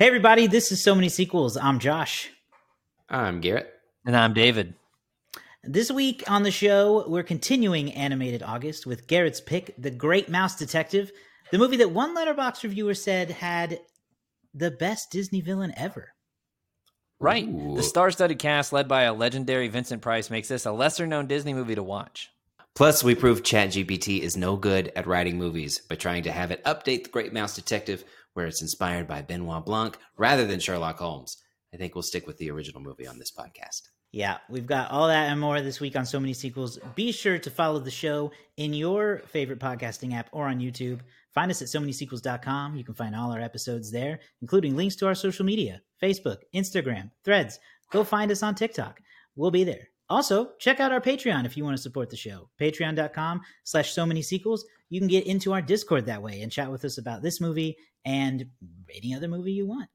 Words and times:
Hey, 0.00 0.06
everybody, 0.06 0.46
this 0.46 0.72
is 0.72 0.82
So 0.82 0.94
Many 0.94 1.10
Sequels. 1.10 1.58
I'm 1.58 1.78
Josh. 1.78 2.30
I'm 3.10 3.42
Garrett. 3.42 3.70
And 4.06 4.16
I'm 4.16 4.32
David. 4.32 4.72
This 5.62 5.90
week 5.90 6.24
on 6.26 6.42
the 6.42 6.50
show, 6.50 7.06
we're 7.06 7.22
continuing 7.22 7.92
Animated 7.92 8.42
August 8.42 8.86
with 8.86 9.06
Garrett's 9.06 9.42
pick, 9.42 9.74
The 9.76 9.90
Great 9.90 10.30
Mouse 10.30 10.56
Detective, 10.56 11.12
the 11.50 11.58
movie 11.58 11.76
that 11.76 11.90
one 11.90 12.16
Letterboxd 12.16 12.62
reviewer 12.62 12.94
said 12.94 13.30
had 13.30 13.78
the 14.54 14.70
best 14.70 15.10
Disney 15.10 15.42
villain 15.42 15.74
ever. 15.76 16.14
Right. 17.18 17.46
Ooh. 17.46 17.76
The 17.76 17.82
star 17.82 18.10
studded 18.10 18.38
cast, 18.38 18.72
led 18.72 18.88
by 18.88 19.02
a 19.02 19.12
legendary 19.12 19.68
Vincent 19.68 20.00
Price, 20.00 20.30
makes 20.30 20.48
this 20.48 20.64
a 20.64 20.72
lesser 20.72 21.06
known 21.06 21.26
Disney 21.26 21.52
movie 21.52 21.74
to 21.74 21.82
watch. 21.82 22.30
Plus, 22.74 23.04
we 23.04 23.14
proved 23.14 23.44
ChatGPT 23.44 24.20
is 24.20 24.34
no 24.34 24.56
good 24.56 24.92
at 24.96 25.06
writing 25.06 25.36
movies 25.36 25.80
by 25.80 25.96
trying 25.96 26.22
to 26.22 26.32
have 26.32 26.50
it 26.50 26.64
update 26.64 27.04
The 27.04 27.10
Great 27.10 27.34
Mouse 27.34 27.54
Detective 27.54 28.02
where 28.34 28.46
it's 28.46 28.62
inspired 28.62 29.06
by 29.06 29.22
Benoit 29.22 29.64
Blanc 29.64 29.98
rather 30.16 30.46
than 30.46 30.60
Sherlock 30.60 30.98
Holmes. 30.98 31.36
I 31.72 31.76
think 31.76 31.94
we'll 31.94 32.02
stick 32.02 32.26
with 32.26 32.38
the 32.38 32.50
original 32.50 32.80
movie 32.80 33.06
on 33.06 33.18
this 33.18 33.32
podcast. 33.32 33.82
Yeah, 34.12 34.38
we've 34.48 34.66
got 34.66 34.90
all 34.90 35.06
that 35.06 35.30
and 35.30 35.40
more 35.40 35.60
this 35.60 35.78
week 35.78 35.94
on 35.94 36.04
So 36.04 36.18
Many 36.18 36.32
Sequels. 36.32 36.80
Be 36.96 37.12
sure 37.12 37.38
to 37.38 37.50
follow 37.50 37.78
the 37.78 37.92
show 37.92 38.32
in 38.56 38.74
your 38.74 39.22
favorite 39.28 39.60
podcasting 39.60 40.14
app 40.14 40.28
or 40.32 40.48
on 40.48 40.58
YouTube. 40.58 41.00
Find 41.32 41.48
us 41.48 41.62
at 41.62 41.68
so 41.68 41.78
many 41.78 41.92
sequels.com. 41.92 42.74
You 42.74 42.82
can 42.82 42.94
find 42.94 43.14
all 43.14 43.30
our 43.30 43.40
episodes 43.40 43.92
there, 43.92 44.18
including 44.42 44.76
links 44.76 44.96
to 44.96 45.06
our 45.06 45.14
social 45.14 45.44
media 45.44 45.80
Facebook, 46.02 46.38
Instagram, 46.54 47.10
threads. 47.24 47.60
Go 47.92 48.02
find 48.02 48.32
us 48.32 48.42
on 48.42 48.56
TikTok. 48.56 49.00
We'll 49.36 49.52
be 49.52 49.62
there. 49.62 49.88
Also, 50.08 50.50
check 50.58 50.80
out 50.80 50.90
our 50.90 51.00
Patreon 51.00 51.46
if 51.46 51.56
you 51.56 51.62
want 51.62 51.76
to 51.76 51.82
support 51.82 52.10
the 52.10 52.16
show. 52.16 52.50
Patreon.com 52.60 53.42
slash 53.62 53.92
so 53.92 54.04
many 54.04 54.22
sequels. 54.22 54.64
You 54.88 55.00
can 55.00 55.08
get 55.08 55.26
into 55.26 55.52
our 55.52 55.62
Discord 55.62 56.06
that 56.06 56.20
way 56.20 56.42
and 56.42 56.50
chat 56.50 56.70
with 56.70 56.84
us 56.84 56.98
about 56.98 57.22
this 57.22 57.40
movie 57.40 57.76
and 58.04 58.46
any 58.94 59.14
other 59.14 59.28
movie 59.28 59.52
you 59.52 59.66
want. 59.66 59.88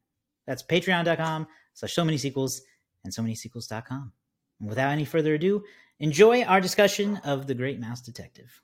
That's 0.47 0.63
patreon.com 0.63 1.47
slash 1.73 1.93
so 1.93 2.05
many 2.05 2.17
sequels 2.17 2.61
and 3.03 3.13
so 3.13 3.21
many 3.21 3.35
sequels.com. 3.35 4.11
Without 4.61 4.91
any 4.91 5.05
further 5.05 5.33
ado, 5.33 5.63
enjoy 5.99 6.43
our 6.43 6.61
discussion 6.61 7.17
of 7.23 7.47
The 7.47 7.55
Great 7.55 7.79
Mouse 7.79 8.01
Detective. 8.01 8.61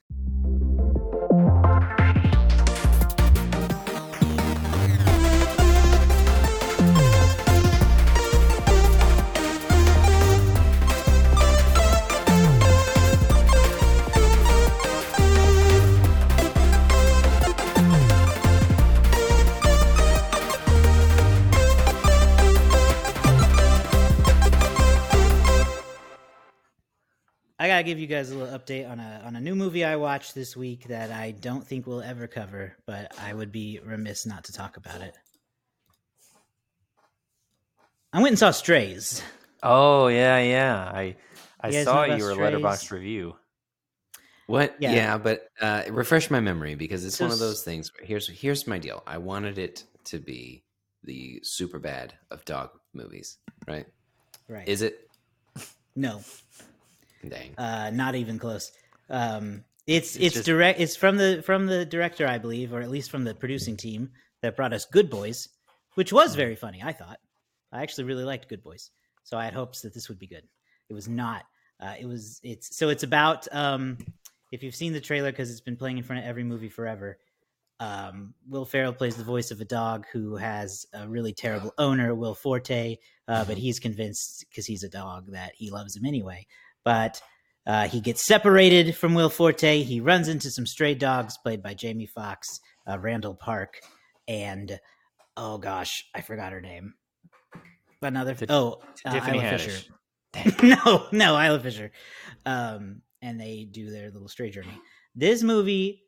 I 27.81 27.83
gotta 27.83 27.93
give 27.93 27.99
you 27.99 28.05
guys 28.05 28.29
a 28.29 28.37
little 28.37 28.59
update 28.59 28.87
on 28.87 28.99
a 28.99 29.23
on 29.25 29.35
a 29.35 29.41
new 29.41 29.55
movie 29.55 29.83
I 29.83 29.95
watched 29.95 30.35
this 30.35 30.55
week 30.55 30.87
that 30.89 31.09
I 31.09 31.31
don't 31.31 31.65
think 31.65 31.87
we'll 31.87 32.03
ever 32.03 32.27
cover, 32.27 32.77
but 32.85 33.11
I 33.19 33.33
would 33.33 33.51
be 33.51 33.79
remiss 33.83 34.23
not 34.27 34.43
to 34.43 34.53
talk 34.53 34.77
about 34.77 35.01
it. 35.01 35.17
I 38.13 38.17
went 38.17 38.33
and 38.33 38.37
saw 38.37 38.51
Strays. 38.51 39.23
Oh 39.63 40.09
yeah, 40.09 40.37
yeah. 40.37 40.91
I 40.93 41.15
I 41.59 41.69
You 41.69 41.83
saw 41.83 42.03
your 42.03 42.33
Strays? 42.33 42.53
Letterboxd 42.53 42.91
review. 42.91 43.35
What? 44.45 44.75
Yeah. 44.77 44.93
Yeah, 44.93 45.17
but 45.17 45.47
uh, 45.59 45.81
refresh 45.89 46.29
my 46.29 46.39
memory 46.39 46.75
because 46.75 47.03
it's 47.03 47.15
So 47.15 47.25
one 47.25 47.31
of 47.31 47.39
those 47.39 47.63
things. 47.63 47.91
Where 47.97 48.05
here's 48.05 48.27
here's 48.27 48.67
my 48.67 48.77
deal. 48.77 49.01
I 49.07 49.17
wanted 49.17 49.57
it 49.57 49.85
to 50.03 50.19
be 50.19 50.63
the 51.03 51.41
Superbad 51.43 52.11
of 52.29 52.45
dog 52.45 52.69
movies, 52.93 53.39
right? 53.67 53.87
Right. 54.47 54.67
Is 54.67 54.83
it? 54.83 55.09
no, 55.95 56.21
Dang. 57.27 57.53
uh, 57.57 57.91
not 57.93 58.15
even 58.15 58.37
close. 58.39 58.71
Um, 59.09 59.63
it's 59.87 60.15
It's 60.15 60.25
it's, 60.25 60.33
just- 60.35 60.45
direct. 60.45 60.79
It's 60.79 60.95
from 60.95 61.17
the 61.17 61.41
from 61.45 61.65
the 61.65 61.85
director, 61.85 62.27
I 62.27 62.37
believe, 62.37 62.73
or 62.73 62.81
at 62.81 62.89
least 62.89 63.09
from 63.11 63.23
the 63.23 63.33
producing 63.35 63.75
team 63.77 64.11
that 64.41 64.55
brought 64.55 64.73
us 64.73 64.85
Good 64.85 65.09
Boys, 65.09 65.49
which 65.95 66.13
was 66.13 66.35
very 66.35 66.55
funny. 66.55 66.81
I 66.83 66.93
thought. 66.93 67.19
I 67.71 67.81
actually 67.81 68.03
really 68.05 68.23
liked 68.25 68.47
Good 68.49 68.63
Boys, 68.63 68.91
so 69.23 69.37
I 69.37 69.45
had 69.45 69.53
hopes 69.53 69.81
that 69.81 69.93
this 69.93 70.07
would 70.09 70.19
be 70.19 70.27
good. 70.27 70.43
It 70.89 70.93
was 70.93 71.07
not. 71.07 71.43
Uh, 71.79 71.95
it 71.99 72.05
was. 72.05 72.39
It's 72.43 72.75
so 72.77 72.89
it's 72.89 73.03
about. 73.03 73.47
Um, 73.53 73.97
if 74.51 74.61
you've 74.61 74.75
seen 74.75 74.91
the 74.93 74.99
trailer, 75.01 75.31
because 75.31 75.49
it's 75.49 75.61
been 75.61 75.77
playing 75.77 75.97
in 75.97 76.03
front 76.03 76.21
of 76.21 76.27
every 76.27 76.43
movie 76.43 76.69
forever. 76.69 77.17
Um, 77.79 78.35
Will 78.47 78.65
Ferrell 78.65 78.93
plays 78.93 79.15
the 79.15 79.23
voice 79.23 79.49
of 79.49 79.59
a 79.59 79.65
dog 79.65 80.05
who 80.13 80.35
has 80.35 80.85
a 80.93 81.07
really 81.07 81.33
terrible 81.33 81.73
owner, 81.79 82.13
Will 82.13 82.35
Forte, 82.35 82.97
uh, 83.27 83.43
but 83.45 83.57
he's 83.57 83.79
convinced 83.79 84.45
because 84.49 84.67
he's 84.67 84.83
a 84.83 84.89
dog 84.89 85.31
that 85.31 85.53
he 85.55 85.71
loves 85.71 85.95
him 85.95 86.05
anyway. 86.05 86.45
But 86.83 87.21
uh, 87.65 87.87
he 87.87 88.01
gets 88.01 88.25
separated 88.25 88.95
from 88.95 89.13
Will 89.13 89.29
Forte. 89.29 89.83
He 89.83 90.01
runs 90.01 90.27
into 90.27 90.49
some 90.49 90.65
stray 90.65 90.95
dogs 90.95 91.37
played 91.37 91.61
by 91.61 91.73
Jamie 91.73 92.07
Foxx, 92.07 92.59
uh, 92.87 92.97
Randall 92.97 93.35
Park, 93.35 93.81
and 94.27 94.79
oh 95.37 95.57
gosh, 95.57 96.05
I 96.15 96.21
forgot 96.21 96.53
her 96.53 96.61
name. 96.61 96.95
Another 98.01 98.33
Ti- 98.33 98.47
oh 98.49 98.81
uh, 99.05 99.11
Tiffany 99.13 99.37
Isla 99.37 99.47
Haddish. 99.47 99.87
Fisher. 100.33 100.65
no, 100.85 101.07
no, 101.11 101.39
Isla 101.39 101.59
Fisher. 101.59 101.91
Um, 102.45 103.01
and 103.21 103.39
they 103.39 103.67
do 103.69 103.91
their 103.91 104.09
little 104.09 104.27
stray 104.27 104.49
journey. 104.49 104.73
This 105.15 105.43
movie 105.43 106.03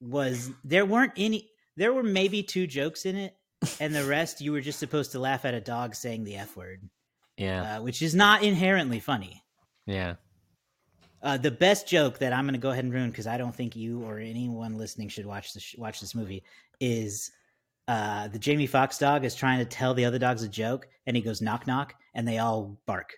was 0.00 0.50
there 0.64 0.86
weren't 0.86 1.12
any. 1.16 1.50
There 1.76 1.92
were 1.92 2.02
maybe 2.02 2.42
two 2.42 2.66
jokes 2.66 3.04
in 3.04 3.16
it, 3.16 3.36
and 3.80 3.94
the 3.94 4.04
rest 4.04 4.40
you 4.40 4.52
were 4.52 4.60
just 4.60 4.78
supposed 4.78 5.12
to 5.12 5.18
laugh 5.18 5.44
at 5.44 5.54
a 5.54 5.60
dog 5.60 5.94
saying 5.94 6.24
the 6.24 6.36
f 6.36 6.56
word, 6.56 6.88
Yeah, 7.36 7.76
uh, 7.76 7.82
which 7.82 8.00
is 8.00 8.14
not 8.14 8.42
inherently 8.42 9.00
funny. 9.00 9.41
Yeah. 9.86 10.14
Uh, 11.22 11.36
the 11.36 11.50
best 11.52 11.86
joke 11.86 12.18
that 12.18 12.32
I'm 12.32 12.44
going 12.44 12.54
to 12.54 12.58
go 12.60 12.70
ahead 12.70 12.82
and 12.84 12.92
ruin 12.92 13.10
because 13.10 13.28
I 13.28 13.36
don't 13.38 13.54
think 13.54 13.76
you 13.76 14.02
or 14.02 14.18
anyone 14.18 14.76
listening 14.76 15.08
should 15.08 15.24
watch 15.26 15.52
this 15.54 15.74
watch 15.78 16.00
this 16.00 16.14
movie 16.16 16.42
is 16.80 17.30
uh, 17.86 18.26
the 18.28 18.40
Jamie 18.40 18.66
Foxx 18.66 18.98
dog 18.98 19.24
is 19.24 19.34
trying 19.36 19.60
to 19.60 19.64
tell 19.64 19.94
the 19.94 20.04
other 20.04 20.18
dogs 20.18 20.42
a 20.42 20.48
joke 20.48 20.88
and 21.06 21.14
he 21.16 21.22
goes 21.22 21.40
knock 21.40 21.66
knock 21.68 21.94
and 22.14 22.26
they 22.26 22.38
all 22.38 22.76
bark. 22.86 23.14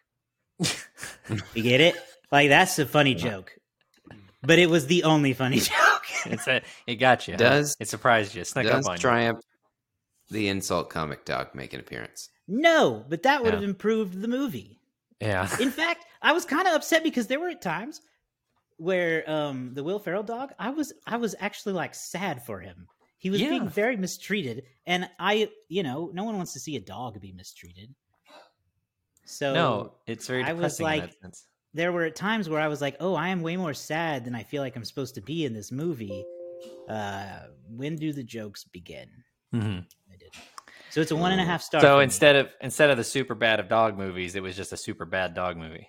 You 1.54 1.62
get 1.62 1.80
it? 1.80 1.96
Like 2.30 2.48
that's 2.50 2.78
a 2.78 2.84
funny 2.86 3.14
joke, 3.14 3.52
but 4.42 4.58
it 4.58 4.68
was 4.68 4.86
the 4.86 5.04
only 5.04 5.32
funny 5.32 5.58
joke. 5.60 6.04
It's 6.26 6.46
a, 6.46 6.62
it 6.86 6.96
got 6.96 7.26
you. 7.26 7.34
huh? 7.34 7.38
Does- 7.38 7.76
it 7.80 7.88
surprised 7.88 8.34
you? 8.34 8.44
Snuck 8.44 8.66
Does 8.66 8.84
up 8.86 8.92
on 8.92 8.98
Triumph 8.98 9.40
the 10.30 10.48
insult 10.48 10.90
comic 10.90 11.24
dog 11.24 11.54
make 11.54 11.72
an 11.72 11.80
appearance? 11.80 12.28
no, 12.46 13.02
but 13.08 13.22
that 13.22 13.42
would 13.42 13.54
have 13.54 13.62
Yeah. 13.62 13.68
improved 13.70 14.20
the 14.20 14.28
movie. 14.28 14.78
Yeah. 15.20 15.48
In 15.60 15.70
fact, 15.82 16.04
I 16.22 16.32
was 16.32 16.44
kind 16.44 16.66
of 16.66 16.74
upset 16.74 17.02
because 17.02 17.26
there 17.26 17.40
were 17.40 17.48
at 17.50 17.62
times 17.62 18.00
where 18.76 19.28
um 19.30 19.72
the 19.74 19.84
Will 19.84 19.98
Ferrell 19.98 20.22
dog, 20.22 20.52
I 20.58 20.70
was 20.70 20.92
I 21.06 21.16
was 21.16 21.34
actually 21.38 21.74
like 21.74 21.94
sad 21.94 22.44
for 22.44 22.60
him. 22.60 22.86
He 23.18 23.30
was 23.30 23.40
being 23.40 23.68
very 23.68 23.96
mistreated, 23.96 24.64
and 24.86 25.08
I, 25.18 25.48
you 25.68 25.82
know, 25.82 26.10
no 26.12 26.24
one 26.24 26.36
wants 26.36 26.52
to 26.54 26.60
see 26.60 26.76
a 26.76 26.80
dog 26.80 27.18
be 27.20 27.32
mistreated. 27.32 27.94
So 29.24 29.54
no, 29.54 29.94
it's 30.06 30.26
very 30.26 30.42
I 30.44 30.52
was 30.52 30.80
like- 30.80 31.14
there 31.72 31.90
were 31.90 32.04
at 32.04 32.14
times 32.14 32.48
where 32.48 32.60
I 32.60 32.68
was 32.68 32.80
like, 32.80 32.96
"Oh, 33.00 33.14
I 33.14 33.28
am 33.28 33.40
way 33.42 33.56
more 33.56 33.74
sad 33.74 34.24
than 34.24 34.34
I 34.34 34.42
feel 34.42 34.62
like 34.62 34.76
I'm 34.76 34.84
supposed 34.84 35.14
to 35.16 35.20
be 35.22 35.44
in 35.44 35.54
this 35.54 35.72
movie." 35.72 36.24
Uh, 36.88 37.46
when 37.68 37.96
do 37.96 38.12
the 38.12 38.22
jokes 38.22 38.64
begin? 38.64 39.08
Mhm. 39.52 39.86
I 40.96 41.00
did. 41.00 41.00
So 41.00 41.00
it's 41.00 41.10
a 41.10 41.16
one 41.16 41.32
and 41.32 41.40
a 41.40 41.44
half 41.44 41.62
star. 41.62 41.80
So 41.80 41.94
for 41.94 41.98
me. 41.98 42.04
instead 42.04 42.36
of 42.36 42.48
instead 42.60 42.90
of 42.90 42.96
the 42.96 43.02
Superbad 43.02 43.58
of 43.60 43.68
dog 43.68 43.98
movies, 43.98 44.34
it 44.34 44.42
was 44.42 44.56
just 44.56 44.72
a 44.72 44.76
super 44.76 45.04
bad 45.04 45.34
dog 45.34 45.56
movie. 45.56 45.88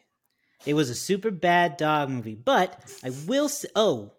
It 0.66 0.74
was 0.74 0.90
a 0.90 0.96
super 0.96 1.32
bad 1.32 1.78
dog 1.78 2.10
movie, 2.10 2.36
but 2.36 2.82
I 3.04 3.12
will 3.28 3.50
say, 3.50 3.68
oh, 3.76 4.14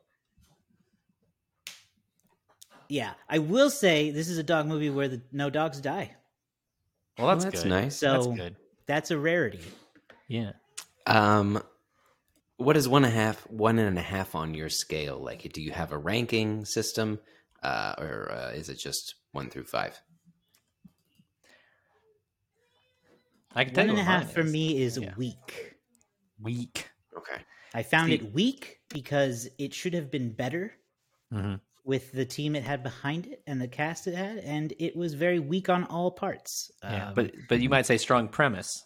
yeah, 2.89 3.15
I 3.29 3.39
will 3.39 3.71
say 3.71 4.11
this 4.11 4.29
is 4.29 4.39
a 4.39 4.45
dog 4.45 4.67
movie 4.67 4.91
where 4.91 5.09
the 5.09 5.23
no 5.33 5.51
dogs 5.51 5.81
die. 5.81 6.15
Well, 7.19 7.29
that's, 7.29 7.45
Well, 7.45 7.51
that's 7.51 7.63
good. 7.65 7.69
nice. 7.69 7.97
So 7.97 8.13
That's 8.13 8.27
good. 8.27 8.57
that's 8.87 9.11
a 9.11 9.19
rarity. 9.19 9.61
Yeah. 10.29 10.53
Um, 11.07 11.63
what 12.59 12.77
is 12.77 12.89
one 12.89 13.05
and 13.05 13.13
a 13.13 13.17
half, 13.17 13.41
one 13.51 13.79
and 13.79 13.99
a 13.99 14.03
half 14.03 14.35
on 14.35 14.55
your 14.55 14.69
scale? 14.69 15.19
Like, 15.19 15.51
do 15.53 15.63
you 15.63 15.73
have 15.73 15.93
a 15.93 15.99
ranking 15.99 16.65
system, 16.65 17.19
uh, 17.63 17.95
or 17.99 18.31
uh, 18.33 18.51
is 18.51 18.69
it 18.69 18.79
just 18.79 19.15
one 19.33 19.51
through 19.51 19.65
five? 19.65 20.01
I 23.57 23.65
can 23.65 23.75
tell 23.75 23.83
One 23.87 23.97
you 23.97 24.01
and 24.01 24.09
a 24.09 24.11
half 24.11 24.33
for 24.33 24.41
is. 24.41 24.53
me 24.53 24.81
is 24.83 24.99
Yeah. 24.99 25.15
weak. 25.17 25.75
Weak. 26.41 26.91
Okay. 27.17 27.41
I 27.75 27.83
found 27.83 28.09
See- 28.11 28.15
it 28.17 28.33
weak 28.33 28.81
because 28.91 29.49
it 29.59 29.75
should 29.75 29.95
have 29.95 30.11
been 30.11 30.33
better 30.33 30.73
hmm 31.33 31.55
with 31.85 32.11
the 32.11 32.25
team 32.25 32.57
it 32.57 32.65
had 32.65 32.83
behind 32.83 33.27
it 33.27 33.43
and 33.47 33.61
the 33.63 33.69
cast 33.69 34.09
it 34.09 34.15
had, 34.17 34.39
and 34.39 34.75
it 34.81 34.97
was 34.97 35.15
very 35.15 35.39
weak 35.39 35.69
on 35.69 35.85
all 35.85 36.11
parts. 36.11 36.69
Yeah, 36.83 37.09
Um, 37.11 37.15
but 37.15 37.33
but 37.49 37.61
you 37.61 37.69
might 37.69 37.87
say 37.87 37.97
strong 37.97 38.29
premise. 38.29 38.85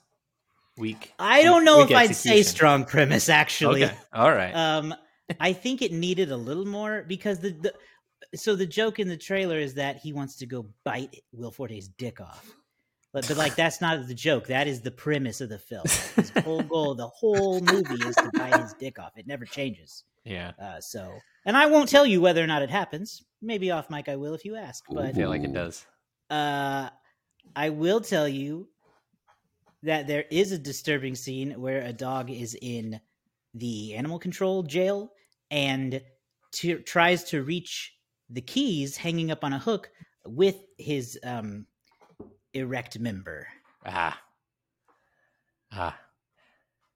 Weak. 0.76 1.14
I 1.18 1.42
don't 1.42 1.64
know 1.64 1.78
weak 1.78 1.90
if 1.92 1.96
I'd 1.96 2.14
say 2.16 2.42
strong 2.42 2.84
premise. 2.84 3.28
Actually, 3.30 3.84
Okay. 3.84 3.96
All 4.12 4.30
right. 4.30 4.52
um, 4.54 4.94
I 5.40 5.54
think 5.54 5.80
it 5.80 5.92
needed 5.92 6.30
a 6.30 6.36
little 6.36 6.66
more 6.66 7.04
because 7.08 7.38
the, 7.40 7.50
the 7.52 7.74
so 8.36 8.54
the 8.54 8.66
joke 8.66 8.98
in 8.98 9.08
the 9.08 9.16
trailer 9.16 9.58
is 9.58 9.72
that 9.74 9.96
he 9.96 10.12
wants 10.12 10.36
to 10.36 10.46
go 10.46 10.66
bite 10.84 11.16
Will 11.32 11.50
Forte's 11.50 11.88
dick 11.88 12.20
off. 12.20 12.54
But, 13.12 13.26
but 13.26 13.36
like 13.36 13.56
that's 13.56 13.80
not 13.80 14.06
the 14.06 14.14
joke. 14.14 14.46
That 14.46 14.66
is 14.68 14.80
the 14.80 14.90
premise 14.90 15.40
of 15.40 15.48
the 15.48 15.58
film. 15.58 15.82
Like, 15.84 16.14
his 16.14 16.30
whole 16.44 16.62
goal, 16.62 16.94
the 16.94 17.08
whole 17.08 17.60
movie, 17.60 18.06
is 18.06 18.14
to 18.16 18.30
bite 18.34 18.60
his 18.60 18.72
dick 18.74 18.98
off. 18.98 19.12
It 19.16 19.26
never 19.26 19.44
changes. 19.44 20.04
Yeah, 20.24 20.52
Uh, 20.60 20.80
so, 20.80 21.14
and 21.46 21.56
I 21.56 21.64
won't 21.66 21.88
tell 21.88 22.04
you 22.04 22.20
whether 22.20 22.44
or 22.44 22.46
not 22.46 22.60
it 22.62 22.68
happens. 22.70 23.24
Maybe 23.40 23.70
off 23.70 23.88
mic 23.88 24.08
I 24.08 24.16
will 24.16 24.34
if 24.34 24.44
you 24.44 24.54
ask. 24.54 24.84
But 24.90 25.06
I 25.06 25.12
feel 25.12 25.28
like 25.30 25.42
it 25.42 25.52
does. 25.54 25.86
uh, 26.28 26.90
I 27.56 27.70
will 27.70 28.00
tell 28.00 28.28
you 28.28 28.68
that 29.82 30.06
there 30.06 30.24
is 30.30 30.52
a 30.52 30.58
disturbing 30.58 31.14
scene 31.14 31.52
where 31.60 31.80
a 31.82 31.92
dog 31.92 32.30
is 32.30 32.56
in 32.60 33.00
the 33.54 33.94
animal 33.94 34.18
control 34.18 34.62
jail 34.62 35.10
and 35.50 36.02
to, 36.52 36.78
tries 36.80 37.24
to 37.24 37.42
reach 37.42 37.94
the 38.28 38.42
keys 38.42 38.96
hanging 38.96 39.30
up 39.30 39.42
on 39.42 39.52
a 39.54 39.58
hook 39.58 39.90
with 40.26 40.56
his 40.78 41.18
um, 41.24 41.66
erect 42.54 42.98
member, 42.98 43.46
Ah, 43.84 44.18
ah. 45.72 45.98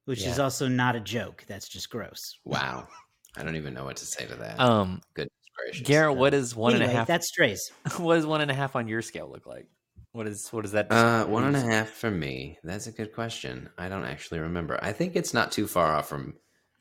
which 0.05 0.25
is 0.25 0.39
also 0.39 0.69
not 0.69 0.97
a 0.97 1.01
joke. 1.01 1.45
That's 1.47 1.69
just 1.69 1.91
gross. 1.91 2.39
Wow. 2.45 2.89
I 3.37 3.43
don't 3.43 3.57
even 3.57 3.75
know 3.75 3.85
what 3.85 3.97
to 3.97 4.07
say 4.07 4.27
to 4.27 4.35
that. 4.37 4.61
Um, 4.61 5.01
good 5.15 5.29
gracious. 5.57 5.87
Garrett, 5.87 6.17
what 6.17 6.35
is 6.35 6.55
one 6.55 6.75
and 6.75 6.83
a 6.83 6.87
anyway, 6.87 6.99
half? 6.99 7.09
That's 7.09 7.29
strays. 7.29 7.71
what 7.97 8.17
does 8.17 8.27
one 8.27 8.41
and 8.41 8.51
a 8.51 8.55
half 8.55 8.77
on 8.77 8.89
your 8.89 9.03
scale 9.03 9.31
look 9.31 9.47
like? 9.47 9.67
What 10.13 10.29
is 10.29 10.49
what 10.53 10.65
is 10.65 10.73
that? 10.73 10.93
Uh, 10.93 11.25
one 11.27 11.45
and 11.45 11.57
a 11.57 11.61
half 11.61 11.89
for 11.89 12.11
me. 12.11 12.59
That's 12.63 12.87
a 12.87 12.93
good 12.93 13.13
question. 13.13 13.69
I 13.77 13.89
don't 13.89 14.05
actually 14.05 14.41
remember. 14.41 14.79
I 14.81 14.93
think 14.93 15.17
it's 15.17 15.35
not 15.35 15.51
too 15.51 15.67
far 15.67 15.93
off 15.93 16.09
from 16.09 16.35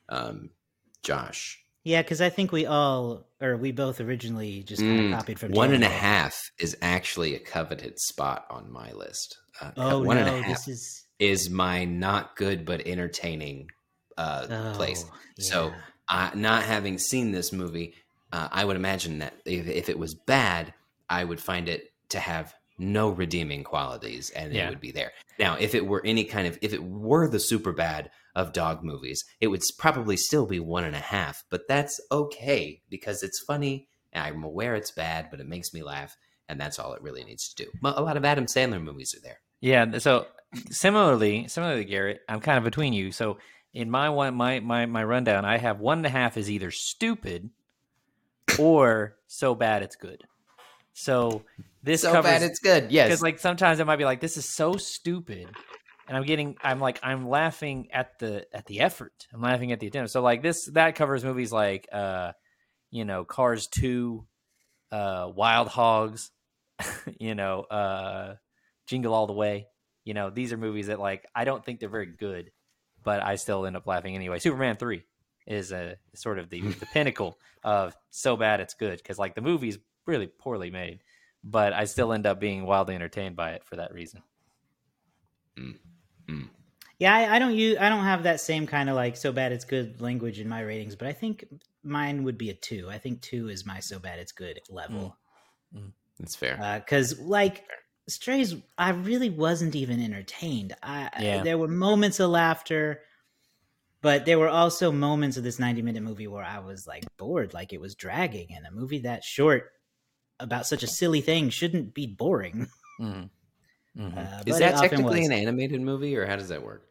um, 0.09 0.51
Josh. 1.01 1.62
Yeah, 1.83 2.01
because 2.01 2.21
I 2.21 2.29
think 2.29 2.51
we 2.51 2.65
all, 2.65 3.27
or 3.41 3.57
we 3.57 3.71
both 3.71 3.99
originally 3.99 4.63
just 4.63 4.85
kind 4.85 4.99
Mm, 4.99 5.05
of 5.05 5.07
copied 5.07 5.39
from 5.39 5.53
One 5.53 5.73
and 5.73 5.83
a 5.83 5.89
half 5.89 6.41
is 6.59 6.75
actually 6.81 7.35
a 7.35 7.39
coveted 7.39 7.99
spot 7.99 8.45
on 8.49 8.71
my 8.71 8.91
list. 8.91 9.37
Uh, 9.61 9.71
Oh 9.77 10.01
one 10.01 10.17
and 10.17 10.27
a 10.27 10.31
no, 10.31 10.41
half 10.45 10.59
this 10.59 10.67
is 10.67 11.05
is 11.19 11.49
my 11.49 11.85
not 11.85 12.35
good 12.35 12.65
but 12.65 12.85
entertaining 12.87 13.69
uh, 14.17 14.47
oh, 14.49 14.55
place. 14.73 15.05
So, 15.39 15.75
uh, 16.09 16.31
not 16.35 16.63
having 16.63 16.97
seen 16.97 17.31
this 17.31 17.53
movie, 17.53 17.95
uh, 18.31 18.49
I 18.51 18.65
would 18.65 18.75
imagine 18.75 19.19
that 19.19 19.35
if, 19.45 19.67
if 19.67 19.89
it 19.89 19.99
was 19.99 20.15
bad, 20.15 20.73
I 21.09 21.23
would 21.23 21.39
find 21.41 21.69
it 21.69 21.89
to 22.09 22.19
have 22.19 22.53
no 22.91 23.09
redeeming 23.09 23.63
qualities, 23.63 24.29
and 24.31 24.53
Yeah. 24.53 24.67
it 24.67 24.69
would 24.69 24.81
be 24.81 24.91
there. 24.91 25.11
Now, 25.39 25.55
if 25.59 25.73
it 25.73 25.85
were 25.85 26.01
any 26.05 26.23
kind 26.25 26.47
of, 26.47 26.57
if 26.61 26.73
it 26.73 26.83
were 26.83 27.27
the 27.27 27.37
Superbad 27.37 28.09
of 28.35 28.53
dog 28.53 28.83
movies, 28.83 29.23
it 29.39 29.47
would 29.47 29.61
probably 29.77 30.17
still 30.17 30.45
be 30.45 30.59
one 30.59 30.83
and 30.83 30.95
a 30.95 30.99
half. 30.99 31.43
But 31.49 31.67
that's 31.67 31.99
okay 32.11 32.81
because 32.89 33.23
it's 33.23 33.39
funny. 33.43 33.87
And 34.11 34.23
I'm 34.25 34.43
aware 34.43 34.75
it's 34.75 34.91
bad, 34.91 35.29
but 35.31 35.39
it 35.39 35.47
makes 35.47 35.73
me 35.73 35.81
laugh, 35.83 36.15
and 36.47 36.59
that's 36.59 36.77
all 36.79 36.93
it 36.93 37.01
really 37.01 37.23
needs 37.23 37.51
to 37.53 37.63
do. 37.65 37.71
A 37.83 38.01
lot 38.01 38.17
of 38.17 38.25
Adam 38.25 38.45
Sandler 38.45 38.81
movies 38.83 39.15
are 39.15 39.21
there. 39.21 39.39
Yeah. 39.59 39.97
So 39.97 40.27
similarly, 40.69 41.47
similarly, 41.47 41.85
Garrett, 41.85 42.21
I'm 42.29 42.39
kind 42.41 42.57
of 42.57 42.63
between 42.63 42.93
you. 42.93 43.11
So 43.11 43.37
in 43.73 43.89
my 43.89 44.09
one, 44.09 44.35
my 44.35 44.59
my 44.59 44.85
my 44.85 45.03
rundown, 45.03 45.45
I 45.45 45.57
have 45.57 45.79
one 45.79 45.97
and 45.99 46.05
a 46.05 46.09
half 46.11 46.37
is 46.37 46.51
either 46.51 46.69
stupid 46.69 47.49
or 48.59 49.15
so 49.27 49.55
bad 49.55 49.81
it's 49.83 49.95
good. 49.95 50.23
So 50.93 51.43
this 51.81 52.01
so 52.01 52.11
covers 52.11 52.31
bad 52.31 52.43
it's 52.43 52.59
good. 52.59 52.91
Yes, 52.91 53.07
because 53.07 53.21
like 53.21 53.39
sometimes 53.39 53.79
it 53.79 53.85
might 53.85 53.97
be 53.97 54.05
like 54.05 54.21
this 54.21 54.37
is 54.37 54.45
so 54.45 54.77
stupid 54.77 55.49
and 56.07 56.17
i'm 56.17 56.23
getting 56.23 56.55
i'm 56.61 56.79
like 56.79 56.99
i'm 57.03 57.27
laughing 57.27 57.89
at 57.91 58.19
the 58.19 58.45
at 58.53 58.65
the 58.65 58.81
effort. 58.81 59.27
I'm 59.33 59.41
laughing 59.41 59.71
at 59.71 59.79
the 59.79 59.87
attempt 59.87 60.11
so 60.11 60.21
like 60.21 60.41
this 60.41 60.65
that 60.73 60.95
covers 60.95 61.23
movies 61.23 61.51
like 61.51 61.87
uh 61.91 62.33
you 62.91 63.05
know 63.05 63.25
cars 63.25 63.67
2 63.67 64.25
uh 64.91 65.29
wild 65.35 65.67
hogs 65.67 66.31
you 67.19 67.35
know 67.35 67.61
uh 67.61 68.35
jingle 68.87 69.13
all 69.13 69.27
the 69.27 69.33
way. 69.33 69.67
You 70.03 70.13
know 70.13 70.29
these 70.29 70.51
are 70.51 70.57
movies 70.57 70.87
that 70.87 70.99
like 70.99 71.25
i 71.33 71.45
don't 71.45 71.63
think 71.63 71.79
they're 71.79 71.89
very 71.89 72.05
good 72.05 72.51
but 73.03 73.23
i 73.23 73.35
still 73.35 73.65
end 73.65 73.75
up 73.75 73.87
laughing 73.87 74.15
anyway. 74.15 74.39
Superman 74.39 74.75
3 74.75 75.03
is 75.47 75.71
a 75.71 75.97
sort 76.15 76.39
of 76.39 76.49
the 76.49 76.61
the 76.61 76.85
pinnacle 76.87 77.37
of 77.63 77.95
so 78.09 78.35
bad 78.37 78.59
it's 78.59 78.73
good 78.73 78.97
because 78.97 79.17
like 79.17 79.35
the 79.35 79.41
movie's 79.41 79.77
really 80.05 80.27
poorly 80.27 80.69
made 80.69 80.99
but 81.43 81.73
I 81.73 81.85
still 81.85 82.13
end 82.13 82.25
up 82.25 82.39
being 82.39 82.65
wildly 82.65 82.95
entertained 82.95 83.35
by 83.35 83.51
it 83.51 83.65
for 83.65 83.75
that 83.75 83.93
reason. 83.93 84.23
Hmm. 85.57 85.71
Hmm. 86.27 86.43
Yeah, 86.99 87.13
I, 87.13 87.35
I 87.35 87.39
don't 87.39 87.55
use 87.55 87.77
I 87.79 87.89
don't 87.89 88.05
have 88.05 88.23
that 88.23 88.39
same 88.39 88.65
kind 88.65 88.89
of 88.89 88.95
like 88.95 89.17
so 89.17 89.31
bad 89.31 89.51
it's 89.51 89.65
good 89.65 89.99
language 89.99 90.39
in 90.39 90.47
my 90.47 90.61
ratings, 90.61 90.95
but 90.95 91.07
I 91.07 91.13
think 91.13 91.45
mine 91.83 92.23
would 92.23 92.37
be 92.37 92.49
a 92.49 92.53
two. 92.53 92.89
I 92.89 92.97
think 92.97 93.21
two 93.21 93.49
is 93.49 93.65
my 93.65 93.79
so 93.81 93.99
bad 93.99 94.19
it's 94.19 94.31
good 94.31 94.61
level. 94.69 95.17
Hmm. 95.73 95.87
that's 96.17 96.35
fair. 96.35 96.57
Uh, 96.61 96.79
because 96.79 97.19
like 97.19 97.65
Strays, 98.07 98.55
I 98.77 98.91
really 98.91 99.29
wasn't 99.29 99.75
even 99.75 100.01
entertained. 100.01 100.75
I 100.81 101.09
Yeah. 101.19 101.43
there 101.43 101.57
were 101.57 101.67
moments 101.67 102.19
of 102.19 102.29
laughter, 102.29 103.01
but 104.01 104.25
there 104.25 104.39
were 104.39 104.49
also 104.49 104.91
moments 104.91 105.35
of 105.35 105.43
this 105.43 105.59
ninety 105.59 105.81
minute 105.81 106.03
movie 106.03 106.27
where 106.27 106.43
I 106.43 106.59
was 106.59 106.87
like 106.87 107.03
bored, 107.17 107.53
like 107.53 107.73
it 107.73 107.81
was 107.81 107.95
dragging, 107.95 108.55
and 108.55 108.65
a 108.65 108.71
movie 108.71 108.99
that 108.99 109.25
short 109.25 109.71
about 110.39 110.65
such 110.67 110.83
a 110.83 110.87
silly 110.87 111.21
thing 111.21 111.49
shouldn't 111.49 111.93
be 111.93 112.07
boring. 112.07 112.67
Mhm. 113.01 113.29
Mhm. 113.97 114.17
Uh, 114.17 114.43
Is 114.45 114.59
that 114.59 114.77
technically 114.77 115.25
an 115.25 115.31
animated 115.31 115.81
movie, 115.81 116.15
or 116.15 116.27
how 116.27 116.35
does 116.35 116.49
that 116.49 116.63
work? 116.63 116.87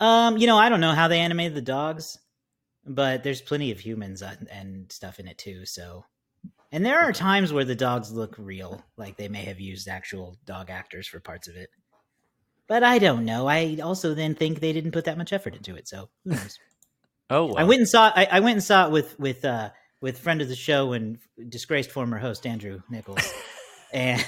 Um, 0.00 0.38
you 0.38 0.46
know, 0.46 0.56
I 0.56 0.70
don't 0.70 0.80
know 0.80 0.92
how 0.92 1.08
they 1.08 1.20
animated 1.20 1.54
the 1.54 1.60
dogs, 1.62 2.18
but 2.86 3.22
there's 3.22 3.42
plenty 3.42 3.70
of 3.70 3.78
humans 3.78 4.22
and, 4.22 4.48
and 4.50 4.90
stuff 4.90 5.20
in 5.20 5.28
it 5.28 5.36
too. 5.38 5.66
So, 5.66 6.04
and 6.72 6.84
there 6.84 7.00
are 7.00 7.12
times 7.12 7.52
where 7.52 7.66
the 7.66 7.74
dogs 7.74 8.12
look 8.12 8.34
real, 8.38 8.82
like 8.96 9.16
they 9.16 9.28
may 9.28 9.44
have 9.44 9.60
used 9.60 9.88
actual 9.88 10.38
dog 10.46 10.70
actors 10.70 11.06
for 11.06 11.20
parts 11.20 11.48
of 11.48 11.56
it. 11.56 11.68
But 12.66 12.82
I 12.82 12.98
don't 12.98 13.24
know. 13.26 13.46
I 13.46 13.78
also 13.82 14.14
then 14.14 14.34
think 14.34 14.60
they 14.60 14.72
didn't 14.72 14.92
put 14.92 15.04
that 15.04 15.18
much 15.18 15.32
effort 15.32 15.54
into 15.54 15.76
it. 15.76 15.86
So 15.86 16.08
who 16.24 16.30
knows? 16.30 16.58
oh, 17.30 17.46
well. 17.46 17.58
I 17.58 17.64
went 17.64 17.80
and 17.80 17.88
saw. 17.88 18.10
I, 18.14 18.26
I 18.30 18.40
went 18.40 18.54
and 18.54 18.64
saw 18.64 18.86
it 18.86 18.92
with 18.92 19.18
with 19.20 19.44
uh 19.44 19.70
with 20.02 20.18
friend 20.18 20.42
of 20.42 20.48
the 20.48 20.54
show 20.56 20.92
and 20.92 21.18
disgraced 21.48 21.90
former 21.90 22.18
host 22.18 22.46
Andrew 22.46 22.82
Nichols, 22.90 23.32
and 23.94 24.22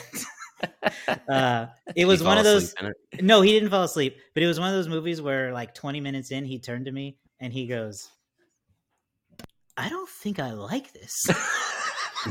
uh, 1.29 1.67
it 1.95 2.07
was 2.07 2.21
You 2.21 2.27
one 2.27 2.39
of 2.39 2.45
those. 2.45 2.73
asleep? 2.75 2.95
No, 3.21 3.43
he 3.43 3.53
didn't 3.53 3.69
fall 3.71 3.83
asleep, 3.85 4.17
but 4.33 4.43
it 4.43 4.47
was 4.47 4.59
one 4.59 4.69
of 4.71 4.75
those 4.75 4.89
movies 4.89 5.21
where, 5.21 5.53
like, 5.53 5.75
20 5.75 6.01
minutes 6.01 6.31
in, 6.31 6.45
he 6.47 6.59
turned 6.59 6.87
to 6.87 6.93
me 6.93 7.19
and 7.41 7.53
he 7.53 7.67
goes, 7.67 8.09
I 9.77 9.89
don't 9.89 10.09
think 10.09 10.39
I 10.39 10.53
like 10.53 10.93
this. 10.93 11.27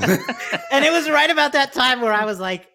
and 0.72 0.86
it 0.86 0.92
was 0.92 1.10
right 1.10 1.30
about 1.30 1.52
that 1.52 1.74
time 1.74 2.02
where 2.02 2.14
I 2.14 2.26
was 2.26 2.40
like, 2.40 2.68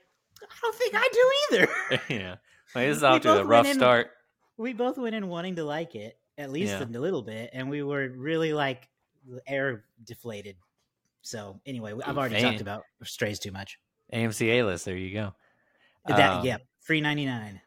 I 0.43 0.47
don't 0.62 0.75
think 0.76 0.94
I 0.94 1.09
do 1.12 1.56
either. 1.56 1.69
yeah. 2.11 2.35
Like, 2.75 2.87
this 2.88 2.99
is 2.99 3.03
off 3.05 3.23
to 3.23 3.40
a 3.40 3.45
rough 3.45 3.66
in- 3.66 3.75
start. 3.75 4.11
we 4.59 4.75
both 4.75 4.99
went 4.99 5.14
in 5.14 5.28
wanting 5.28 5.57
to 5.57 5.64
like 5.64 5.95
it, 5.95 6.19
at 6.37 6.50
least 6.50 6.73
Yeah. 6.73 6.85
a 6.85 6.87
little 6.87 7.23
bit, 7.23 7.50
and 7.54 7.71
we 7.71 7.83
were 7.83 8.09
really, 8.14 8.52
like, 8.52 8.87
air 9.47 9.85
deflated. 10.04 10.57
So, 11.22 11.60
anyway, 11.66 11.92
I've 12.04 12.16
already 12.16 12.40
talked 12.40 12.60
about 12.60 12.84
Strays 13.02 13.38
too 13.38 13.52
much. 13.52 13.78
AMC 14.12 14.46
A 14.48 14.62
list. 14.62 14.84
There 14.84 14.96
you 14.96 15.12
go. 15.12 15.34
That, 16.06 16.38
Um, 16.38 16.46
yeah, 16.46 16.56
free 16.80 17.00
99. 17.00 17.60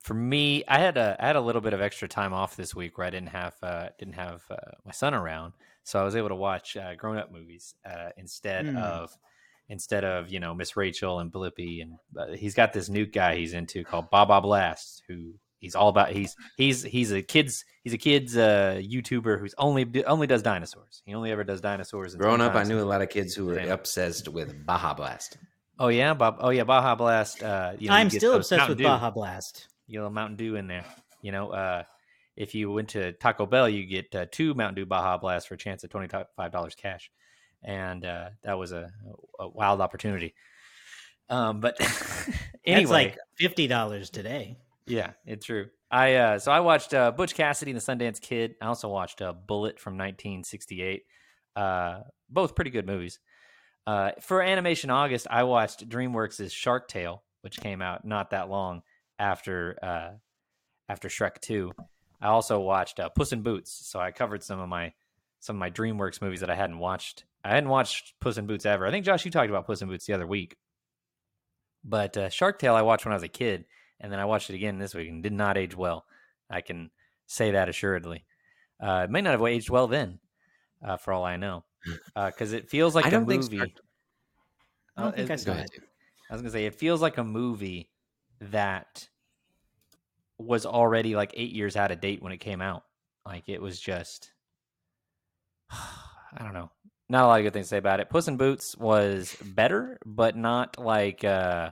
For 0.00 0.14
me, 0.14 0.62
I 0.68 0.78
had 0.78 0.96
a 0.98 1.16
I 1.18 1.26
had 1.26 1.36
a 1.36 1.40
little 1.40 1.62
bit 1.62 1.72
of 1.72 1.80
extra 1.80 2.06
time 2.06 2.32
off 2.34 2.56
this 2.56 2.74
week 2.74 2.98
where 2.98 3.06
I 3.06 3.10
didn't 3.10 3.30
have 3.30 3.54
uh, 3.62 3.88
didn't 3.98 4.14
have 4.14 4.42
uh, 4.50 4.56
my 4.84 4.92
son 4.92 5.14
around, 5.14 5.54
so 5.82 5.98
I 5.98 6.04
was 6.04 6.14
able 6.14 6.28
to 6.28 6.34
watch 6.34 6.76
uh, 6.76 6.94
grown 6.94 7.16
up 7.16 7.32
movies 7.32 7.74
uh, 7.86 8.10
instead 8.18 8.66
Hmm. 8.66 8.76
of 8.76 9.16
instead 9.70 10.04
of 10.04 10.28
you 10.30 10.40
know 10.40 10.54
Miss 10.54 10.76
Rachel 10.76 11.20
and 11.20 11.32
Blippi 11.32 11.80
and 11.80 11.94
uh, 12.18 12.36
he's 12.36 12.54
got 12.54 12.72
this 12.74 12.90
new 12.90 13.06
guy 13.06 13.36
he's 13.36 13.54
into 13.54 13.82
called 13.82 14.10
Baba 14.10 14.42
Blast 14.42 15.02
who 15.08 15.32
he's 15.64 15.74
all 15.74 15.88
about 15.88 16.10
he's 16.10 16.36
he's 16.56 16.82
he's 16.82 17.10
a 17.10 17.22
kids 17.22 17.64
he's 17.82 17.92
a 17.94 17.98
kids 17.98 18.36
uh, 18.36 18.80
YouTuber 18.82 19.40
who's 19.40 19.54
only 19.58 20.04
only 20.04 20.26
does 20.26 20.42
dinosaurs. 20.42 21.02
He 21.06 21.14
only 21.14 21.30
ever 21.30 21.42
does 21.42 21.60
dinosaurs. 21.60 22.12
and 22.12 22.20
Growing 22.22 22.40
up, 22.40 22.54
I 22.54 22.62
knew 22.64 22.80
a 22.80 22.84
lot 22.84 23.02
of 23.02 23.08
kids 23.08 23.34
who 23.34 23.46
were 23.46 23.58
Yeah. 23.58 23.72
obsessed 23.72 24.28
with 24.28 24.64
Baja 24.66 24.94
Blast. 24.94 25.38
Oh 25.78 25.88
yeah, 25.88 26.14
Bob. 26.14 26.36
Oh 26.40 26.50
yeah, 26.50 26.64
Baja 26.64 26.94
Blast. 26.94 27.42
Uh, 27.42 27.72
you 27.78 27.88
know, 27.88 27.94
I'm 27.94 28.08
get 28.08 28.20
still 28.20 28.34
obsessed 28.34 28.58
Mountain 28.58 28.70
with 28.72 28.78
Dew. 28.78 28.84
Baja 28.84 29.10
Blast. 29.10 29.68
You 29.86 30.00
know, 30.00 30.10
Mountain 30.10 30.36
Dew 30.36 30.56
in 30.56 30.66
there. 30.68 30.84
You 31.22 31.32
know, 31.32 31.50
uh, 31.50 31.82
if 32.36 32.54
you 32.54 32.70
went 32.70 32.90
to 32.90 33.12
Taco 33.12 33.46
Bell, 33.46 33.68
you 33.68 33.86
get 33.86 34.14
uh, 34.14 34.26
two 34.30 34.54
Mountain 34.54 34.74
Dew 34.76 34.86
Baja 34.86 35.16
Blast 35.18 35.48
for 35.48 35.54
a 35.54 35.58
chance 35.58 35.82
at 35.82 35.90
twenty 35.90 36.08
five 36.36 36.52
dollars 36.52 36.74
cash, 36.74 37.10
and 37.62 38.04
uh, 38.04 38.28
that 38.42 38.58
was 38.58 38.72
a, 38.72 38.92
a 39.40 39.48
wild 39.48 39.80
opportunity. 39.80 40.34
Um, 41.30 41.60
but 41.60 41.76
anyway, 42.66 43.16
That's 43.40 43.50
like 43.50 43.56
$50 43.56 44.10
today. 44.10 44.58
Yeah, 44.86 45.12
it's 45.26 45.46
true. 45.46 45.68
I 45.90 46.14
uh, 46.14 46.38
so 46.38 46.52
I 46.52 46.60
watched 46.60 46.92
uh, 46.92 47.12
Butch 47.12 47.34
Cassidy 47.34 47.70
and 47.70 47.80
the 47.80 47.84
Sundance 47.84 48.20
Kid. 48.20 48.56
I 48.60 48.66
also 48.66 48.88
watched 48.88 49.22
uh, 49.22 49.32
Bullitt 49.32 49.78
from 49.78 49.94
1968. 49.94 51.02
Uh, 51.56 52.00
both 52.28 52.54
pretty 52.54 52.70
good 52.70 52.86
movies. 52.86 53.20
Uh, 53.86 54.12
for 54.20 54.42
Animation 54.42 54.90
August, 54.90 55.26
I 55.30 55.44
watched 55.44 55.88
DreamWorks' 55.88 56.50
Shark 56.50 56.88
Tale, 56.88 57.22
which 57.42 57.60
came 57.60 57.82
out 57.82 58.04
not 58.04 58.30
that 58.30 58.48
long 58.48 58.82
after 59.18 59.78
uh, 59.82 60.10
after 60.88 61.08
Shrek 61.08 61.40
2. 61.40 61.72
I 62.20 62.28
also 62.28 62.60
watched 62.60 62.98
uh, 62.98 63.10
Puss 63.10 63.32
in 63.32 63.42
Boots, 63.42 63.70
so 63.86 64.00
I 64.00 64.10
covered 64.10 64.42
some 64.42 64.60
of 64.60 64.68
my 64.68 64.92
some 65.40 65.56
of 65.56 65.60
my 65.60 65.70
DreamWorks 65.70 66.22
movies 66.22 66.40
that 66.40 66.50
I 66.50 66.54
hadn't 66.54 66.78
watched. 66.78 67.24
I 67.44 67.50
hadn't 67.50 67.68
watched 67.68 68.14
Puss 68.20 68.38
in 68.38 68.46
Boots 68.46 68.64
ever. 68.64 68.86
I 68.86 68.90
think 68.90 69.04
Josh, 69.04 69.24
you 69.24 69.30
talked 69.30 69.50
about 69.50 69.66
Puss 69.66 69.82
in 69.82 69.88
Boots 69.88 70.06
the 70.06 70.14
other 70.14 70.26
week. 70.26 70.56
But 71.84 72.16
uh, 72.16 72.30
Shark 72.30 72.58
Tale 72.58 72.74
I 72.74 72.80
watched 72.82 73.04
when 73.04 73.12
I 73.12 73.16
was 73.16 73.22
a 73.22 73.28
kid, 73.28 73.66
and 74.00 74.12
then 74.12 74.18
I 74.20 74.24
watched 74.24 74.50
it 74.50 74.54
again 74.56 74.78
this 74.78 74.94
week 74.94 75.08
and 75.08 75.22
did 75.22 75.32
not 75.32 75.56
age 75.58 75.76
well. 75.76 76.04
I 76.50 76.60
can 76.60 76.90
say 77.26 77.52
that 77.52 77.68
assuredly. 77.68 78.24
Uh, 78.80 79.02
it 79.04 79.10
may 79.10 79.20
not 79.22 79.30
have 79.32 79.42
aged 79.46 79.70
well 79.70 79.86
then, 79.86 80.18
uh, 80.86 80.96
for 80.96 81.12
all 81.12 81.24
I 81.24 81.36
know, 81.36 81.64
because 82.16 82.52
it 82.52 82.68
feels 82.68 82.94
like 82.94 83.04
I 83.06 83.08
a 83.08 83.10
don't 83.12 83.26
think 83.26 83.42
movie. 83.42 83.60
I 84.96 85.02
don't 85.02 85.12
Uh, 85.12 85.16
think 85.16 85.30
I 85.30 85.34
it- 85.34 85.40
saw 85.40 85.54
Go 85.54 85.60
it. 85.60 85.70
I 86.30 86.32
was 86.34 86.42
gonna 86.42 86.50
say 86.52 86.66
it 86.66 86.74
feels 86.74 87.00
like 87.02 87.18
a 87.18 87.24
movie 87.24 87.90
that 88.40 89.08
was 90.38 90.66
already 90.66 91.14
like 91.14 91.30
eight 91.34 91.52
years 91.52 91.76
out 91.76 91.90
of 91.92 92.00
date 92.00 92.22
when 92.22 92.32
it 92.32 92.38
came 92.38 92.60
out. 92.60 92.82
Like 93.26 93.48
it 93.48 93.60
was 93.62 93.78
just, 93.80 94.32
I 95.70 96.40
don't 96.40 96.54
know, 96.54 96.70
not 97.08 97.24
a 97.24 97.26
lot 97.26 97.40
of 97.40 97.44
good 97.44 97.52
things 97.52 97.66
to 97.66 97.70
say 97.70 97.76
about 97.78 98.00
it. 98.00 98.10
Puss 98.10 98.28
in 98.28 98.36
Boots 98.36 98.76
was 98.76 99.36
better, 99.44 99.98
but 100.04 100.36
not 100.36 100.78
like, 100.78 101.24
uh 101.24 101.70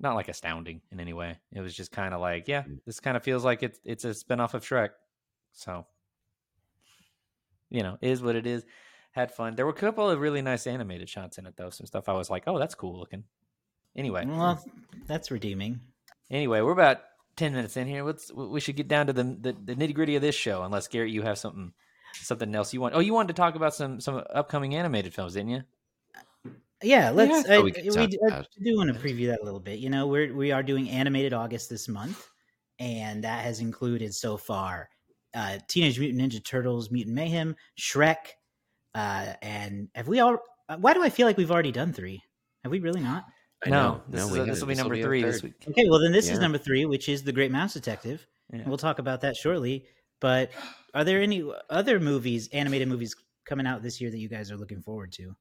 not 0.00 0.14
like 0.14 0.28
astounding 0.28 0.80
in 0.90 1.00
any 1.00 1.12
way. 1.12 1.38
It 1.52 1.60
was 1.60 1.74
just 1.74 1.90
kind 1.90 2.14
of 2.14 2.20
like, 2.20 2.48
yeah, 2.48 2.62
mm. 2.62 2.78
this 2.86 3.00
kind 3.00 3.16
of 3.16 3.22
feels 3.22 3.44
like 3.44 3.62
it's 3.62 3.80
it's 3.84 4.04
a 4.04 4.10
spinoff 4.10 4.54
of 4.54 4.64
Shrek. 4.64 4.90
So, 5.52 5.86
you 7.70 7.82
know, 7.82 7.98
is 8.00 8.22
what 8.22 8.36
it 8.36 8.46
is. 8.46 8.64
Had 9.12 9.32
fun. 9.32 9.56
There 9.56 9.66
were 9.66 9.72
a 9.72 9.74
couple 9.74 10.08
of 10.08 10.20
really 10.20 10.42
nice 10.42 10.66
animated 10.66 11.08
shots 11.08 11.38
in 11.38 11.46
it, 11.46 11.54
though. 11.56 11.70
Some 11.70 11.86
stuff 11.86 12.08
I 12.08 12.12
was 12.12 12.30
like, 12.30 12.44
oh, 12.46 12.58
that's 12.58 12.74
cool 12.74 12.98
looking. 12.98 13.24
Anyway, 13.96 14.24
Well, 14.26 14.62
that's 15.06 15.30
redeeming. 15.30 15.80
anyway, 16.30 16.60
we're 16.60 16.72
about 16.72 17.00
ten 17.36 17.52
minutes 17.52 17.76
in 17.76 17.88
here. 17.88 18.04
Let's 18.04 18.30
we 18.32 18.60
should 18.60 18.76
get 18.76 18.86
down 18.86 19.06
to 19.08 19.12
the 19.12 19.24
the, 19.24 19.56
the 19.64 19.74
nitty 19.74 19.94
gritty 19.94 20.14
of 20.14 20.22
this 20.22 20.36
show. 20.36 20.62
Unless 20.62 20.88
Garrett, 20.88 21.10
you 21.10 21.22
have 21.22 21.38
something 21.38 21.72
something 22.14 22.54
else 22.54 22.72
you 22.72 22.80
want. 22.80 22.94
Oh, 22.94 23.00
you 23.00 23.14
wanted 23.14 23.28
to 23.28 23.40
talk 23.40 23.56
about 23.56 23.74
some 23.74 24.00
some 24.00 24.22
upcoming 24.32 24.74
animated 24.76 25.14
films, 25.14 25.34
didn't 25.34 25.50
you? 25.50 25.62
Yeah, 26.82 27.10
let's. 27.10 27.48
Yeah, 27.48 27.56
I, 27.56 27.60
we 27.60 27.72
we, 27.72 27.90
I 27.98 28.44
do 28.62 28.76
want 28.76 28.92
to 28.94 28.98
preview 29.00 29.26
that 29.28 29.40
a 29.40 29.44
little 29.44 29.60
bit. 29.60 29.78
You 29.80 29.90
know, 29.90 30.06
we're 30.06 30.32
we 30.32 30.52
are 30.52 30.62
doing 30.62 30.88
animated 30.90 31.32
August 31.32 31.68
this 31.68 31.88
month, 31.88 32.24
and 32.78 33.24
that 33.24 33.44
has 33.44 33.60
included 33.60 34.14
so 34.14 34.36
far 34.36 34.88
uh, 35.34 35.58
Teenage 35.68 35.98
Mutant 35.98 36.20
Ninja 36.32 36.44
Turtles, 36.44 36.90
Mutant 36.90 37.16
Mayhem, 37.16 37.56
Shrek, 37.78 38.16
uh, 38.94 39.32
and 39.42 39.88
have 39.94 40.06
we 40.08 40.20
all? 40.20 40.38
uh, 40.68 40.76
Why 40.76 40.94
do 40.94 41.02
I 41.02 41.10
feel 41.10 41.26
like 41.26 41.36
we've 41.36 41.50
already 41.50 41.72
done 41.72 41.92
three? 41.92 42.22
Have 42.62 42.70
we 42.70 42.78
really 42.80 43.00
not? 43.00 43.24
I 43.66 43.70
no, 43.70 43.82
know. 43.82 44.02
this, 44.08 44.20
No, 44.20 44.26
is 44.26 44.32
we 44.32 44.38
a- 44.38 44.44
this 44.44 44.48
haven't. 44.48 44.60
will 44.60 44.66
be 44.68 44.74
number 44.76 44.94
our 44.94 45.02
three 45.02 45.22
this 45.22 45.42
week. 45.42 45.54
Okay, 45.68 45.84
well 45.90 45.98
then 46.00 46.12
this 46.12 46.30
is 46.30 46.38
number 46.38 46.58
three, 46.58 46.84
which 46.84 47.08
is 47.08 47.24
The 47.24 47.32
Great 47.32 47.50
Mouse 47.50 47.74
Detective. 47.74 48.24
Yeah. 48.52 48.62
We'll 48.66 48.78
talk 48.78 49.00
about 49.00 49.22
that 49.22 49.36
shortly. 49.36 49.84
But 50.20 50.50
are 50.94 51.02
there 51.04 51.20
any 51.20 51.48
other 51.70 51.98
movies, 52.00 52.48
animated 52.52 52.86
movies, 52.88 53.14
coming 53.46 53.66
out 53.66 53.82
this 53.82 54.00
year 54.00 54.10
that 54.10 54.18
you 54.18 54.28
guys 54.28 54.50
are 54.52 54.56
looking 54.56 54.80
forward 54.80 55.10
to? 55.12 55.34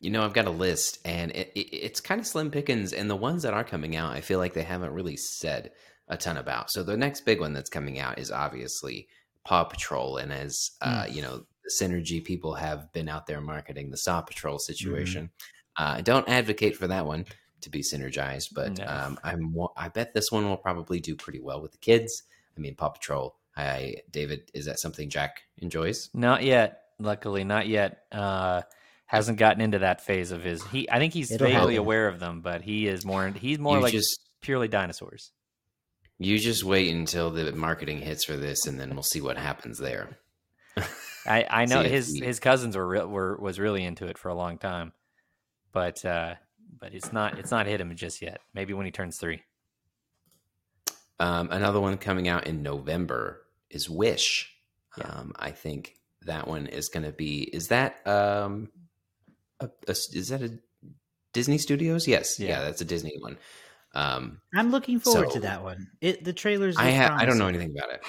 You 0.00 0.10
know, 0.10 0.24
I've 0.24 0.32
got 0.32 0.46
a 0.46 0.50
list, 0.50 0.98
and 1.04 1.32
it, 1.32 1.50
it, 1.54 1.74
it's 1.74 2.00
kind 2.00 2.20
of 2.20 2.26
slim 2.26 2.50
pickings. 2.50 2.92
And 2.92 3.10
the 3.10 3.16
ones 3.16 3.42
that 3.42 3.54
are 3.54 3.64
coming 3.64 3.96
out, 3.96 4.12
I 4.14 4.20
feel 4.20 4.38
like 4.38 4.54
they 4.54 4.62
haven't 4.62 4.92
really 4.92 5.16
said 5.16 5.72
a 6.06 6.16
ton 6.16 6.36
about. 6.36 6.70
So 6.70 6.82
the 6.82 6.96
next 6.96 7.22
big 7.22 7.40
one 7.40 7.52
that's 7.52 7.70
coming 7.70 7.98
out 7.98 8.18
is 8.18 8.30
obviously 8.30 9.08
Paw 9.44 9.64
Patrol, 9.64 10.16
and 10.18 10.32
as 10.32 10.70
uh, 10.80 11.06
you 11.10 11.22
know, 11.22 11.44
the 11.64 11.70
Synergy 11.84 12.24
people 12.24 12.54
have 12.54 12.92
been 12.92 13.08
out 13.08 13.26
there 13.26 13.40
marketing 13.40 13.90
the 13.90 13.96
Saw 13.96 14.20
Patrol 14.22 14.58
situation. 14.58 15.30
Uh, 15.76 15.94
I 15.96 16.00
don't 16.00 16.28
advocate 16.28 16.76
for 16.76 16.86
that 16.88 17.06
one 17.06 17.26
to 17.60 17.70
be 17.70 17.82
synergized, 17.82 18.54
but 18.54 18.78
No. 18.78 18.86
um, 18.86 19.18
I'm 19.24 19.54
I 19.76 19.88
bet 19.88 20.14
this 20.14 20.30
one 20.30 20.48
will 20.48 20.56
probably 20.56 21.00
do 21.00 21.16
pretty 21.16 21.40
well 21.40 21.60
with 21.60 21.72
the 21.72 21.78
kids. 21.78 22.22
I 22.56 22.60
mean, 22.60 22.74
Paw 22.76 22.90
Patrol. 22.90 23.34
I 23.56 23.96
David, 24.10 24.50
is 24.54 24.66
that 24.66 24.78
something 24.78 25.10
Jack 25.10 25.42
enjoys? 25.58 26.10
Not 26.14 26.44
yet. 26.44 26.82
Luckily, 27.00 27.42
not 27.44 27.66
yet. 27.66 28.04
Uh, 28.12 28.62
hasn't 29.08 29.38
gotten 29.38 29.60
into 29.60 29.80
that 29.80 30.00
phase 30.04 30.30
of 30.30 30.44
his. 30.44 30.62
He, 30.68 30.88
I 30.90 30.98
think 30.98 31.12
he's 31.12 31.30
It'll 31.32 31.46
vaguely 31.48 31.74
happen. 31.74 31.78
aware 31.78 32.06
of 32.08 32.20
them, 32.20 32.40
but 32.40 32.62
he 32.62 32.86
is 32.86 33.04
more. 33.04 33.28
He's 33.28 33.58
more 33.58 33.76
you 33.78 33.82
like 33.82 33.92
just 33.92 34.20
purely 34.40 34.68
dinosaurs. 34.68 35.32
You 36.20 36.38
just 36.38 36.62
wait 36.64 36.94
until 36.94 37.30
the 37.30 37.52
marketing 37.52 38.00
hits 38.00 38.24
for 38.24 38.36
this, 38.36 38.66
and 38.66 38.78
then 38.78 38.90
we'll 38.94 39.02
see 39.02 39.20
what 39.20 39.36
happens 39.36 39.78
there. 39.78 40.18
I, 41.26 41.46
I 41.50 41.64
know 41.66 41.82
See 41.82 41.88
his 41.88 42.12
we- 42.20 42.26
his 42.26 42.38
cousins 42.38 42.76
were 42.76 42.86
real, 42.86 43.06
were 43.08 43.36
was 43.36 43.58
really 43.58 43.84
into 43.84 44.06
it 44.06 44.18
for 44.18 44.28
a 44.28 44.34
long 44.34 44.58
time, 44.58 44.92
but 45.72 46.04
uh, 46.04 46.34
but 46.80 46.94
it's 46.94 47.12
not 47.12 47.38
it's 47.38 47.50
not 47.50 47.66
hit 47.66 47.80
him 47.80 47.94
just 47.96 48.22
yet. 48.22 48.40
Maybe 48.54 48.72
when 48.74 48.86
he 48.86 48.92
turns 48.92 49.18
three. 49.18 49.42
Um, 51.20 51.50
another 51.50 51.80
one 51.80 51.98
coming 51.98 52.28
out 52.28 52.46
in 52.46 52.62
November 52.62 53.42
is 53.70 53.88
Wish. 53.90 54.54
Yeah. 54.96 55.06
Um, 55.06 55.32
I 55.36 55.50
think 55.50 55.94
that 56.26 56.46
one 56.46 56.66
is 56.66 56.88
going 56.88 57.04
to 57.04 57.12
be. 57.12 57.42
Is 57.42 57.68
that 57.68 58.06
um, 58.06 58.70
a, 59.60 59.68
a- 59.86 59.90
is 59.90 60.28
that 60.28 60.42
a 60.42 60.58
Disney 61.32 61.58
Studios? 61.58 62.06
Yes, 62.08 62.38
yeah, 62.40 62.48
Yeah. 62.48 62.60
that's 62.62 62.80
a 62.80 62.84
Disney 62.84 63.16
one. 63.20 63.38
Um, 63.94 64.40
I'm 64.54 64.70
looking 64.70 65.00
forward 65.00 65.28
So- 65.28 65.34
to 65.34 65.40
that 65.40 65.62
one. 65.62 65.88
It 66.00 66.24
the 66.24 66.32
trailers. 66.32 66.76
I 66.76 66.90
ha- 66.92 67.16
I 67.18 67.24
don't 67.24 67.38
know 67.38 67.48
anything 67.48 67.70
about 67.76 67.92
it. 67.92 68.00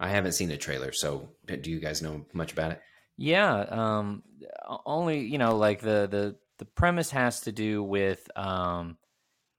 I 0.00 0.08
haven't 0.08 0.32
seen 0.32 0.50
a 0.50 0.56
trailer, 0.56 0.92
so 0.92 1.30
do 1.46 1.70
you 1.70 1.80
guys 1.80 2.02
know 2.02 2.26
much 2.32 2.52
about 2.52 2.72
it? 2.72 2.80
Yeah, 3.16 3.54
um, 3.54 4.22
only 4.86 5.20
you 5.20 5.38
know, 5.38 5.56
like 5.56 5.80
the 5.80 6.08
the 6.10 6.36
the 6.58 6.64
premise 6.64 7.10
has 7.10 7.40
to 7.42 7.52
do 7.52 7.82
with 7.82 8.28
um, 8.36 8.96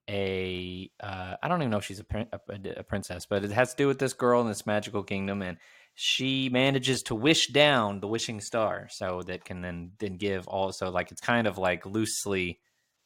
a 0.09 0.89
uh, 1.01 1.35
I 1.41 1.47
don't 1.47 1.61
even 1.61 1.71
know 1.71 1.77
if 1.77 1.85
she's 1.85 1.99
a, 2.01 2.05
a, 2.31 2.39
a 2.77 2.83
princess, 2.83 3.25
but 3.25 3.43
it 3.43 3.51
has 3.51 3.71
to 3.71 3.77
do 3.77 3.87
with 3.87 3.99
this 3.99 4.13
girl 4.13 4.41
in 4.41 4.47
this 4.47 4.65
magical 4.65 5.03
kingdom, 5.03 5.41
and 5.41 5.57
she 5.95 6.49
manages 6.49 7.03
to 7.03 7.15
wish 7.15 7.47
down 7.47 8.01
the 8.01 8.07
wishing 8.07 8.41
star, 8.41 8.87
so 8.91 9.21
that 9.23 9.45
can 9.45 9.61
then 9.61 9.91
then 9.99 10.17
give 10.17 10.47
also 10.47 10.91
like 10.91 11.11
it's 11.11 11.21
kind 11.21 11.47
of 11.47 11.57
like 11.57 11.85
loosely 11.85 12.59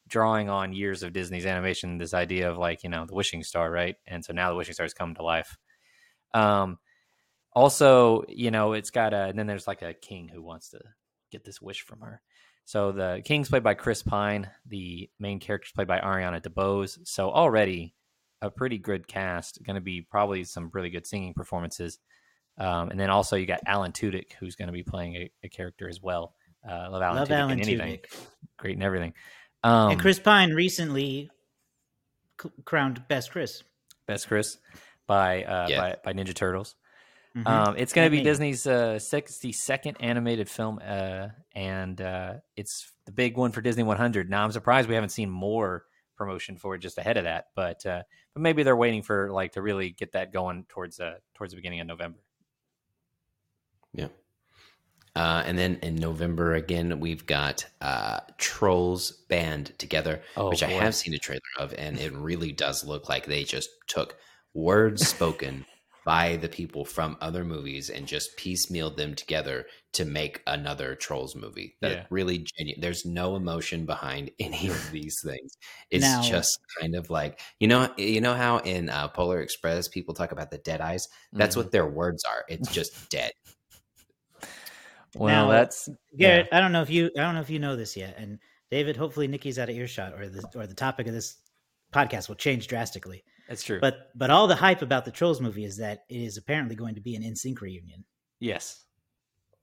drawing 0.07 0.49
on 0.49 0.73
years 0.73 1.03
of 1.03 1.13
Disney's 1.13 1.45
animation, 1.45 1.99
this 1.99 2.15
idea 2.15 2.49
of 2.49 2.57
like 2.57 2.83
you 2.83 2.89
know 2.89 3.05
the 3.05 3.13
wishing 3.13 3.43
star, 3.43 3.71
right? 3.71 3.95
And 4.07 4.25
so 4.25 4.33
now 4.33 4.49
the 4.49 4.55
wishing 4.55 4.73
star 4.73 4.85
has 4.85 4.93
come 4.93 5.15
to 5.15 5.23
life. 5.23 5.57
Um, 6.33 6.79
also, 7.53 8.23
you 8.27 8.51
know, 8.51 8.73
it's 8.73 8.89
got 8.91 9.13
a, 9.13 9.25
and 9.25 9.37
then 9.37 9.47
there's 9.47 9.67
like 9.67 9.81
a 9.81 9.93
king 9.93 10.27
who 10.27 10.41
wants 10.41 10.69
to 10.69 10.79
get 11.31 11.43
this 11.43 11.61
wish 11.61 11.81
from 11.81 12.01
her. 12.01 12.21
So 12.65 12.91
the 12.91 13.21
king's 13.25 13.49
played 13.49 13.63
by 13.63 13.73
Chris 13.73 14.03
Pine. 14.03 14.49
The 14.67 15.09
main 15.19 15.39
character's 15.39 15.71
played 15.71 15.87
by 15.87 15.99
Ariana 15.99 16.41
DeBose. 16.41 16.99
So 17.07 17.31
already 17.31 17.95
a 18.41 18.51
pretty 18.51 18.77
good 18.77 19.07
cast. 19.07 19.63
Going 19.65 19.75
to 19.75 19.81
be 19.81 20.01
probably 20.01 20.43
some 20.43 20.69
really 20.73 20.91
good 20.91 21.07
singing 21.07 21.33
performances. 21.33 21.99
Um, 22.59 22.89
and 22.89 22.99
then 22.99 23.09
also 23.09 23.35
you 23.37 23.45
got 23.45 23.61
Alan 23.65 23.91
Tudyk, 23.93 24.33
who's 24.39 24.55
going 24.55 24.67
to 24.67 24.73
be 24.73 24.83
playing 24.83 25.15
a, 25.15 25.31
a 25.43 25.49
character 25.49 25.87
as 25.87 26.01
well. 26.01 26.35
Uh, 26.69 26.89
love 26.91 27.01
Alan 27.01 27.17
Love 27.17 27.27
Tudyk 27.29 27.37
Alan 27.37 27.51
in 27.59 27.59
anything. 27.67 27.97
Tudyk. 27.99 28.05
Great 28.57 28.75
in 28.75 28.83
everything. 28.83 29.13
Um, 29.63 29.91
and 29.91 29.99
Chris 29.99 30.19
Pine 30.19 30.51
recently 30.53 31.29
c- 32.41 32.49
crowned 32.65 33.07
Best 33.07 33.31
Chris. 33.31 33.63
Best 34.07 34.27
Chris 34.27 34.57
by, 35.07 35.43
uh, 35.43 35.67
Yeah. 35.69 35.79
by 35.79 35.95
by 36.03 36.13
Ninja 36.13 36.33
Turtles. 36.33 36.75
Mhm. 37.35 37.47
Um, 37.47 37.75
it's 37.77 37.93
going 37.93 38.07
to 38.07 38.09
be 38.09 38.17
Animated. 38.17 38.31
Disney's 38.31 38.67
uh, 38.67 38.97
62nd 38.99 39.95
animated 39.99 40.49
film, 40.49 40.79
uh, 40.83 41.27
and 41.55 42.01
uh, 42.01 42.33
it's 42.55 42.91
the 43.05 43.11
big 43.11 43.37
one 43.37 43.51
for 43.51 43.61
Disney 43.61 43.83
100. 43.83 44.29
Now, 44.29 44.43
I'm 44.43 44.51
surprised 44.51 44.89
we 44.89 44.95
haven't 44.95 45.11
seen 45.11 45.29
more 45.29 45.85
promotion 46.17 46.57
for 46.57 46.73
it 46.75 46.79
just 46.79 46.97
ahead 46.97 47.17
of 47.17 47.25
that, 47.25 47.45
but 47.55 47.85
uh, 47.85 48.01
but 48.33 48.41
maybe 48.41 48.63
they're 48.63 48.75
waiting 48.75 49.03
for 49.03 49.31
like 49.31 49.53
to 49.53 49.61
really 49.61 49.91
get 49.91 50.13
that 50.13 50.33
going 50.33 50.65
towards 50.69 50.99
uh, 50.99 51.15
towards 51.35 51.53
the 51.53 51.55
beginning 51.55 51.79
of 51.81 51.87
November. 51.87 52.19
Yeah. 53.93 54.07
Uh, 55.15 55.43
and 55.45 55.57
then 55.57 55.79
in 55.81 55.95
November 55.95 56.53
again, 56.53 56.99
we've 56.99 57.25
got 57.25 57.65
uh, 57.81 58.19
Trolls 58.37 59.11
Band 59.27 59.73
Together, 59.77 60.21
Oh, 60.37 60.49
which 60.49 60.63
I 60.63 60.69
have 60.69 60.95
seen 60.95 61.13
a 61.13 61.17
trailer 61.17 61.41
of, 61.57 61.73
and 61.73 61.99
it 61.99 62.13
really 62.13 62.51
does 62.51 62.85
look 62.85 63.09
like 63.09 63.25
they 63.25 63.43
just 63.43 63.69
took 63.87 64.15
words 64.53 65.07
spoken 65.07 65.65
by 66.05 66.37
the 66.37 66.47
people 66.47 66.85
from 66.85 67.17
other 67.21 67.43
movies 67.43 67.89
and 67.89 68.07
just 68.07 68.37
piecemealed 68.37 68.95
them 68.97 69.13
together 69.13 69.65
to 69.93 70.05
make 70.05 70.41
another 70.47 70.95
Trolls 70.95 71.35
movie. 71.35 71.75
That 71.81 71.91
Yeah. 71.91 72.05
really 72.09 72.45
genuine. 72.57 72.79
There's 72.79 73.05
no 73.05 73.35
emotion 73.35 73.85
behind 73.85 74.31
any 74.39 74.69
of 74.69 74.91
these 74.91 75.17
things. 75.23 75.57
It's 75.91 76.03
Now- 76.05 76.21
just 76.21 76.57
kind 76.79 76.95
of 76.95 77.09
like 77.09 77.39
you 77.59 77.67
know, 77.67 77.91
you 77.97 78.21
know 78.21 78.35
how 78.35 78.59
in 78.59 78.89
uh, 78.89 79.09
Polar 79.09 79.41
Express 79.41 79.87
people 79.87 80.13
talk 80.13 80.31
about 80.31 80.51
the 80.51 80.59
dead 80.59 80.81
eyes. 80.81 81.07
That's 81.33 81.55
Mhm. 81.55 81.59
what 81.59 81.71
their 81.71 81.87
words 81.87 82.23
are. 82.23 82.45
It's 82.47 82.71
just 82.73 83.09
dead. 83.09 83.31
Well, 85.15 85.47
Now, 85.47 85.51
that's 85.51 85.89
Garrett, 86.17 86.47
I 86.51 86.59
don't 86.59 86.71
know 86.71 86.81
if 86.81 86.89
you 86.89 87.09
I 87.17 87.21
don't 87.21 87.33
know 87.35 87.41
if 87.41 87.49
you 87.49 87.59
know 87.59 87.75
this 87.75 87.97
yet, 87.97 88.15
and 88.17 88.39
David. 88.71 88.95
Hopefully, 88.97 89.27
Nikki's 89.27 89.57
out 89.59 89.69
of 89.69 89.75
earshot, 89.75 90.13
or 90.13 90.29
the 90.29 90.43
or 90.55 90.67
the 90.67 90.73
topic 90.75 91.07
of 91.07 91.13
this 91.13 91.37
podcast 91.93 92.27
will 92.29 92.35
change 92.35 92.67
drastically. 92.67 93.23
that's 93.47 93.63
true. 93.63 93.79
But 93.81 94.09
but 94.15 94.29
all 94.29 94.47
the 94.47 94.55
hype 94.55 94.81
about 94.83 95.05
the 95.05 95.11
Trolls 95.11 95.41
movie 95.41 95.65
is 95.65 95.77
that 95.77 96.03
it 96.09 96.21
is 96.21 96.37
apparently 96.37 96.75
going 96.75 96.93
to 96.95 97.01
be 97.01 97.15
an 97.15 97.23
NSYNC 97.23 97.61
reunion. 97.61 98.03
yes, 98.39 98.83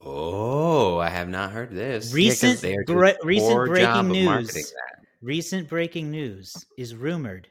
Oh, 0.00 0.98
I 0.98 1.08
have 1.08 1.28
not 1.28 1.52
heard 1.52 1.70
this. 1.70 2.12
Recent 2.12 2.60
they 2.60 2.76
are 2.76 2.84
doing 2.84 2.98
bre- 2.98 3.26
recent 3.26 3.66
breaking 3.66 4.08
news. 4.08 4.74
Recent 5.22 5.68
breaking 5.68 6.10
news 6.10 6.54
is 6.76 6.94
rumored 6.94 7.48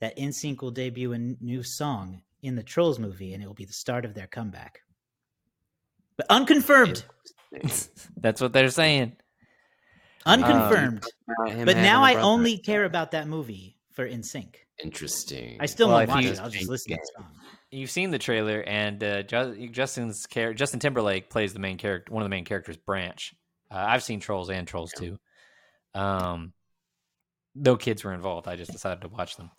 that 0.00 0.16
NSYNC 0.18 0.60
will 0.60 0.70
debut 0.70 1.12
a 1.12 1.14
n- 1.14 1.36
new 1.40 1.62
song 1.62 2.20
in 2.42 2.54
the 2.54 2.62
Trolls 2.62 2.98
movie, 2.98 3.32
and 3.32 3.42
it 3.42 3.46
will 3.46 3.54
be 3.54 3.64
the 3.64 3.72
start 3.72 4.04
of 4.04 4.12
their 4.14 4.26
comeback. 4.26 4.80
But 6.16 6.26
unconfirmed. 6.30 7.04
That's 8.16 8.40
what 8.40 8.52
they're 8.52 8.70
saying. 8.70 9.16
Unconfirmed. 10.24 11.04
About 11.38 11.66
but 11.66 11.76
now 11.76 12.02
I 12.02 12.14
brother. 12.14 12.26
only 12.28 12.58
care 12.58 12.84
about 12.84 13.12
that 13.12 13.28
movie 13.28 13.78
for 13.92 14.08
NSYNC. 14.08 14.54
interesting. 14.82 15.56
I 15.60 15.66
still 15.66 15.88
Well, 15.88 15.98
won't 15.98 16.08
watch 16.08 16.24
you- 16.24 16.30
it. 16.32 16.40
I'll 16.40 16.50
just 16.50 16.68
listen 16.68 16.92
to 16.92 16.98
the 16.98 17.22
song. 17.22 17.32
You've 17.70 17.90
seen 17.90 18.10
the 18.10 18.18
trailer, 18.18 18.60
and 18.62 19.02
uh, 19.02 19.22
Justin's 19.24 20.26
char- 20.28 20.54
Justin 20.54 20.80
Timberlake 20.80 21.28
plays 21.30 21.52
the 21.52 21.58
main 21.58 21.78
character, 21.78 22.12
one 22.12 22.22
of 22.22 22.26
the 22.26 22.30
main 22.30 22.44
characters, 22.44 22.76
Branch. 22.76 23.34
Uh, 23.70 23.74
I've 23.76 24.02
seen 24.04 24.20
Trolls 24.20 24.50
and 24.50 24.66
Trolls 24.68 24.92
too. 24.92 25.18
Um, 25.94 26.52
no 27.54 27.76
kids 27.76 28.04
were 28.04 28.12
involved. 28.14 28.46
I 28.48 28.54
just 28.56 28.70
decided 28.70 29.00
to 29.02 29.08
watch 29.08 29.36
them. 29.36 29.50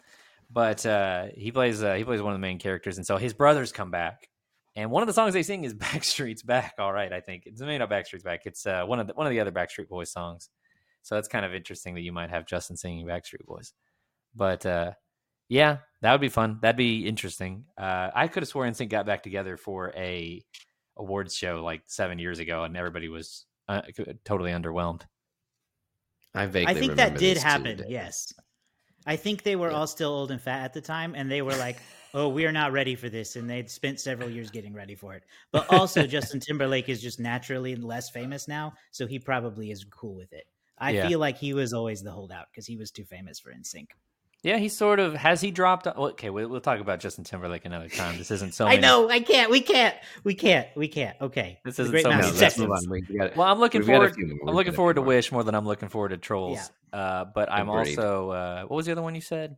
But 0.50 0.86
uh, 0.86 1.26
he 1.36 1.52
plays 1.52 1.84
uh, 1.84 1.96
he 1.96 2.06
plays 2.06 2.22
one 2.22 2.32
of 2.34 2.40
the 2.40 2.42
main 2.42 2.60
characters, 2.60 2.98
and 2.98 3.06
so 3.06 3.18
his 3.18 3.34
brothers 3.34 3.72
come 3.74 3.92
back, 3.92 4.30
and 4.77 4.91
one 4.91 5.03
of 5.03 5.07
the 5.07 5.13
songs 5.13 5.34
they 5.34 5.43
sing 5.43 5.65
is 5.65 5.74
"Backstreet's 5.74 6.43
Back." 6.43 6.75
All 6.79 6.93
right, 6.93 7.12
I 7.12 7.19
think 7.19 7.43
it's 7.46 7.60
maybe 7.60 7.77
not 7.79 7.89
"Backstreet's 7.89 8.24
Back." 8.24 8.41
It's 8.46 8.65
uh, 8.65 8.86
one 8.86 9.00
of 9.00 9.07
the, 9.07 9.13
one 9.13 9.27
of 9.27 9.31
the 9.31 9.39
other 9.41 9.51
Backstreet 9.51 9.89
Boys 9.89 10.12
songs. 10.12 10.50
So 11.01 11.15
that's 11.15 11.27
kind 11.27 11.46
of 11.46 11.53
interesting 11.53 11.96
that 11.96 12.01
you 12.01 12.12
might 12.12 12.29
have 12.29 12.46
Justin 12.46 12.77
singing 12.77 13.05
Backstreet 13.05 13.46
Boys. 13.46 13.74
But 14.36 14.65
uh, 14.65 14.91
yeah, 15.50 15.77
that 16.01 16.12
would 16.12 16.22
be 16.22 16.29
fun. 16.29 16.60
That'd 16.62 16.77
be 16.77 17.07
interesting. 17.07 17.65
Uh, 17.77 18.10
I 18.13 18.27
could 18.27 18.43
have 18.43 18.50
sworn 18.50 18.72
NSYNC 18.72 18.89
got 18.89 19.05
back 19.05 19.24
together 19.24 19.57
for 19.57 19.93
a 19.96 20.43
awards 20.98 21.36
show 21.36 21.63
like 21.63 21.81
seven 21.88 22.19
years 22.19 22.39
ago, 22.39 22.63
and 22.63 22.77
everybody 22.77 23.10
was 23.10 23.46
uh, 23.67 23.81
totally 24.25 24.51
underwhelmed. 24.51 25.01
I 26.36 26.46
vaguely 26.46 26.75
I 26.75 26.79
think 26.79 26.96
that 26.96 27.17
did 27.17 27.38
this 27.38 27.43
too, 27.43 27.50
happen. 27.50 27.86
Yes. 27.88 28.31
I 29.05 29.15
think 29.15 29.43
they 29.43 29.55
were 29.55 29.69
Yeah. 29.69 29.77
all 29.77 29.88
still 29.88 30.12
old 30.12 30.31
and 30.31 30.41
fat 30.41 30.65
at 30.65 30.74
the 30.74 30.81
time, 30.81 31.15
and 31.15 31.31
they 31.31 31.41
were 31.41 31.55
like, 31.55 31.77
"Oh, 32.14 32.30
we 32.30 32.46
are 32.46 32.52
not 32.52 32.72
ready 32.72 32.96
for 32.96 33.10
this," 33.10 33.36
and 33.36 33.50
they'd 33.50 33.70
spent 33.70 34.00
several 34.00 34.30
years 34.30 34.50
getting 34.52 34.74
ready 34.74 34.96
for 34.96 35.14
it. 35.14 35.24
But 35.52 35.72
also, 35.72 36.06
Justin 36.08 36.40
Timberlake 36.40 36.90
is 36.90 37.02
just 37.02 37.20
naturally 37.20 37.76
less 37.76 38.10
famous 38.10 38.48
now, 38.48 38.74
so 38.92 39.06
he 39.08 39.20
probably 39.20 39.72
is 39.72 39.84
cool 39.86 40.16
with 40.16 40.34
it. 40.34 40.46
I 40.78 40.92
Yeah. 40.92 41.08
feel 41.08 41.20
like 41.20 41.38
he 41.38 41.54
was 41.54 41.74
always 41.74 42.04
the 42.04 42.12
holdout 42.12 42.48
because 42.52 42.66
he 42.68 42.78
was 42.78 42.92
too 42.92 43.04
famous 43.06 43.40
for 43.40 43.52
NSYNC. 43.52 43.88
Yeah, 44.44 44.58
he 44.58 44.70
sort 44.70 45.00
of 45.00 45.16
has 45.16 45.42
he 45.42 45.50
dropped. 45.50 45.88
Okay, 45.88 46.30
we'll, 46.30 46.48
we'll 46.48 46.62
talk 46.62 46.80
about 46.80 47.00
Justin 47.00 47.24
Timberlake 47.24 47.66
another 47.66 47.90
time. 47.90 48.18
This 48.20 48.30
isn't 48.30 48.54
so. 48.54 48.68
I 48.68 48.78
know. 48.78 49.10
I 49.10 49.20
can't. 49.20 49.50
We 49.50 49.62
can't. 49.62 49.96
We 50.24 50.36
can't. 50.36 50.68
We 50.76 50.88
can't. 50.88 51.18
Okay. 51.20 51.60
This 51.66 51.80
isn't 51.80 52.00
so 52.02 52.10
many. 52.10 52.22
No, 52.22 52.32
let's 52.40 52.58
move 52.60 52.72
on. 52.72 52.88
We 52.88 53.02
got 53.02 53.36
Well, 53.36 53.48
I'm 53.48 53.60
looking 53.60 53.82
We've 53.82 53.88
got 53.88 54.06
a 54.06 54.10
forward. 54.14 54.40
I'm 54.48 54.56
looking 54.56 54.74
forward 54.74 54.96
to. 54.98 55.02
Wish 55.02 55.32
more 55.32 55.44
than 55.44 55.56
I'm 55.56 55.66
looking 55.66 55.90
forward 55.90 56.10
to 56.10 56.18
Trolls. 56.18 56.72
Uh, 56.94 57.26
but 57.26 57.52
I'm 57.52 57.68
Agreed. 57.68 57.98
also. 57.98 58.30
Uh, 58.30 58.62
what 58.66 58.78
was 58.78 58.86
the 58.86 58.92
other 58.92 59.02
one 59.02 59.16
you 59.16 59.22
said? 59.22 59.58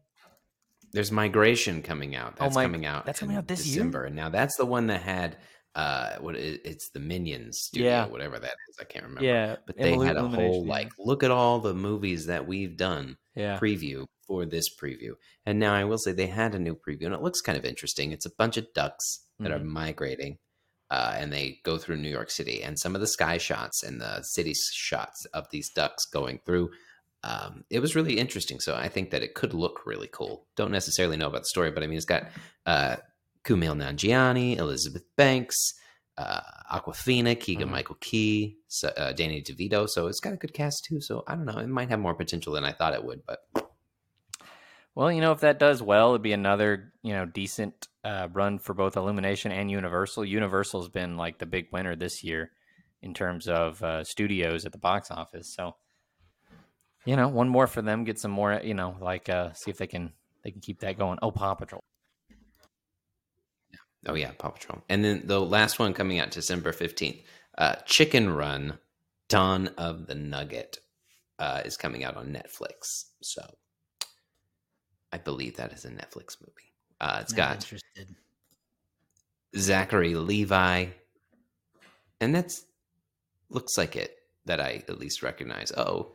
There's 0.93 1.11
Migration 1.11 1.81
coming 1.81 2.15
out. 2.15 2.33
Oh, 2.39 2.43
That's 2.45 2.55
my- 2.55 2.63
coming 2.63 2.85
out. 2.85 3.05
that's 3.05 3.19
coming 3.19 3.37
out 3.37 3.47
this 3.47 3.65
year? 3.67 3.75
December. 3.75 4.05
And 4.05 4.15
now 4.15 4.29
that's 4.29 4.55
the 4.57 4.65
one 4.65 4.87
that 4.87 5.01
had 5.01 5.37
uh 5.75 6.15
what 6.19 6.35
it, 6.35 6.61
it's 6.65 6.89
the 6.89 6.99
Minions 6.99 7.59
studio, 7.59 7.87
Yeah. 7.89 8.05
whatever 8.07 8.39
that 8.39 8.55
is. 8.69 8.77
I 8.79 8.85
can't 8.85 9.05
remember. 9.05 9.23
Yeah, 9.25 9.57
But 9.67 9.77
they 9.77 9.93
Illu- 9.93 10.05
had 10.07 10.17
a 10.17 10.27
whole 10.27 10.63
yeah. 10.65 10.69
like 10.71 10.89
look 10.97 11.21
at 11.23 11.29
all 11.31 11.59
the 11.59 11.75
movies 11.75 12.25
that 12.25 12.47
we've 12.47 12.75
done 12.75 13.17
Yeah. 13.35 13.59
preview 13.59 14.05
for 14.27 14.45
this 14.45 14.67
preview. 14.75 15.11
And 15.45 15.59
now 15.59 15.73
I 15.75 15.83
will 15.83 15.97
say 15.99 16.11
they 16.11 16.27
had 16.27 16.55
a 16.55 16.59
new 16.59 16.75
preview 16.75 17.05
and 17.05 17.13
it 17.13 17.21
looks 17.21 17.41
kind 17.41 17.57
of 17.57 17.65
interesting. 17.65 18.11
It's 18.11 18.25
a 18.25 18.35
bunch 18.37 18.57
of 18.57 18.65
ducks 18.73 19.25
that 19.39 19.51
Mm-hmm. 19.51 19.61
are 19.61 19.63
migrating. 19.65 20.37
Uh, 20.91 21.13
and 21.19 21.31
they 21.31 21.59
go 21.63 21.77
through 21.77 21.97
New 21.97 22.09
York 22.09 22.31
City, 22.31 22.63
and 22.63 22.79
some 22.79 22.95
of 22.95 23.01
the 23.01 23.05
sky 23.05 23.37
shots 23.37 23.83
and 23.83 24.01
the 24.01 24.23
city 24.23 24.55
shots 24.73 25.23
of 25.35 25.45
these 25.51 25.69
ducks 25.69 26.03
going 26.07 26.39
through 26.47 26.67
um, 27.23 27.63
it 27.69 27.79
was 27.79 27.95
really 27.95 28.17
interesting. 28.17 28.59
So 28.59 28.75
I 28.75 28.87
think 28.87 29.09
that 29.11 29.23
it 29.23 29.33
could 29.35 29.53
look 29.53 29.85
really 29.85 30.07
cool. 30.11 30.47
Don't 30.55 30.71
necessarily 30.71 31.17
know 31.17 31.27
about 31.27 31.41
the 31.41 31.47
story, 31.49 31.71
but 31.71 31.83
I 31.83 31.87
mean, 31.87 31.97
it's 31.97 32.05
got 32.05 32.23
uh, 32.65 32.97
Kumail 33.43 33.75
Nanjiani, 33.75 34.57
Elizabeth 34.57 35.03
Banks, 35.15 35.73
uh, 36.17 36.41
Awkwafina, 36.71 37.39
Keegan 37.39 37.69
Mhm. 37.69 37.71
Michael 37.71 37.97
Key, 38.01 38.57
so, 38.67 38.89
uh, 38.89 39.13
Danny 39.13 39.41
DeVito. 39.41 39.87
So 39.89 40.07
it's 40.07 40.19
got 40.19 40.33
a 40.33 40.37
good 40.37 40.53
cast 40.53 40.85
too. 40.85 40.99
So 41.01 41.23
I 41.27 41.35
don't 41.35 41.45
know. 41.45 41.57
It 41.59 41.67
might 41.67 41.89
have 41.89 41.99
more 41.99 42.13
potential 42.15 42.53
than 42.53 42.63
I 42.65 42.71
thought 42.73 42.93
it 42.93 43.03
would, 43.03 43.21
but 43.25 43.39
Well, 44.95 45.11
you 45.11 45.21
know, 45.21 45.31
if 45.31 45.39
that 45.41 45.59
does 45.59 45.81
well, 45.81 46.09
it'd 46.09 46.21
be 46.21 46.33
another 46.33 46.91
you 47.03 47.13
know 47.13 47.25
decent 47.25 47.87
uh, 48.03 48.27
run 48.33 48.59
for 48.59 48.73
both 48.73 48.97
Illumination 48.97 49.51
and 49.51 49.69
Universal. 49.71 50.25
Universal's 50.25 50.89
been 50.89 51.15
like 51.15 51.37
the 51.37 51.45
big 51.45 51.67
winner 51.71 51.95
this 51.95 52.23
year 52.23 52.51
in 53.01 53.13
terms 53.13 53.47
of 53.47 53.81
uh, 53.83 54.03
studios 54.03 54.65
at 54.65 54.71
the 54.73 54.77
box 54.77 55.11
office. 55.11 55.53
So, 55.55 55.75
you 57.09 57.15
know, 57.15 57.27
one 57.27 57.49
more 57.49 57.65
for 57.65 57.81
them. 57.81 58.03
Get 58.03 58.19
some 58.19 58.29
more. 58.29 58.61
You 58.63 58.75
know, 58.75 58.95
like 59.01 59.29
uh, 59.29 59.51
see 59.53 59.71
if 59.71 59.79
they 59.79 59.87
can 59.87 60.13
they 60.43 60.51
can 60.51 60.61
keep 60.61 60.81
that 60.81 60.99
going. 60.99 61.17
Oh, 61.23 61.31
Paw 61.31 61.55
Patrol. 61.55 61.81
oh 64.05 64.13
yeah, 64.13 64.29
Paw 64.37 64.49
Patrol. 64.49 64.83
And 64.89 65.03
then 65.03 65.23
the 65.25 65.41
last 65.41 65.79
one 65.79 65.95
coming 65.95 66.19
out 66.19 66.29
December 66.29 66.71
15th, 66.71 67.23
uh, 67.57 67.75
Chicken 67.87 68.29
Run, 68.29 68.77
Dawn 69.27 69.69
of 69.75 70.05
the 70.05 70.13
Nugget 70.13 70.77
uh, 71.39 71.63
is 71.65 71.77
coming 71.77 72.03
out 72.03 72.15
on 72.15 72.27
Netflix. 72.27 73.05
So 73.23 73.41
I 75.11 75.17
believe 75.17 75.57
that 75.57 75.73
is 75.73 75.85
a 75.85 75.89
Netflix 75.89 76.37
movie. 76.39 76.75
Uh, 77.01 77.21
it's 77.21 77.31
Not 77.31 77.37
got 77.37 77.55
interested. 77.55 78.15
Zachary 79.57 80.13
Levi, 80.13 80.85
and 82.21 82.35
that's 82.35 82.65
looks 83.49 83.79
like 83.79 83.95
it 83.95 84.15
that 84.45 84.59
I 84.61 84.83
at 84.87 84.99
least 84.99 85.23
recognize. 85.23 85.71
Oh, 85.75 86.11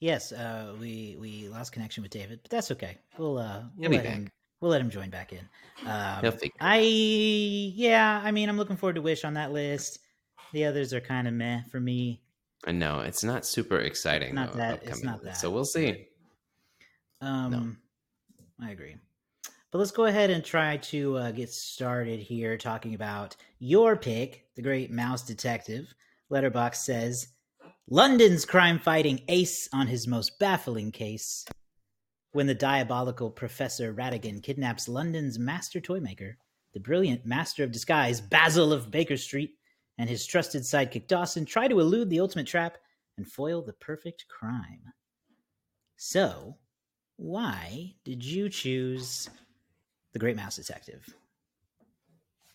Yes, 0.00 0.32
uh, 0.32 0.74
we 0.80 1.16
we 1.20 1.48
lost 1.48 1.72
connection 1.72 2.02
with 2.02 2.10
David, 2.10 2.40
but 2.42 2.50
that's 2.50 2.70
okay. 2.70 2.96
We'll 3.18 3.38
uh, 3.38 3.62
we'll 3.76 3.90
let 3.90 4.04
him 4.04 4.30
we'll 4.60 4.70
let 4.70 4.80
him 4.80 4.88
join 4.90 5.10
back 5.10 5.32
in. 5.32 5.46
Um, 5.86 6.20
He'll 6.22 6.32
figure 6.32 6.46
it 6.46 6.52
I 6.60 6.78
yeah, 6.78 8.20
I 8.24 8.30
mean, 8.30 8.48
I'm 8.48 8.56
looking 8.56 8.76
forward 8.76 8.94
to 8.96 9.02
Wish 9.02 9.24
on 9.24 9.34
that 9.34 9.52
list. 9.52 9.98
The 10.52 10.64
others 10.64 10.94
are 10.94 11.00
kind 11.00 11.28
of 11.28 11.34
meh 11.34 11.62
for 11.70 11.80
me. 11.80 12.22
I 12.66 12.72
know 12.72 13.00
it's 13.00 13.22
not 13.22 13.46
super 13.46 13.78
exciting. 13.80 14.34
Not 14.34 14.52
though, 14.52 14.58
that- 14.58 14.82
it's 14.84 15.02
not 15.02 15.22
that. 15.22 15.36
So 15.36 15.50
we'll 15.50 15.64
see. 15.64 16.06
Um, 17.20 17.78
I 18.60 18.70
agree. 18.70 18.96
But 19.70 19.78
let's 19.78 19.90
go 19.92 20.06
ahead 20.06 20.30
and 20.30 20.44
try 20.44 20.78
to 20.78 21.16
uh, 21.16 21.30
get 21.30 21.50
started 21.50 22.18
here 22.18 22.56
talking 22.56 22.94
about 22.94 23.36
your 23.60 23.96
pick, 23.96 24.46
the 24.56 24.62
Great 24.62 24.90
Mouse 24.90 25.22
Detective. 25.22 25.92
Letterboxd 26.30 26.76
says 26.76 27.28
London's 27.92 28.44
crime-fighting 28.44 29.20
ace 29.26 29.68
on 29.72 29.88
his 29.88 30.06
most 30.06 30.38
baffling 30.38 30.92
case. 30.92 31.44
When 32.30 32.46
the 32.46 32.54
diabolical 32.54 33.32
Professor 33.32 33.92
Ratigan 33.92 34.40
kidnaps 34.40 34.88
London's 34.88 35.40
master 35.40 35.80
toymaker, 35.80 36.38
the 36.72 36.78
brilliant 36.78 37.26
master 37.26 37.64
of 37.64 37.72
disguise 37.72 38.20
Basil 38.20 38.72
of 38.72 38.92
Baker 38.92 39.16
Street 39.16 39.56
and 39.98 40.08
his 40.08 40.24
trusted 40.24 40.62
sidekick 40.62 41.08
Dawson 41.08 41.44
try 41.44 41.66
to 41.66 41.80
elude 41.80 42.10
the 42.10 42.20
ultimate 42.20 42.46
trap 42.46 42.78
and 43.16 43.26
foil 43.26 43.60
the 43.60 43.72
perfect 43.72 44.24
crime. 44.28 44.82
So, 45.96 46.58
why 47.16 47.96
did 48.04 48.24
you 48.24 48.48
choose 48.48 49.28
The 50.12 50.20
Great 50.20 50.36
Mouse 50.36 50.54
Detective? 50.54 51.12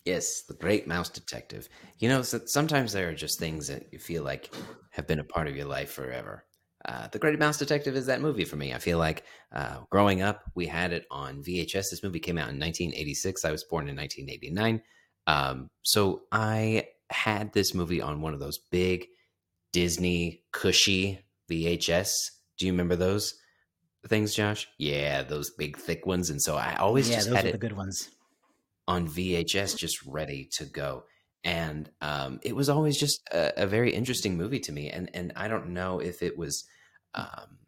Yes, 0.06 0.42
the 0.42 0.54
Great 0.54 0.86
Mouse 0.86 1.08
Detective. 1.08 1.68
You 1.98 2.08
know, 2.08 2.22
so 2.22 2.40
sometimes 2.46 2.92
there 2.92 3.08
are 3.08 3.14
just 3.14 3.40
things 3.40 3.66
that 3.66 3.92
you 3.92 3.98
feel 3.98 4.22
like 4.22 4.54
have 4.90 5.08
been 5.08 5.18
a 5.18 5.24
part 5.24 5.48
of 5.48 5.56
your 5.56 5.66
life 5.66 5.90
forever. 5.90 6.44
Uh, 6.84 7.08
the 7.08 7.18
Great 7.18 7.40
Mouse 7.40 7.58
Detective 7.58 7.96
is 7.96 8.06
that 8.06 8.20
movie 8.20 8.44
for 8.44 8.54
me. 8.54 8.72
I 8.72 8.78
feel 8.78 8.98
like 8.98 9.24
uh, 9.50 9.78
growing 9.90 10.22
up, 10.22 10.42
we 10.54 10.66
had 10.66 10.92
it 10.92 11.06
on 11.10 11.42
VHS. 11.42 11.90
This 11.90 12.04
movie 12.04 12.20
came 12.20 12.38
out 12.38 12.50
in 12.50 12.60
1986. 12.60 13.44
I 13.44 13.50
was 13.50 13.64
born 13.64 13.88
in 13.88 13.96
1989. 13.96 14.80
Um, 15.26 15.68
so 15.82 16.22
I 16.30 16.86
had 17.10 17.52
this 17.52 17.74
movie 17.74 18.00
on 18.00 18.20
one 18.20 18.32
of 18.32 18.38
those 18.38 18.58
big 18.58 19.06
Disney 19.72 20.44
cushy 20.52 21.18
VHS. 21.50 22.30
Do 22.58 22.66
you 22.66 22.72
remember 22.72 22.94
those 22.94 23.34
things, 24.06 24.36
Josh? 24.36 24.68
Yeah, 24.78 25.22
those 25.22 25.50
big 25.50 25.76
thick 25.76 26.06
ones. 26.06 26.30
And 26.30 26.40
so 26.40 26.56
I 26.56 26.76
always 26.76 27.10
yeah, 27.10 27.16
just 27.16 27.28
those 27.30 27.36
had 27.36 27.44
are 27.46 27.48
it 27.48 27.52
the 27.52 27.58
good 27.58 27.76
ones. 27.76 28.08
On 28.88 29.08
VHS, 29.08 29.76
just 29.76 30.04
ready 30.06 30.48
to 30.52 30.64
go. 30.64 31.04
And 31.44 31.90
um, 32.00 32.40
it 32.42 32.56
was 32.56 32.68
always 32.68 32.98
just 32.98 33.22
a, 33.32 33.64
a 33.64 33.66
very 33.66 33.92
interesting 33.92 34.36
movie 34.36 34.60
to 34.60 34.72
me. 34.72 34.90
And 34.90 35.10
and 35.14 35.32
I 35.36 35.48
don't 35.48 35.70
know 35.70 36.00
if 36.00 36.22
it 36.22 36.36
was 36.36 36.64
um, 37.14 37.58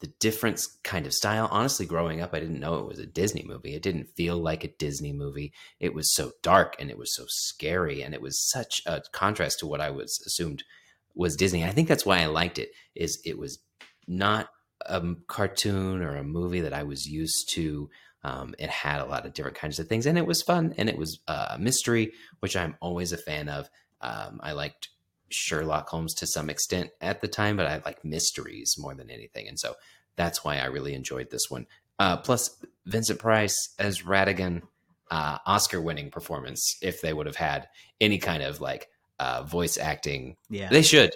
the 0.00 0.12
different 0.20 0.64
kind 0.84 1.06
of 1.06 1.12
style. 1.12 1.48
Honestly, 1.50 1.86
growing 1.86 2.20
up, 2.20 2.34
I 2.34 2.40
didn't 2.40 2.60
know 2.60 2.76
it 2.76 2.86
was 2.86 2.98
a 2.98 3.06
Disney 3.06 3.44
movie. 3.44 3.74
It 3.74 3.82
didn't 3.82 4.14
feel 4.16 4.36
like 4.36 4.64
a 4.64 4.72
Disney 4.78 5.12
movie. 5.12 5.52
It 5.78 5.94
was 5.94 6.14
so 6.14 6.32
dark 6.42 6.76
and 6.78 6.90
it 6.90 6.98
was 6.98 7.14
so 7.14 7.24
scary, 7.28 8.02
and 8.02 8.14
it 8.14 8.22
was 8.22 8.40
such 8.40 8.80
a 8.86 9.02
contrast 9.12 9.58
to 9.60 9.66
what 9.66 9.80
I 9.80 9.90
was 9.90 10.22
assumed 10.26 10.64
was 11.14 11.36
Disney. 11.36 11.64
I 11.64 11.70
think 11.70 11.88
that's 11.88 12.06
why 12.06 12.20
I 12.20 12.26
liked 12.26 12.58
it. 12.58 12.70
Is 12.94 13.20
it 13.24 13.38
was 13.38 13.58
not 14.06 14.48
a 14.86 15.02
cartoon 15.28 16.02
or 16.02 16.16
a 16.16 16.24
movie 16.24 16.60
that 16.60 16.72
I 16.72 16.82
was 16.82 17.06
used 17.06 17.50
to. 17.54 17.90
Um, 18.22 18.54
it 18.58 18.68
had 18.70 19.00
a 19.00 19.06
lot 19.06 19.24
of 19.26 19.32
different 19.32 19.56
kinds 19.56 19.78
of 19.78 19.88
things, 19.88 20.06
and 20.06 20.18
it 20.18 20.26
was 20.26 20.42
fun, 20.42 20.74
and 20.76 20.88
it 20.88 20.98
was 20.98 21.20
uh, 21.28 21.56
mystery, 21.58 22.12
which 22.40 22.56
I'm 22.56 22.76
always 22.80 23.12
a 23.12 23.16
fan 23.16 23.48
of. 23.48 23.68
Um, 24.02 24.40
I 24.42 24.52
liked 24.52 24.88
Sherlock 25.30 25.88
Holmes 25.88 26.14
to 26.14 26.26
some 26.26 26.50
extent 26.50 26.90
at 27.00 27.20
the 27.20 27.28
time, 27.28 27.56
but 27.56 27.66
I 27.66 27.80
like 27.84 28.04
mysteries 28.04 28.74
more 28.78 28.94
than 28.94 29.10
anything, 29.10 29.48
and 29.48 29.58
so 29.58 29.74
that's 30.16 30.44
why 30.44 30.58
I 30.58 30.66
really 30.66 30.94
enjoyed 30.94 31.30
this 31.30 31.48
one. 31.48 31.66
Uh, 31.98 32.16
plus, 32.18 32.62
Vincent 32.86 33.18
Price 33.18 33.74
as 33.78 34.02
Ratigan, 34.02 34.62
uh, 35.10 35.38
Oscar 35.46 35.80
winning 35.80 36.10
performance 36.10 36.76
if 36.82 37.00
they 37.00 37.12
would 37.12 37.26
have 37.26 37.36
had 37.36 37.68
any 38.00 38.18
kind 38.18 38.42
of 38.42 38.60
like 38.60 38.88
uh, 39.18 39.42
voice 39.44 39.76
acting. 39.78 40.36
Yeah, 40.48 40.68
They 40.70 40.82
should. 40.82 41.14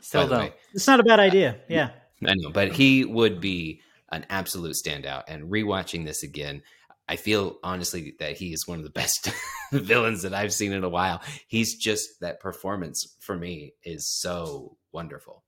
Still 0.00 0.22
by 0.22 0.26
the 0.28 0.34
don't. 0.34 0.44
way. 0.44 0.54
it's 0.74 0.86
not 0.86 1.00
a 1.00 1.04
bad 1.04 1.20
idea. 1.20 1.56
Yeah, 1.68 1.90
I 2.26 2.34
know, 2.36 2.50
but 2.50 2.72
he 2.72 3.04
would 3.04 3.40
be 3.40 3.80
an 4.10 4.26
absolute 4.30 4.76
standout. 4.76 5.24
And 5.28 5.50
rewatching 5.50 6.04
this 6.04 6.22
again, 6.22 6.62
I 7.08 7.16
feel 7.16 7.58
honestly 7.62 8.14
that 8.18 8.36
he 8.36 8.52
is 8.52 8.66
one 8.66 8.78
of 8.78 8.84
the 8.84 8.90
best 8.90 9.30
villains 9.72 10.22
that 10.22 10.34
I've 10.34 10.52
seen 10.52 10.72
in 10.72 10.84
a 10.84 10.88
while. 10.88 11.22
He's 11.46 11.76
just 11.76 12.20
that 12.20 12.40
performance 12.40 13.16
for 13.20 13.36
me 13.36 13.74
is 13.84 14.08
so 14.08 14.76
wonderful. 14.92 15.42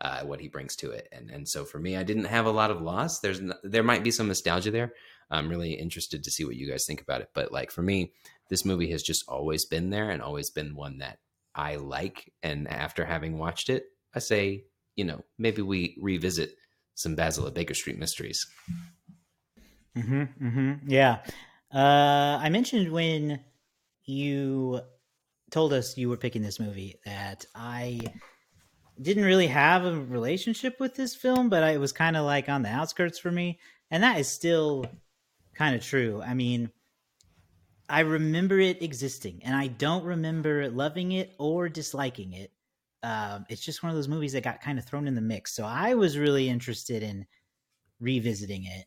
Uh, 0.00 0.22
what 0.22 0.40
he 0.40 0.48
brings 0.48 0.74
to 0.74 0.90
it, 0.90 1.08
and 1.12 1.30
and 1.30 1.48
so 1.48 1.64
for 1.64 1.78
me, 1.78 1.96
I 1.96 2.02
didn't 2.02 2.24
have 2.24 2.46
a 2.46 2.50
lot 2.50 2.72
of 2.72 2.82
loss. 2.82 3.20
There's 3.20 3.38
n- 3.38 3.54
there 3.62 3.84
might 3.84 4.02
be 4.02 4.10
some 4.10 4.26
nostalgia 4.26 4.72
there. 4.72 4.92
I'm 5.30 5.48
really 5.48 5.72
interested 5.72 6.24
to 6.24 6.30
see 6.30 6.44
what 6.44 6.56
you 6.56 6.68
guys 6.68 6.84
think 6.84 7.00
about 7.00 7.20
it. 7.20 7.30
But 7.32 7.52
like 7.52 7.70
for 7.70 7.80
me, 7.80 8.12
this 8.50 8.64
movie 8.64 8.90
has 8.90 9.02
just 9.02 9.24
always 9.28 9.64
been 9.64 9.90
there 9.90 10.10
and 10.10 10.20
always 10.20 10.50
been 10.50 10.74
one 10.74 10.98
that 10.98 11.18
I 11.54 11.76
like. 11.76 12.32
And 12.42 12.68
after 12.68 13.04
having 13.04 13.38
watched 13.38 13.70
it, 13.70 13.84
I 14.14 14.18
say, 14.18 14.64
you 14.96 15.04
know, 15.04 15.24
maybe 15.38 15.62
we 15.62 15.96
revisit 16.00 16.56
some 16.94 17.14
Basil 17.14 17.46
at 17.46 17.54
Baker 17.54 17.74
Street 17.74 17.98
mysteries. 17.98 18.46
Mm-hmm, 19.96 20.46
mm-hmm. 20.46 20.72
Yeah. 20.88 21.18
Uh, 21.72 22.38
I 22.40 22.48
mentioned 22.50 22.92
when 22.92 23.40
you 24.04 24.80
told 25.50 25.72
us 25.72 25.96
you 25.96 26.08
were 26.08 26.16
picking 26.16 26.42
this 26.42 26.60
movie 26.60 26.98
that 27.04 27.46
I 27.54 28.00
didn't 29.00 29.24
really 29.24 29.48
have 29.48 29.84
a 29.84 29.98
relationship 29.98 30.78
with 30.78 30.94
this 30.94 31.14
film, 31.14 31.48
but 31.48 31.62
it 31.72 31.80
was 31.80 31.92
kind 31.92 32.16
of 32.16 32.24
like 32.24 32.48
on 32.48 32.62
the 32.62 32.68
outskirts 32.68 33.18
for 33.18 33.30
me. 33.30 33.58
And 33.90 34.02
that 34.02 34.18
is 34.18 34.28
still 34.28 34.86
kind 35.54 35.74
of 35.74 35.82
true. 35.82 36.22
I 36.24 36.34
mean, 36.34 36.70
I 37.88 38.00
remember 38.00 38.58
it 38.58 38.82
existing, 38.82 39.42
and 39.44 39.54
I 39.54 39.66
don't 39.66 40.04
remember 40.04 40.70
loving 40.70 41.12
it 41.12 41.34
or 41.38 41.68
disliking 41.68 42.32
it. 42.32 42.50
Um, 43.04 43.44
it's 43.50 43.64
just 43.64 43.82
one 43.82 43.90
of 43.90 43.96
those 43.96 44.08
movies 44.08 44.32
that 44.32 44.42
got 44.42 44.62
kind 44.62 44.78
of 44.78 44.84
thrown 44.86 45.06
in 45.06 45.14
the 45.14 45.20
mix. 45.20 45.54
So 45.54 45.64
I 45.64 45.94
was 45.94 46.16
really 46.18 46.48
interested 46.48 47.02
in 47.02 47.26
revisiting 48.00 48.64
it. 48.64 48.86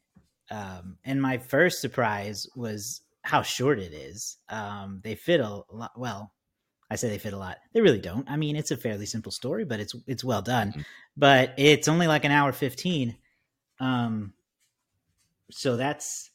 Um, 0.50 0.98
and 1.06 1.22
my 1.22 1.38
first 1.38 1.82
surprise 1.82 2.48
was 2.56 3.02
how 3.22 3.44
short 3.44 3.80
it 3.80 3.94
is. 3.94 4.38
Um, 4.50 5.02
they 5.04 5.14
fit 5.16 5.40
a 5.40 5.62
lot. 5.72 5.92
Well, 5.96 6.34
I 6.90 6.96
say 6.96 7.10
they 7.10 7.18
fit 7.20 7.34
a 7.34 7.38
lot. 7.38 7.58
They 7.74 7.82
really 7.82 8.00
don't. 8.00 8.30
I 8.30 8.38
mean, 8.38 8.56
it's 8.56 8.72
a 8.72 8.78
fairly 8.78 9.06
simple 9.06 9.32
story, 9.32 9.66
but 9.66 9.80
it's 9.80 9.94
it's 10.08 10.24
well 10.24 10.42
done. 10.42 10.72
Mhm. 10.72 10.86
But 11.16 11.54
it's 11.58 11.88
only 11.88 12.08
like 12.08 12.24
an 12.26 12.32
hour 12.32 12.52
fifteen. 12.54 13.18
Um, 13.80 14.34
so 15.52 15.78
that's 15.78 16.32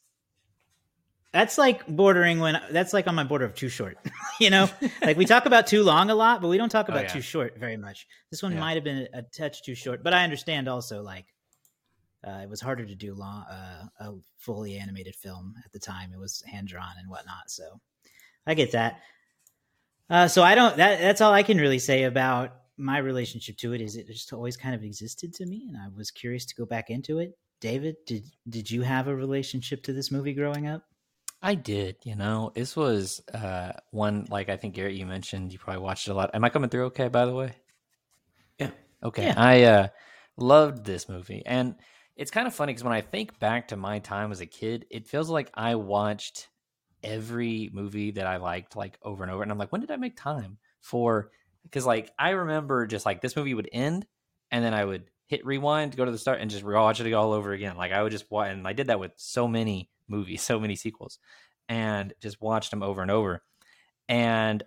that's 1.33 1.57
like 1.57 1.85
bordering 1.87 2.39
when 2.39 2.61
that's 2.71 2.93
like 2.93 3.07
on 3.07 3.15
my 3.15 3.23
border 3.23 3.45
of 3.45 3.55
too 3.55 3.69
short. 3.69 3.97
you 4.39 4.49
know, 4.49 4.69
like 5.01 5.17
we 5.17 5.25
talk 5.25 5.45
about 5.45 5.67
too 5.67 5.83
long 5.83 6.09
a 6.09 6.15
lot, 6.15 6.41
but 6.41 6.47
we 6.47 6.57
don't 6.57 6.69
talk 6.69 6.85
Oh, 6.89 6.93
about 6.93 7.05
yeah. 7.05 7.13
too 7.13 7.21
short 7.21 7.57
very 7.57 7.75
much. 7.77 8.07
This 8.29 8.43
one 8.43 8.53
Yeah. 8.53 8.59
might 8.59 8.75
have 8.75 8.83
been 8.83 9.07
a, 9.13 9.19
a 9.19 9.21
touch 9.23 9.63
too 9.63 9.75
short, 9.75 10.03
but 10.03 10.13
I 10.13 10.23
understand 10.23 10.67
also 10.67 11.01
like 11.01 11.25
uh, 12.25 12.39
it 12.43 12.49
was 12.49 12.61
harder 12.61 12.85
to 12.85 12.95
do 12.95 13.13
long, 13.15 13.43
uh, 13.49 13.85
a 13.99 14.13
fully 14.37 14.77
animated 14.77 15.15
film 15.15 15.55
at 15.65 15.71
the 15.73 15.79
time. 15.79 16.11
It 16.13 16.19
was 16.19 16.41
hand 16.43 16.67
drawn 16.67 16.93
and 16.97 17.09
whatnot. 17.09 17.49
So 17.49 17.81
I 18.47 18.53
get 18.53 18.71
that. 18.71 19.01
Uh, 20.09 20.27
so 20.27 20.43
I 20.43 20.53
don't. 20.55 20.77
That 20.77 20.99
that's 20.99 21.21
all 21.21 21.33
I 21.33 21.43
can 21.43 21.57
really 21.57 21.79
say 21.79 22.03
about 22.03 22.51
my 22.77 22.99
relationship 22.99 23.57
to 23.57 23.73
it. 23.73 23.81
Is 23.81 23.95
it 23.95 24.07
just 24.07 24.31
always 24.33 24.55
kind 24.55 24.75
of 24.75 24.83
existed 24.83 25.33
to 25.35 25.45
me, 25.45 25.65
and 25.67 25.77
I 25.77 25.87
was 25.95 26.11
curious 26.11 26.45
to 26.45 26.55
go 26.55 26.65
back 26.65 26.89
into 26.89 27.19
it. 27.19 27.37
David, 27.59 27.95
did 28.05 28.23
did 28.47 28.69
you 28.69 28.81
have 28.83 29.07
a 29.07 29.15
relationship 29.15 29.81
to 29.83 29.93
this 29.93 30.11
movie 30.11 30.33
growing 30.33 30.67
up? 30.67 30.83
I 31.43 31.55
did, 31.55 31.97
you 32.05 32.15
know. 32.15 32.53
This 32.55 32.73
was 32.75 33.21
uh 33.33 33.73
one 33.91 34.27
like 34.29 34.47
I 34.47 34.55
think 34.55 34.75
Garrett 34.75 34.95
you 34.95 35.05
mentioned 35.05 35.51
you 35.51 35.59
probably 35.59 35.83
watched 35.83 36.07
it 36.07 36.11
a 36.11 36.13
lot. 36.13 36.31
Am 36.33 36.43
I 36.45 36.49
coming 36.49 36.69
through 36.69 36.85
okay 36.85 37.09
by 37.09 37.25
the 37.25 37.35
way? 37.35 37.53
Yeah. 38.57 38.71
Okay. 39.03 39.25
Yeah. 39.25 39.33
I 39.35 39.63
uh 39.63 39.87
loved 40.37 40.85
this 40.85 41.09
movie. 41.09 41.43
And 41.45 41.75
it's 42.15 42.31
kind 42.31 42.47
of 42.47 42.55
funny 42.55 42.73
cuz 42.73 42.83
when 42.83 42.93
I 42.93 43.01
think 43.01 43.39
back 43.39 43.67
to 43.67 43.75
my 43.75 43.99
time 43.99 44.31
as 44.31 44.39
a 44.39 44.45
kid, 44.45 44.85
it 44.89 45.05
feels 45.05 45.29
like 45.29 45.51
I 45.53 45.75
watched 45.75 46.47
every 47.03 47.69
movie 47.73 48.11
that 48.11 48.25
I 48.25 48.37
liked 48.37 48.77
like 48.77 48.97
over 49.03 49.23
and 49.23 49.31
over 49.31 49.43
and 49.43 49.51
I'm 49.51 49.57
like 49.57 49.73
when 49.73 49.81
did 49.81 49.91
I 49.91 49.97
make 49.97 50.15
time 50.15 50.57
for 50.79 51.31
cuz 51.73 51.85
like 51.85 52.09
I 52.17 52.29
remember 52.29 52.87
just 52.87 53.05
like 53.05 53.19
this 53.19 53.35
movie 53.35 53.53
would 53.53 53.69
end 53.73 54.07
and 54.49 54.63
then 54.63 54.73
I 54.73 54.85
would 54.85 55.09
hit 55.27 55.45
rewind, 55.45 55.97
go 55.97 56.05
to 56.05 56.11
the 56.11 56.17
start 56.17 56.39
and 56.39 56.49
just 56.49 56.63
rewatch 56.63 57.05
it 57.05 57.11
all 57.13 57.33
over 57.33 57.51
again. 57.51 57.75
Like 57.75 57.91
I 57.91 58.01
would 58.01 58.13
just 58.13 58.31
watch 58.31 58.49
and 58.49 58.65
I 58.65 58.71
did 58.71 58.87
that 58.87 59.01
with 59.01 59.11
so 59.17 59.45
many 59.45 59.89
movies, 60.07 60.41
so 60.41 60.59
many 60.59 60.75
sequels 60.75 61.19
and 61.69 62.13
just 62.21 62.41
watched 62.41 62.71
them 62.71 62.83
over 62.83 63.01
and 63.01 63.11
over. 63.11 63.43
And 64.09 64.63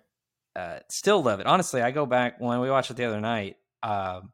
uh, 0.55 0.79
still 0.89 1.21
love 1.21 1.39
it. 1.39 1.45
Honestly, 1.45 1.81
I 1.81 1.91
go 1.91 2.05
back 2.05 2.39
when 2.39 2.59
we 2.59 2.69
watched 2.69 2.91
it 2.91 2.97
the 2.97 3.05
other 3.05 3.21
night. 3.21 3.57
Um, 3.83 4.31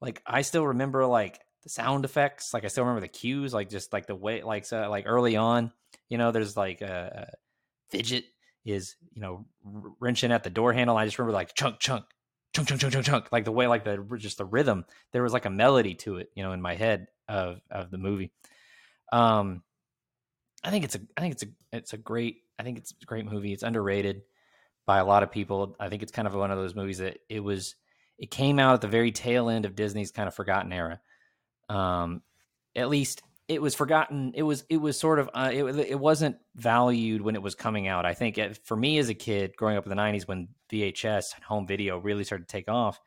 like 0.00 0.22
I 0.26 0.42
still 0.42 0.66
remember 0.66 1.06
like 1.06 1.40
the 1.62 1.68
sound 1.68 2.04
effects. 2.04 2.52
Like 2.52 2.64
I 2.64 2.68
still 2.68 2.84
remember 2.84 3.00
the 3.00 3.08
cues. 3.08 3.54
Like 3.54 3.70
just 3.70 3.92
like 3.92 4.06
the 4.06 4.16
way, 4.16 4.42
like 4.42 4.64
so, 4.64 4.88
like 4.90 5.04
early 5.06 5.36
on, 5.36 5.72
you 6.08 6.18
know, 6.18 6.32
there's 6.32 6.56
like 6.56 6.80
a, 6.80 7.28
a 7.28 7.36
fidget 7.90 8.24
is 8.66 8.96
you 9.14 9.22
know 9.22 9.46
wrenching 10.00 10.32
at 10.32 10.42
the 10.42 10.50
door 10.50 10.72
handle. 10.72 10.96
I 10.96 11.04
just 11.04 11.18
remember 11.18 11.34
like 11.34 11.54
chunk 11.54 11.78
chunk 11.78 12.04
chunk 12.52 12.68
chunk 12.68 12.80
chunk 12.80 12.92
chunk 12.92 13.06
chunk. 13.06 13.32
Like 13.32 13.44
the 13.44 13.52
way 13.52 13.68
like 13.68 13.84
the 13.84 14.04
just 14.18 14.38
the 14.38 14.44
rhythm. 14.44 14.84
There 15.12 15.22
was 15.22 15.32
like 15.32 15.46
a 15.46 15.50
melody 15.50 15.94
to 15.96 16.16
it, 16.16 16.30
you 16.34 16.42
know, 16.42 16.52
in 16.52 16.60
my 16.60 16.74
head 16.74 17.06
of 17.28 17.60
of 17.70 17.90
the 17.90 17.98
movie. 17.98 18.32
Um, 19.12 19.62
I 20.62 20.70
think 20.70 20.84
it's 20.84 20.94
a 20.94 21.00
I 21.16 21.20
think 21.20 21.32
it's 21.32 21.42
a 21.42 21.48
it's 21.72 21.92
a 21.92 21.98
great 21.98 22.38
I 22.58 22.62
think 22.62 22.78
it's 22.78 22.92
a 23.02 23.06
great 23.06 23.24
movie. 23.24 23.52
It's 23.52 23.62
underrated 23.62 24.22
by 24.86 24.98
a 24.98 25.04
lot 25.04 25.22
of 25.22 25.30
people. 25.30 25.76
I 25.80 25.88
think 25.88 26.02
it's 26.02 26.12
kind 26.12 26.28
of 26.28 26.34
one 26.34 26.50
of 26.50 26.58
those 26.58 26.74
movies 26.74 26.98
that 26.98 27.18
it 27.28 27.40
was 27.40 27.76
it 28.18 28.30
came 28.30 28.58
out 28.58 28.74
at 28.74 28.80
the 28.80 28.88
very 28.88 29.12
tail 29.12 29.48
end 29.48 29.64
of 29.64 29.74
Disney's 29.74 30.10
kind 30.10 30.28
of 30.28 30.34
forgotten 30.34 30.72
era. 30.72 31.00
Um 31.68 32.22
at 32.76 32.88
least 32.88 33.22
it 33.48 33.60
was 33.60 33.74
forgotten. 33.74 34.32
It 34.36 34.44
was 34.44 34.64
it 34.68 34.76
was 34.76 34.96
sort 34.98 35.18
of 35.18 35.28
uh, 35.34 35.50
it 35.52 35.64
it 35.64 35.98
wasn't 35.98 36.36
valued 36.54 37.20
when 37.20 37.34
it 37.34 37.42
was 37.42 37.56
coming 37.56 37.88
out. 37.88 38.06
I 38.06 38.14
think 38.14 38.38
it, 38.38 38.64
for 38.64 38.76
me 38.76 38.98
as 38.98 39.08
a 39.08 39.14
kid 39.14 39.56
growing 39.56 39.76
up 39.76 39.84
in 39.84 39.90
the 39.90 39.96
90s 39.96 40.28
when 40.28 40.48
VHS 40.70 41.34
and 41.34 41.42
home 41.42 41.66
video 41.66 41.98
really 41.98 42.22
started 42.22 42.48
to 42.48 42.52
take 42.52 42.68
off, 42.68 43.00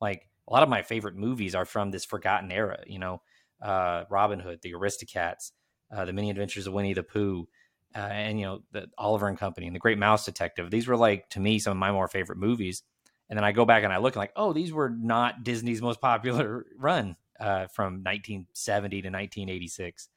like 0.00 0.28
a 0.48 0.52
lot 0.52 0.62
of 0.62 0.68
my 0.68 0.82
favorite 0.82 1.16
movies 1.16 1.56
are 1.56 1.64
from 1.64 1.90
this 1.90 2.04
forgotten 2.04 2.52
era, 2.52 2.78
you 2.86 3.00
know, 3.00 3.20
uh 3.60 4.04
Robin 4.10 4.38
Hood, 4.38 4.60
The 4.62 4.74
Aristocats, 4.74 5.50
uh, 5.90 6.04
the 6.04 6.12
Many 6.12 6.30
Adventures 6.30 6.66
of 6.66 6.72
Winnie 6.72 6.94
the 6.94 7.02
Pooh, 7.02 7.48
uh, 7.94 7.98
and 7.98 8.38
you 8.38 8.46
know 8.46 8.62
the 8.72 8.88
Oliver 8.96 9.28
and 9.28 9.38
Company 9.38 9.66
and 9.66 9.74
the 9.74 9.80
Great 9.80 9.98
Mouse 9.98 10.24
Detective. 10.24 10.70
These 10.70 10.86
were 10.86 10.96
like 10.96 11.28
to 11.30 11.40
me 11.40 11.58
some 11.58 11.72
of 11.72 11.76
my 11.76 11.92
more 11.92 12.08
favorite 12.08 12.38
movies. 12.38 12.82
And 13.28 13.36
then 13.36 13.44
I 13.44 13.52
go 13.52 13.64
back 13.64 13.84
and 13.84 13.92
I 13.92 13.98
look 13.98 14.14
and 14.14 14.20
like, 14.20 14.32
oh, 14.34 14.52
these 14.52 14.72
were 14.72 14.90
not 14.90 15.44
Disney's 15.44 15.80
most 15.80 16.00
popular 16.00 16.66
run 16.76 17.14
uh, 17.38 17.68
from 17.68 18.02
1970 18.02 19.02
to 19.02 19.08
1986. 19.08 20.08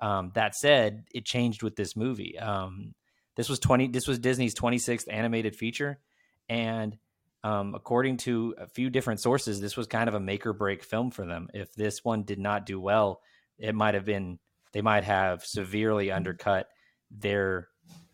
Um, 0.00 0.32
that 0.34 0.56
said, 0.56 1.04
it 1.14 1.24
changed 1.24 1.62
with 1.62 1.76
this 1.76 1.96
movie. 1.96 2.36
Um, 2.38 2.94
this 3.36 3.48
was 3.48 3.60
20. 3.60 3.88
This 3.88 4.08
was 4.08 4.18
Disney's 4.18 4.54
26th 4.54 5.06
animated 5.08 5.54
feature, 5.54 6.00
and 6.48 6.96
um, 7.44 7.74
according 7.74 8.16
to 8.18 8.54
a 8.58 8.66
few 8.66 8.90
different 8.90 9.20
sources, 9.20 9.60
this 9.60 9.76
was 9.76 9.86
kind 9.86 10.08
of 10.08 10.14
a 10.14 10.20
make 10.20 10.44
or 10.44 10.52
break 10.52 10.82
film 10.82 11.10
for 11.10 11.24
them. 11.24 11.48
If 11.54 11.72
this 11.74 12.04
one 12.04 12.24
did 12.24 12.38
not 12.38 12.66
do 12.66 12.80
well, 12.80 13.20
it 13.58 13.74
might 13.74 13.94
have 13.94 14.04
been 14.04 14.38
they 14.72 14.82
might 14.82 15.04
have 15.04 15.44
severely 15.44 16.10
undercut 16.12 16.66
their 17.10 17.68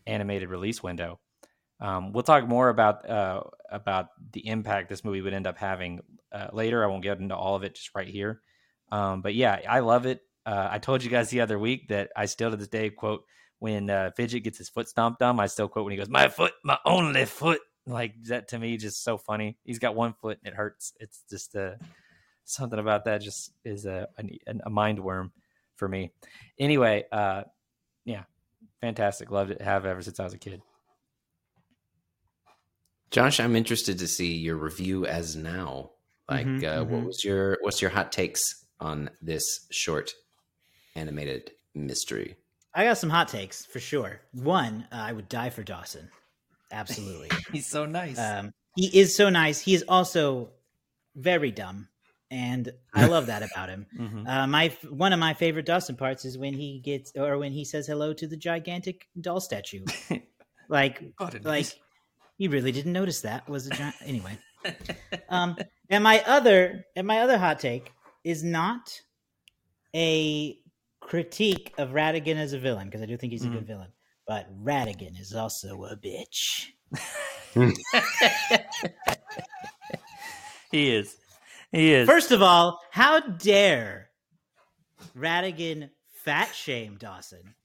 animated 0.05 0.49
release 0.49 0.81
window. 0.83 1.19
Um, 1.79 2.13
we'll 2.13 2.23
talk 2.23 2.47
more 2.47 2.69
about 2.69 3.09
uh, 3.09 3.41
about 3.69 4.07
the 4.31 4.47
impact 4.47 4.89
this 4.89 5.03
movie 5.03 5.21
would 5.21 5.33
end 5.33 5.47
up 5.47 5.57
having 5.57 5.99
uh, 6.31 6.47
later. 6.53 6.83
I 6.83 6.87
won't 6.87 7.03
get 7.03 7.19
into 7.19 7.35
all 7.35 7.55
of 7.55 7.63
it 7.63 7.75
just 7.75 7.91
right 7.95 8.07
here. 8.07 8.41
Um, 8.91 9.21
but 9.21 9.35
yeah, 9.35 9.59
I 9.67 9.79
love 9.79 10.05
it. 10.05 10.21
Uh, 10.45 10.67
I 10.71 10.79
told 10.79 11.03
you 11.03 11.09
guys 11.09 11.29
the 11.29 11.41
other 11.41 11.57
week 11.57 11.89
that 11.89 12.11
I 12.15 12.25
still 12.25 12.51
to 12.51 12.57
this 12.57 12.67
day 12.67 12.89
quote 12.89 13.23
when 13.59 13.89
uh, 13.89 14.11
Fidget 14.15 14.43
gets 14.43 14.57
his 14.57 14.69
foot 14.69 14.87
stomped 14.87 15.21
on. 15.21 15.39
I 15.39 15.47
still 15.47 15.67
quote 15.67 15.85
when 15.85 15.91
he 15.91 15.97
goes, 15.97 16.09
"My 16.09 16.29
foot, 16.29 16.53
my 16.63 16.77
only 16.85 17.25
foot." 17.25 17.59
Like 17.85 18.13
that 18.27 18.47
to 18.49 18.59
me, 18.59 18.77
just 18.77 19.03
so 19.03 19.17
funny. 19.17 19.57
He's 19.65 19.79
got 19.79 19.93
one 19.93 20.13
foot 20.13 20.37
and 20.43 20.53
it 20.53 20.55
hurts. 20.55 20.93
It's 21.01 21.23
just 21.29 21.53
uh, 21.53 21.71
something 22.45 22.79
about 22.79 23.05
that 23.05 23.21
just 23.21 23.51
is 23.65 23.85
a, 23.85 24.07
a, 24.17 24.53
a 24.65 24.69
mind 24.69 24.99
worm 24.99 25.33
for 25.83 25.89
me. 25.89 26.13
Anyway, 26.57 27.03
uh, 27.11 27.43
yeah, 28.05 28.23
fantastic. 28.79 29.31
Loved 29.31 29.51
it. 29.51 29.61
Have 29.61 29.85
ever 29.85 30.01
since 30.01 30.17
I 30.17 30.23
was 30.23 30.33
a 30.33 30.37
kid. 30.37 30.61
Josh, 33.11 33.39
I'm 33.41 33.55
interested 33.57 33.99
to 33.99 34.07
see 34.07 34.33
your 34.33 34.55
review 34.55 35.05
as 35.05 35.35
now. 35.35 35.91
Like, 36.29 36.47
Mhm, 36.47 36.63
uh, 36.63 36.85
what 36.85 37.01
mhm. 37.01 37.05
was 37.07 37.23
your 37.25 37.57
what's 37.61 37.81
your 37.81 37.91
hot 37.91 38.13
takes 38.13 38.65
on 38.79 39.09
this 39.21 39.43
short 39.71 40.13
animated 40.95 41.51
mystery? 41.75 42.37
I 42.73 42.85
got 42.85 42.97
some 42.97 43.09
hot 43.09 43.27
takes 43.27 43.65
for 43.65 43.81
sure. 43.81 44.21
One, 44.31 44.87
uh, 44.89 44.95
I 44.95 45.11
would 45.11 45.27
die 45.27 45.49
for 45.49 45.63
Dawson. 45.63 46.09
Absolutely. 46.71 47.29
He's 47.51 47.67
so 47.67 47.85
nice. 47.85 48.17
um, 48.17 48.51
he 48.77 48.87
is 48.99 49.15
so 49.17 49.29
nice. 49.29 49.59
He 49.59 49.75
is 49.75 49.83
also 49.87 50.51
very 51.15 51.51
dumb 51.51 51.89
and 52.33 52.73
I 52.93 53.05
love 53.05 53.27
that 53.27 53.43
about 53.43 53.69
him. 53.69 53.85
Mhm. 53.97 54.27
Uh, 54.27 54.47
my 54.47 54.69
one 54.89 55.13
of 55.13 55.19
my 55.19 55.33
favorite 55.35 55.65
Dawson 55.67 55.95
parts 55.95 56.25
is 56.25 56.37
when 56.37 56.53
he 56.53 56.79
gets 56.79 57.11
or 57.15 57.37
when 57.37 57.51
he 57.51 57.63
says 57.63 57.85
hello 57.87 58.13
to 58.13 58.27
the 58.27 58.35
gigantic 58.37 59.07
doll 59.21 59.39
statue. 59.39 59.85
like 60.69 61.15
God, 61.15 61.39
like 61.45 61.65
is. 61.65 61.75
you 62.39 62.49
really 62.49 62.71
didn't 62.71 62.93
notice 62.93 63.21
that 63.21 63.47
was 63.47 63.67
a 63.67 63.69
giant 63.69 63.95
anyway. 64.05 64.37
Um, 65.29 65.57
and 65.89 66.03
my 66.03 66.23
other 66.25 66.85
and 66.95 67.05
my 67.07 67.19
other 67.19 67.37
hot 67.37 67.59
take 67.59 67.91
is 68.23 68.43
not 68.43 68.99
a 69.95 70.57
critique 71.01 71.73
of 71.77 71.89
Ratigan 71.89 72.35
as 72.37 72.53
a 72.53 72.59
villain 72.59 72.87
because 72.87 73.01
I 73.01 73.05
do 73.05 73.17
think 73.17 73.31
he's 73.33 73.43
a 73.43 73.47
Mhm. 73.49 73.53
good 73.53 73.67
villain, 73.67 73.91
but 74.27 74.47
Ratigan 74.63 75.19
is 75.19 75.33
also 75.33 75.83
a 75.85 75.95
bitch. 75.97 76.67
he 80.71 80.95
is. 80.95 81.17
He 81.73 81.91
is. 81.93 82.07
First 82.07 82.31
of 82.31 82.41
all, 82.41 82.79
how 82.91 83.19
dare 83.19 84.09
Ratigan 85.17 85.89
fat 86.23 86.53
shame 86.55 86.95
Dawson 86.97 87.55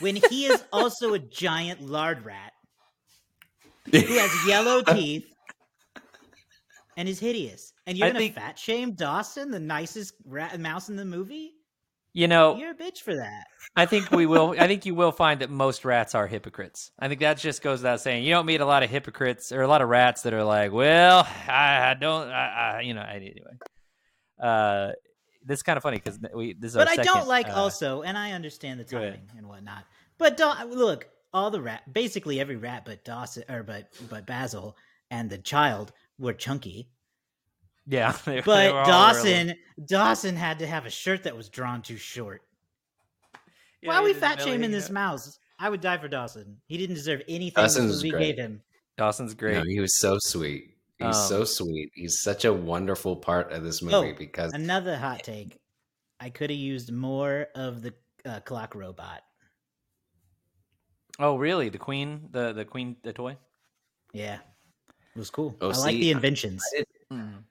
when 0.00 0.16
he 0.16 0.46
is 0.46 0.64
also 0.72 1.14
a 1.14 1.18
giant 1.18 1.80
lard 1.82 2.24
rat 2.24 2.52
who 3.92 3.98
has 4.00 4.46
yellow 4.48 4.82
teeth 4.82 5.26
and 6.96 7.08
is 7.08 7.20
hideous. 7.20 7.72
And 7.86 7.96
you're 7.96 8.06
I 8.06 8.10
gonna 8.10 8.20
think- 8.20 8.34
fat 8.34 8.58
shame 8.58 8.92
Dawson, 8.92 9.50
the 9.50 9.60
nicest 9.60 10.14
rat 10.24 10.58
mouse 10.58 10.88
in 10.88 10.96
the 10.96 11.04
movie? 11.04 11.52
You 12.16 12.28
know, 12.28 12.56
You're 12.56 12.70
a 12.70 12.74
bitch 12.74 13.00
for 13.02 13.14
that. 13.14 13.46
I 13.76 13.84
think 13.84 14.10
we 14.10 14.24
will. 14.24 14.54
I 14.58 14.66
think 14.66 14.86
you 14.86 14.94
will 14.94 15.12
find 15.12 15.42
that 15.42 15.50
most 15.50 15.84
rats 15.84 16.14
are 16.14 16.26
hypocrites. 16.26 16.90
I 16.98 17.08
think 17.08 17.20
that 17.20 17.36
just 17.36 17.60
goes 17.60 17.80
without 17.80 18.00
saying. 18.00 18.24
You 18.24 18.30
don't 18.30 18.46
meet 18.46 18.62
a 18.62 18.64
lot 18.64 18.82
of 18.82 18.88
hypocrites 18.88 19.52
or 19.52 19.60
a 19.60 19.68
lot 19.68 19.82
of 19.82 19.90
rats 19.90 20.22
that 20.22 20.32
are 20.32 20.42
like, 20.42 20.72
"Well, 20.72 21.28
I, 21.46 21.90
I 21.90 21.94
don't, 21.94 22.28
I, 22.28 22.78
I, 22.78 22.80
you 22.80 22.94
know." 22.94 23.02
Anyway, 23.02 23.58
uh, 24.42 24.92
this 25.44 25.58
is 25.58 25.62
kind 25.62 25.76
of 25.76 25.82
funny 25.82 25.98
because 25.98 26.18
we. 26.34 26.54
This 26.54 26.70
is 26.70 26.76
But 26.76 26.88
I 26.88 26.96
don't 26.96 27.28
like 27.28 27.48
uh, 27.48 27.54
also, 27.54 28.00
and 28.00 28.16
I 28.16 28.32
understand 28.32 28.80
the 28.80 28.84
timing 28.84 29.28
and 29.36 29.46
whatnot. 29.46 29.84
But 30.16 30.38
Daw- 30.38 30.64
look, 30.64 31.08
all 31.34 31.50
the 31.50 31.60
rat, 31.60 31.92
basically 31.92 32.40
every 32.40 32.56
rat, 32.56 32.84
but 32.86 33.04
Dawson 33.04 33.44
or 33.50 33.62
but 33.62 33.90
but 34.08 34.26
Basil 34.26 34.74
and 35.10 35.28
the 35.28 35.38
child 35.38 35.92
were 36.18 36.32
chunky. 36.32 36.88
Yeah, 37.86 38.12
they- 38.24 38.36
they 38.36 38.40
But 38.42 38.72
were 38.72 38.78
all 38.80 38.86
Dawson, 38.86 39.54
Dawson 39.86 40.36
had 40.36 40.58
to 40.60 40.66
have 40.66 40.86
a 40.86 40.90
shirt 40.90 41.22
that 41.24 41.36
was 41.36 41.48
drawn 41.48 41.82
too 41.82 41.96
short. 41.96 42.42
really- 43.82 43.88
Why 43.88 43.96
are 44.00 44.04
we 44.04 44.12
fat 44.14 44.40
shaming 44.42 44.70
this 44.70 44.90
mouse? 44.90 45.38
I 45.58 45.70
would 45.70 45.80
die 45.80 45.96
for 45.98 46.08
Dawson. 46.08 46.58
He 46.66 46.76
didn't 46.76 46.96
deserve 46.96 47.22
anything 47.28 47.62
Dawson's 47.62 47.92
this 47.92 47.96
movie 48.02 48.10
great. 48.10 48.36
gave 48.36 48.36
him. 48.44 48.62
Dawson's 48.98 49.34
great. 49.34 49.54
No, 49.58 49.62
he 49.64 49.80
was 49.80 49.96
so 49.98 50.18
sweet. 50.20 50.76
He's 50.98 51.06
Um, 51.06 51.12
so 51.28 51.44
sweet. 51.44 51.90
He's 51.94 52.20
such 52.20 52.44
a 52.44 52.52
wonderful 52.52 53.16
part 53.16 53.52
of 53.52 53.62
this 53.62 53.82
movie 53.82 54.12
Oh, 54.12 54.14
because 54.18 54.52
Another 54.52 54.96
hot 54.96 55.22
take. 55.24 55.58
I 56.20 56.30
could 56.30 56.48
have 56.50 56.58
used 56.58 56.90
more 56.92 57.48
of 57.54 57.82
the 57.82 57.92
uh, 58.24 58.40
clock 58.40 58.74
robot. 58.74 59.22
oh, 61.18 61.36
really? 61.36 61.68
The 61.68 61.78
queen, 61.78 62.28
the 62.32 62.52
the 62.52 62.64
queen, 62.64 62.96
the 63.02 63.12
toy. 63.12 63.36
Yeah, 64.12 64.38
it 65.14 65.18
was 65.18 65.30
cool. 65.30 65.54
Oh, 65.60 65.70
I 65.70 65.76
like 65.76 65.90
see, 65.92 66.00
the 66.00 66.08
I- 66.08 66.16
inventions. 66.16 66.62
Mm. 67.12 67.44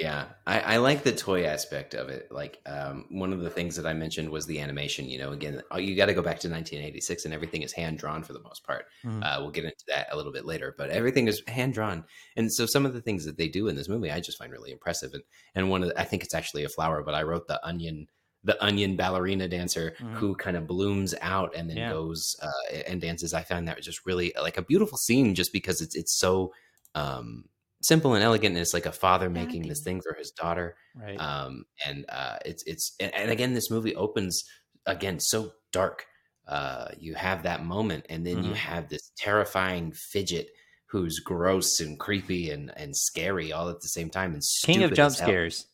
Yeah, 0.00 0.28
I, 0.46 0.60
I 0.60 0.76
like 0.78 1.02
the 1.02 1.12
toy 1.12 1.44
aspect 1.44 1.94
of 1.94 2.08
it. 2.08 2.30
Like 2.30 2.60
um, 2.66 3.06
one 3.10 3.32
of 3.32 3.40
the 3.40 3.50
things 3.50 3.76
that 3.76 3.86
I 3.86 3.92
mentioned 3.92 4.30
was 4.30 4.46
the 4.46 4.60
animation. 4.60 5.08
You 5.08 5.18
know, 5.18 5.32
again, 5.32 5.62
oh, 5.70 5.78
you 5.78 5.94
got 5.96 6.06
to 6.06 6.14
go 6.14 6.22
back 6.22 6.38
to 6.40 6.48
1986, 6.48 7.24
and 7.24 7.34
everything 7.34 7.62
is 7.62 7.72
hand 7.72 7.98
drawn 7.98 8.22
for 8.22 8.32
the 8.32 8.42
most 8.42 8.64
part. 8.64 8.86
Mhm. 9.04 9.22
Uh, 9.22 9.40
we'll 9.40 9.50
get 9.50 9.64
into 9.64 9.84
that 9.88 10.08
a 10.10 10.16
little 10.16 10.32
bit 10.32 10.44
later, 10.46 10.74
but 10.78 10.90
everything 10.90 11.28
is 11.28 11.42
hand 11.48 11.74
drawn, 11.74 12.04
and 12.36 12.52
so 12.52 12.66
some 12.66 12.86
of 12.86 12.94
the 12.94 13.02
things 13.02 13.24
that 13.26 13.36
they 13.36 13.48
do 13.48 13.68
in 13.68 13.76
this 13.76 13.88
movie, 13.88 14.10
I 14.10 14.20
just 14.20 14.38
find 14.38 14.50
really 14.52 14.72
impressive. 14.72 15.12
And 15.14 15.22
and 15.54 15.70
one 15.70 15.82
of 15.82 15.90
the, 15.90 16.00
I 16.00 16.04
think 16.04 16.24
it's 16.24 16.34
actually 16.34 16.64
a 16.64 16.68
flower, 16.68 17.02
but 17.02 17.14
I 17.14 17.22
wrote 17.22 17.46
the 17.46 17.64
onion. 17.66 18.08
The 18.42 18.56
onion 18.64 18.96
ballerina 18.96 19.48
dancer 19.48 19.94
Mhm. 20.00 20.14
who 20.14 20.34
kind 20.34 20.56
of 20.56 20.66
blooms 20.66 21.14
out 21.20 21.54
and 21.54 21.68
then 21.68 21.76
Yeah. 21.76 21.90
goes 21.90 22.34
uh, 22.42 22.72
and 22.86 22.98
dances. 22.98 23.34
I 23.34 23.42
found 23.42 23.68
that 23.68 23.82
just 23.82 24.06
really 24.06 24.32
like 24.40 24.56
a 24.56 24.62
beautiful 24.62 24.96
scene, 24.96 25.34
just 25.34 25.52
because 25.52 25.82
it's 25.82 25.94
it's 25.94 26.14
so 26.18 26.54
um, 26.94 27.44
simple 27.82 28.14
and 28.14 28.22
elegant. 28.24 28.54
And 28.54 28.62
it's 28.62 28.74
like 28.74 28.86
a 28.86 28.92
father 28.92 29.30
making 29.30 29.62
this 29.68 29.82
thing 29.82 30.00
for 30.00 30.14
his 30.14 30.30
daughter 30.30 30.76
Right. 30.94 31.16
um 31.20 31.64
and 31.86 32.04
uh 32.08 32.36
it's 32.44 32.62
it's 32.64 32.94
and, 33.00 33.14
and 33.14 33.30
again 33.30 33.54
this 33.54 33.70
movie 33.70 33.94
opens 33.94 34.44
again 34.86 35.20
so 35.20 35.52
dark 35.72 36.04
uh 36.48 36.88
you 36.98 37.14
have 37.14 37.44
that 37.44 37.64
moment 37.64 38.06
and 38.10 38.26
then 38.26 38.42
you 38.42 38.50
Mhm. 38.52 38.56
have 38.56 38.88
this 38.88 39.12
terrifying 39.16 39.92
fidget 39.92 40.48
who's 40.86 41.20
gross 41.20 41.78
and 41.80 41.98
creepy 42.00 42.50
and 42.50 42.72
and 42.76 42.96
scary 42.96 43.52
all 43.52 43.68
at 43.68 43.80
the 43.80 43.88
same 43.88 44.10
time 44.10 44.34
and 44.34 44.42
King 44.64 44.78
of 44.82 44.88
stupid 44.88 44.96
jump 44.96 45.14
scares. 45.14 45.66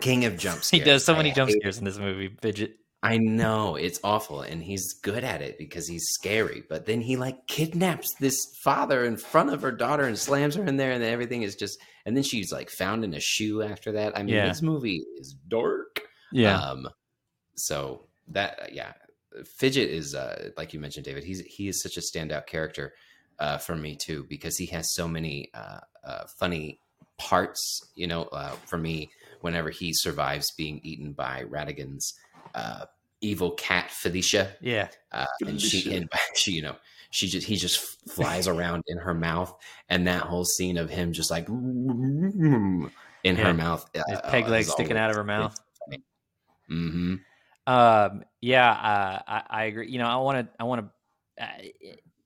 king 0.00 0.24
of 0.24 0.38
jump 0.38 0.62
scares 0.62 0.70
He 0.84 0.90
does 0.90 1.04
so 1.04 1.14
I 1.14 1.18
many 1.18 1.32
jump 1.32 1.50
hate- 1.50 1.60
scares 1.60 1.78
in 1.78 1.84
this 1.84 1.98
movie. 1.98 2.34
Fidget. 2.40 2.76
I 3.02 3.18
know 3.18 3.76
it's 3.76 4.00
awful, 4.02 4.40
and 4.40 4.62
he's 4.62 4.94
good 5.02 5.22
at 5.22 5.40
it 5.40 5.56
because 5.56 5.86
he's 5.86 6.04
scary. 6.10 6.64
But 6.68 6.86
then 6.86 7.00
he 7.00 7.16
like 7.16 7.46
kidnaps 7.46 8.14
this 8.18 8.36
father 8.62 9.04
in 9.04 9.16
front 9.16 9.50
of 9.50 9.62
her 9.62 9.70
daughter 9.70 10.02
and 10.04 10.18
slams 10.18 10.56
her 10.56 10.64
in 10.64 10.76
there, 10.76 10.90
and 10.90 11.02
then 11.02 11.12
everything 11.12 11.42
is 11.42 11.54
just. 11.54 11.78
And 12.06 12.16
then 12.16 12.24
she's 12.24 12.50
like 12.50 12.70
found 12.70 13.04
in 13.04 13.14
a 13.14 13.20
shoe 13.20 13.62
after 13.62 13.92
that. 13.92 14.16
I 14.16 14.22
mean, 14.22 14.34
Yeah. 14.34 14.48
this 14.48 14.62
movie 14.62 15.04
is 15.18 15.36
dark. 15.48 16.00
Yeah. 16.32 16.58
Um, 16.58 16.88
so 17.54 18.06
that 18.28 18.70
yeah, 18.72 18.94
Fidget 19.60 19.90
is 19.90 20.14
uh, 20.14 20.50
like 20.56 20.72
you 20.72 20.80
mentioned, 20.80 21.04
David. 21.04 21.22
He's 21.24 21.40
he 21.40 21.68
is 21.68 21.82
such 21.82 21.96
a 21.96 22.00
standout 22.00 22.46
character 22.46 22.94
uh, 23.38 23.58
for 23.58 23.76
me 23.76 23.94
too 23.94 24.26
because 24.28 24.56
he 24.56 24.66
has 24.66 24.92
so 24.94 25.06
many 25.06 25.50
uh, 25.54 25.80
uh, 26.04 26.24
funny 26.40 26.80
parts. 27.18 27.80
You 27.94 28.06
know, 28.06 28.24
uh, 28.24 28.52
for 28.66 28.78
me, 28.78 29.10
whenever 29.40 29.70
he 29.70 29.92
survives 29.92 30.50
being 30.56 30.80
eaten 30.82 31.12
by 31.12 31.42
Ratigan's 31.42 32.12
uh, 32.54 32.86
evil 33.20 33.52
cat 33.52 33.90
Felicia, 33.90 34.54
yeah. 34.60 34.88
uh, 35.12 35.26
and 35.46 35.60
she 35.60 35.94
and 35.94 36.08
she 36.34 36.52
you 36.52 36.62
know 36.62 36.76
she 37.10 37.26
just 37.26 37.46
he 37.46 37.56
just 37.56 37.78
flies 38.10 38.48
around 38.52 38.82
in 38.86 38.98
her 38.98 39.14
mouth 39.14 39.54
and 39.88 40.06
that 40.06 40.22
whole 40.22 40.44
scene 40.44 40.76
of 40.76 40.90
him 40.90 41.12
just 41.12 41.30
like 41.30 41.48
in 41.48 42.90
Yeah. 43.24 43.34
her 43.34 43.54
mouth 43.54 43.88
uh, 43.96 44.02
His 44.08 44.20
peg 44.28 44.44
uh, 44.44 44.50
legs 44.50 44.66
is 44.68 44.72
sticking 44.72 44.96
out 44.96 45.10
of 45.10 45.16
her 45.16 45.24
mouth. 45.24 45.58
hmm 46.68 47.16
Um, 47.66 48.24
yeah, 48.40 48.70
uh, 48.70 49.22
I, 49.26 49.42
I 49.48 49.64
agree. 49.64 49.90
You 49.90 49.98
know, 49.98 50.06
I 50.06 50.16
want 50.16 50.46
to, 50.46 50.52
I 50.58 50.64
want 50.64 50.86
to, 51.38 51.44
uh, 51.44 51.48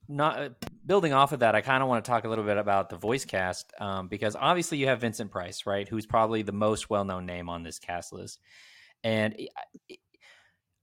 not 0.08 0.38
uh, 0.38 0.48
building 0.84 1.12
off 1.12 1.32
of 1.32 1.40
that. 1.40 1.54
I 1.54 1.60
kind 1.62 1.82
of 1.82 1.88
want 1.88 2.04
to 2.04 2.10
talk 2.10 2.24
a 2.24 2.28
little 2.28 2.44
bit 2.44 2.58
about 2.58 2.90
the 2.90 2.96
voice 2.96 3.24
cast 3.24 3.72
um, 3.80 4.08
because 4.08 4.36
obviously 4.38 4.78
you 4.78 4.88
have 4.88 5.00
Vincent 5.00 5.30
Price, 5.30 5.64
right, 5.66 5.88
who's 5.88 6.06
probably 6.06 6.42
the 6.42 6.52
most 6.52 6.90
well-known 6.90 7.24
name 7.26 7.48
on 7.48 7.62
this 7.62 7.78
cast 7.78 8.12
list, 8.12 8.40
and 9.02 9.34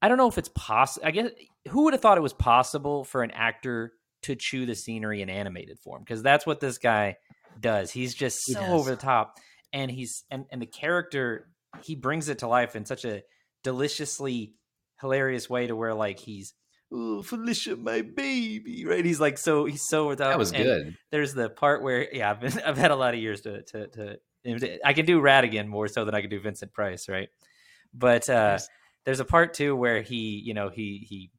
I, 0.02 0.08
don't 0.08 0.18
know 0.18 0.28
if 0.28 0.38
it's 0.38 0.50
possible. 0.56 1.08
I 1.08 1.12
guess 1.12 1.30
who 1.70 1.86
would 1.86 1.94
have 1.94 2.02
thought 2.02 2.18
it 2.18 2.22
was 2.22 2.34
possible 2.34 3.04
for 3.04 3.24
an 3.24 3.32
actor 3.32 3.94
to 4.24 4.36
chew 4.36 4.66
the 4.66 4.76
scenery 4.76 5.22
in 5.22 5.30
animated 5.30 5.80
form 5.80 6.04
because 6.04 6.22
that's 6.22 6.46
what 6.46 6.60
this 6.60 6.78
guy 6.78 7.18
does. 7.60 7.92
He's 7.92 8.14
just 8.14 8.40
so 8.46 8.60
over 8.60 8.92
the 8.92 8.98
top, 8.98 9.38
and 9.74 9.90
he's 9.90 10.24
and 10.30 10.46
and 10.52 10.62
the 10.62 10.66
character 10.66 11.48
he 11.84 11.96
brings 11.96 12.30
it 12.30 12.40
to 12.40 12.48
life 12.48 12.76
in 12.76 12.86
such 12.86 13.06
a 13.06 13.24
deliciously 13.64 14.54
hilarious 15.02 15.50
way 15.50 15.68
to 15.68 15.76
where 15.76 15.94
like 15.94 16.20
he's 16.20 16.54
oh 16.92 17.22
Felicia 17.22 17.76
my 17.76 18.02
baby 18.02 18.86
right 18.86 19.06
he's 19.06 19.20
like 19.20 19.38
so 19.38 19.66
he's 19.66 19.88
so 19.88 20.06
over 20.06 20.16
that 20.16 20.38
was 20.38 20.52
and 20.52 20.64
good 20.64 20.98
there's 21.12 21.34
the 21.34 21.50
part 21.50 21.84
where 21.84 22.14
yeah 22.14 22.32
I've 22.32 22.40
been 22.40 22.60
I've 22.66 22.78
had 22.78 22.92
a 22.92 22.96
lot 22.96 23.14
of 23.14 23.20
years 23.20 23.42
to 23.42 23.62
to 23.64 23.88
to 23.88 24.18
I 24.84 24.94
can 24.94 25.06
do 25.06 25.22
Ratigan 25.22 25.68
more 25.68 25.88
so 25.88 26.06
than 26.06 26.16
I 26.16 26.22
can 26.22 26.30
do 26.30 26.40
Vincent 26.40 26.74
Price 26.74 27.08
right 27.08 27.30
but 27.94 28.30
uh 28.30 28.54
Nice. 28.54 28.70
There's 29.06 29.20
a 29.20 29.26
part 29.26 29.54
too 29.54 29.76
where 29.76 30.02
he 30.02 30.42
you 30.44 30.54
know 30.54 30.70
he 30.70 31.06
he 31.08 31.32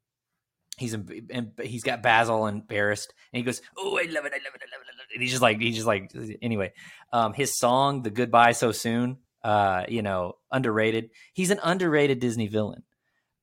he's 0.78 0.94
in, 0.94 1.26
and 1.30 1.52
he's 1.62 1.82
got 1.82 2.02
Basil 2.02 2.46
embarrassed 2.46 3.12
and 3.32 3.38
he 3.38 3.44
goes 3.44 3.60
oh 3.76 3.98
I 3.98 4.02
love 4.04 4.24
it 4.24 4.32
I 4.32 4.40
love 4.44 4.54
it 4.54 4.62
I 4.62 4.70
love 4.72 4.82
it, 4.82 4.88
I 4.92 4.96
love 4.96 5.06
it. 5.10 5.14
and 5.14 5.22
he's 5.22 5.30
just 5.30 5.42
like 5.42 5.60
he's 5.60 5.74
just 5.74 5.86
like 5.86 6.10
anyway 6.42 6.72
um 7.12 7.32
his 7.34 7.56
song 7.56 8.02
the 8.02 8.10
goodbye 8.10 8.52
so 8.52 8.72
soon 8.72 9.18
uh 9.44 9.84
you 9.88 10.02
know 10.02 10.34
underrated 10.50 11.10
he's 11.34 11.50
an 11.50 11.60
underrated 11.62 12.18
Disney 12.18 12.46
villain 12.48 12.82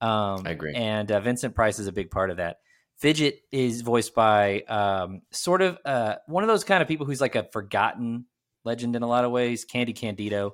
um 0.02 0.44
I 0.46 0.52
agree. 0.52 0.74
and 0.74 1.12
uh, 1.12 1.20
Vincent 1.20 1.56
Price 1.56 1.80
is 1.80 1.88
a 1.88 1.92
big 1.92 2.12
part 2.12 2.30
of 2.32 2.38
that 2.38 2.58
Fidget 3.00 3.42
is 3.52 3.82
voiced 3.82 4.16
by 4.16 4.62
um, 4.62 5.22
sort 5.32 5.62
of 5.62 5.78
uh, 5.86 6.16
one 6.26 6.44
of 6.44 6.48
those 6.48 6.64
kind 6.64 6.82
of 6.82 6.88
people 6.88 7.06
who's 7.06 7.22
like 7.22 7.36
a 7.36 7.48
forgotten 7.52 8.26
legend 8.66 8.96
in 8.96 9.04
a 9.04 9.08
lot 9.08 9.24
of 9.24 9.30
ways. 9.30 9.66
Candy 9.66 9.94
Candido, 9.94 10.54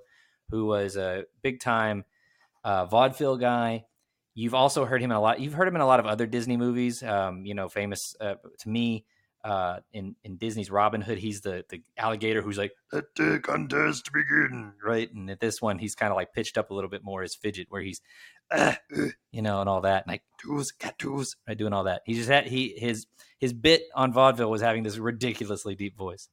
who 0.49 0.65
was 0.65 0.97
a 0.97 1.23
big 1.41 1.61
time 1.61 2.03
uh, 2.63 2.85
vaudeville 2.85 3.37
guy. 3.37 3.85
You've 4.35 4.55
also 4.55 4.85
heard 4.85 5.01
him 5.01 5.11
in 5.11 5.17
a 5.17 5.21
lot. 5.21 5.39
You've 5.39 5.53
heard 5.53 5.67
him 5.67 5.75
in 5.75 5.81
a 5.81 5.85
lot 5.85 5.99
of 5.99 6.07
other 6.07 6.25
Disney 6.25 6.57
movies. 6.57 7.03
Um, 7.03 7.45
you 7.45 7.53
know, 7.53 7.69
famous 7.69 8.15
uh, 8.19 8.35
to 8.59 8.69
me 8.69 9.05
uh, 9.43 9.79
in 9.91 10.15
in 10.23 10.37
Disney's 10.37 10.71
Robin 10.71 11.01
Hood. 11.01 11.17
He's 11.17 11.41
the 11.41 11.65
the 11.69 11.81
alligator 11.97 12.41
who's 12.41 12.57
like 12.57 12.71
let 12.91 13.05
the 13.15 13.39
contest 13.43 14.11
begin, 14.13 14.73
right? 14.83 15.11
And 15.13 15.29
at 15.29 15.39
this 15.39 15.61
one, 15.61 15.77
he's 15.77 15.95
kind 15.95 16.11
of 16.11 16.15
like 16.15 16.33
pitched 16.33 16.57
up 16.57 16.71
a 16.71 16.73
little 16.73 16.89
bit 16.89 17.03
more 17.03 17.21
as 17.23 17.35
Fidget, 17.35 17.67
where 17.69 17.81
he's 17.81 18.01
uh, 18.51 18.73
uh, 18.97 19.05
you 19.31 19.41
know, 19.41 19.59
and 19.59 19.69
all 19.69 19.81
that, 19.81 20.03
and 20.05 20.13
like 20.13 20.23
tools, 20.41 20.71
cat 20.71 20.97
tools, 20.97 21.35
right, 21.47 21.57
doing 21.57 21.73
all 21.73 21.83
that. 21.83 22.01
He 22.05 22.13
just 22.13 22.29
had 22.29 22.47
he 22.47 22.73
his 22.77 23.05
his 23.39 23.53
bit 23.53 23.83
on 23.95 24.13
vaudeville 24.13 24.49
was 24.49 24.61
having 24.61 24.83
this 24.83 24.97
ridiculously 24.97 25.75
deep 25.75 25.97
voice. 25.97 26.29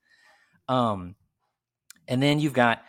Um, 0.69 1.17
and 2.07 2.23
then 2.23 2.39
you've 2.39 2.53
got 2.53 2.83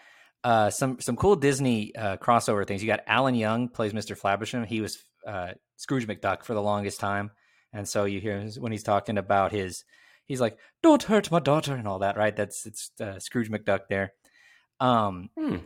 uh, 0.43 0.69
some 0.69 0.99
some 0.99 1.15
cool 1.15 1.35
Disney 1.35 1.95
uh, 1.95 2.17
crossover 2.17 2.65
things. 2.65 2.81
You 2.81 2.87
got 2.87 3.01
Alan 3.07 3.35
Young 3.35 3.67
plays 3.69 3.93
Mr. 3.93 4.19
Flaversham. 4.19 4.65
He 4.65 4.81
was 4.81 5.03
uh, 5.27 5.51
Scrooge 5.77 6.07
McDuck 6.07 6.43
for 6.43 6.53
the 6.53 6.61
longest 6.61 6.99
time, 6.99 7.31
and 7.73 7.87
so 7.87 8.05
you 8.05 8.19
hear 8.19 8.41
when 8.57 8.71
he's 8.71 8.83
talking 8.83 9.17
about 9.17 9.51
his, 9.51 9.83
he's 10.25 10.41
like, 10.41 10.57
"Don't 10.81 11.03
hurt 11.03 11.31
my 11.31 11.39
daughter" 11.39 11.75
and 11.75 11.87
all 11.87 11.99
that, 11.99 12.17
right? 12.17 12.35
That's 12.35 12.65
it's 12.65 12.91
uh, 12.99 13.19
Scrooge 13.19 13.49
McDuck 13.51 13.81
there. 13.89 14.13
Um, 14.79 15.29
Hmm. 15.37 15.57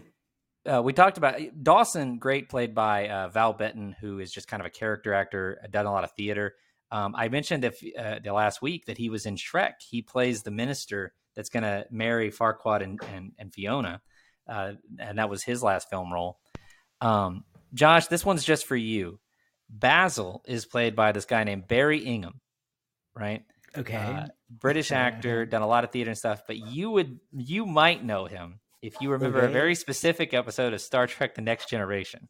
uh, 0.69 0.81
we 0.81 0.91
talked 0.91 1.17
about 1.17 1.39
Dawson, 1.63 2.17
great, 2.17 2.49
played 2.49 2.75
by 2.75 3.07
uh, 3.07 3.29
Val 3.29 3.53
Bettin, 3.53 3.95
who 4.01 4.19
is 4.19 4.31
just 4.31 4.47
kind 4.47 4.59
of 4.61 4.67
a 4.67 4.71
character 4.71 5.13
actor, 5.13 5.59
done 5.71 5.85
a 5.85 5.91
lot 5.91 6.03
of 6.03 6.11
theater. 6.11 6.55
Um, 6.91 7.15
I 7.15 7.29
mentioned 7.29 7.63
if 7.63 7.81
uh, 7.97 8.19
the 8.23 8.33
last 8.33 8.61
week 8.61 8.85
that 8.85 8.97
he 8.97 9.09
was 9.09 9.25
in 9.25 9.35
Shrek. 9.38 9.75
He 9.79 10.01
plays 10.01 10.43
the 10.43 10.51
minister 10.51 11.13
that's 11.35 11.49
going 11.49 11.63
to 11.63 11.85
marry 11.91 12.31
Farquaad 12.31 12.81
and, 12.83 12.99
and, 13.13 13.31
and 13.39 13.53
Fiona, 13.53 14.01
uh, 14.47 14.73
and 14.99 15.17
that 15.17 15.29
was 15.29 15.43
his 15.43 15.63
last 15.63 15.89
film 15.89 16.12
role. 16.12 16.39
Um, 17.01 17.43
Josh, 17.73 18.08
this 18.08 18.25
one's 18.25 18.43
just 18.43 18.65
for 18.65 18.75
you. 18.75 19.19
Basil 19.69 20.43
is 20.45 20.65
played 20.65 20.95
by 20.95 21.12
this 21.12 21.25
guy 21.25 21.43
named 21.43 21.67
Barrie 21.67 22.03
Ingham, 22.05 22.39
right? 23.15 23.43
Okay. 23.77 23.95
Uh, 23.95 24.27
British 24.49 24.91
actor, 24.91 25.45
done 25.45 25.62
a 25.62 25.67
lot 25.67 25.84
of 25.84 25.91
theater 25.91 26.12
and 26.12 26.17
stuff, 26.17 26.43
but 26.47 26.58
you 26.58 26.91
would 26.91 27.19
you 27.31 27.65
might 27.65 28.03
know 28.03 28.25
him 28.25 28.60
if 28.81 29.01
you 29.01 29.12
remember 29.12 29.39
a 29.39 29.49
very 29.49 29.75
specific 29.75 30.34
episode 30.34 30.73
of 30.73 30.81
Star 30.81 31.08
Trek: 31.08 31.36
The 31.36 31.41
Next 31.41 31.67
Generation. 31.69 32.29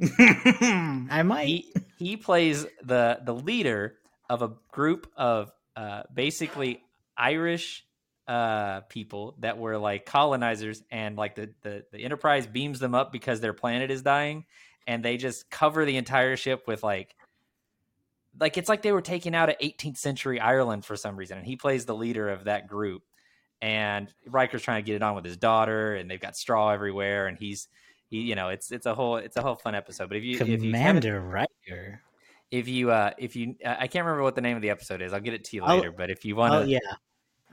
I 0.18 1.22
might. 1.24 1.46
He 1.46 1.72
he 1.98 2.16
plays 2.16 2.64
the 2.82 3.18
the 3.24 3.34
leader 3.34 3.96
of 4.30 4.42
a 4.42 4.52
group 4.70 5.10
of 5.16 5.50
uh, 5.76 6.04
basically 6.14 6.82
Irish 7.16 7.84
uh, 8.28 8.80
people 8.82 9.34
that 9.40 9.58
were 9.58 9.76
like 9.78 10.04
colonizers, 10.06 10.82
and 10.90 11.16
like 11.16 11.34
the, 11.34 11.50
the 11.62 11.84
the 11.90 12.04
Enterprise 12.04 12.46
beams 12.46 12.78
them 12.78 12.94
up 12.94 13.10
because 13.10 13.40
their 13.40 13.54
planet 13.54 13.90
is 13.90 14.02
dying, 14.02 14.44
and 14.86 15.02
they 15.04 15.16
just 15.16 15.50
cover 15.50 15.84
the 15.84 15.96
entire 15.96 16.36
ship 16.36 16.64
with 16.66 16.82
like 16.82 17.16
like 18.38 18.56
it's 18.58 18.68
like 18.68 18.82
they 18.82 18.92
were 18.92 19.00
taking 19.02 19.34
out 19.34 19.48
of 19.48 19.56
18th 19.58 19.96
century 19.96 20.38
Ireland 20.38 20.84
for 20.84 20.94
some 20.96 21.16
reason, 21.16 21.38
and 21.38 21.46
he 21.46 21.56
plays 21.56 21.86
the 21.86 21.94
leader 21.94 22.28
of 22.28 22.44
that 22.44 22.68
group. 22.68 23.02
And 23.60 24.12
Riker's 24.28 24.62
trying 24.62 24.84
to 24.84 24.86
get 24.86 24.94
it 24.94 25.02
on 25.02 25.16
with 25.16 25.24
his 25.24 25.36
daughter, 25.36 25.96
and 25.96 26.08
they've 26.08 26.20
got 26.20 26.36
straw 26.36 26.70
everywhere, 26.70 27.26
and 27.26 27.36
he's 27.36 27.66
he, 28.08 28.18
you 28.20 28.34
know, 28.36 28.50
it's 28.50 28.70
it's 28.70 28.86
a 28.86 28.94
whole 28.94 29.16
it's 29.16 29.36
a 29.36 29.42
whole 29.42 29.56
fun 29.56 29.74
episode. 29.74 30.08
But 30.08 30.18
if 30.18 30.24
you 30.24 30.38
if 30.38 30.46
you 30.48 30.58
Commander 30.58 31.20
Riker. 31.20 32.00
if 32.52 32.68
you 32.68 32.90
uh 32.92 33.10
if 33.18 33.34
you 33.34 33.56
I 33.66 33.88
can't 33.88 34.04
remember 34.04 34.22
what 34.22 34.34
the 34.36 34.40
name 34.42 34.54
of 34.56 34.62
the 34.62 34.70
episode 34.70 35.02
is. 35.02 35.12
I'll 35.12 35.20
get 35.20 35.34
it 35.34 35.44
to 35.44 35.56
you 35.56 35.64
I'll- 35.64 35.76
later. 35.78 35.90
but 35.92 36.08
if 36.10 36.24
you 36.24 36.36
want 36.36 36.54
Oh 36.54 36.62
to, 36.64 36.68
yeah, 36.68 36.78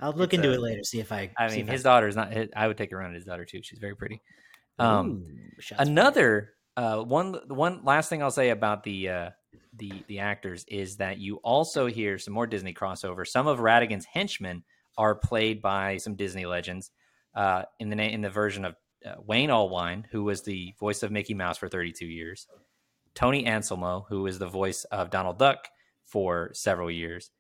I'll 0.02 0.14
look 0.14 0.34
it's 0.34 0.44
into 0.44 0.52
a- 0.52 0.54
it 0.56 0.62
later. 0.62 0.84
See 0.84 1.00
if 1.00 1.12
I. 1.12 1.32
I 1.38 1.50
mean, 1.50 1.68
his 1.68 1.84
daughter 1.84 2.08
is 2.08 2.16
not. 2.16 2.34
I 2.56 2.68
would 2.68 2.78
take 2.78 2.92
her 2.92 2.98
around 2.98 3.14
his 3.14 3.26
daughter 3.26 3.46
too. 3.46 3.62
She's 3.64 3.80
very 3.80 3.96
pretty. 3.96 4.22
Um, 4.78 5.24
Ooh, 5.26 5.76
another 5.78 6.52
uh 6.76 7.02
one 7.02 7.36
one 7.48 7.82
last 7.86 8.10
thing 8.10 8.22
I'll 8.22 8.32
say 8.32 8.50
about 8.50 8.84
the 8.84 9.10
uh 9.10 9.30
the 9.78 9.92
the 10.08 10.20
actors 10.20 10.66
is 10.68 10.98
that 10.98 11.18
you 11.18 11.38
also 11.38 11.86
hear 11.86 12.18
some 12.18 12.34
more 12.34 12.48
Disney 12.48 12.74
crossover. 12.74 13.26
Some 13.26 13.48
of 13.48 13.60
Ratigan's 13.60 14.06
henchmen 14.06 14.64
are 14.98 15.16
played 15.16 15.62
by 15.62 15.98
some 15.98 16.16
Disney 16.16 16.46
legends. 16.46 16.92
Uh, 17.34 17.64
in 17.80 17.90
the 17.90 17.96
na- 17.98 18.04
in 18.04 18.22
the 18.22 18.30
version 18.30 18.64
of 18.64 18.76
uh, 19.06 19.16
Wayne 19.26 19.50
Allwine, 19.50 20.06
who 20.12 20.24
was 20.24 20.42
the 20.44 20.74
voice 20.80 21.04
of 21.04 21.12
Mickey 21.12 21.34
Mouse 21.34 21.58
for 21.58 21.68
32 21.68 22.06
years, 22.06 22.48
Tony 23.14 23.46
Anselmo, 23.46 24.06
who 24.08 24.24
was 24.24 24.40
the 24.40 24.48
voice 24.48 24.86
of 24.86 25.10
Donald 25.10 25.38
Duck 25.38 25.68
for 26.06 26.52
several 26.54 26.90
years, 26.90 27.32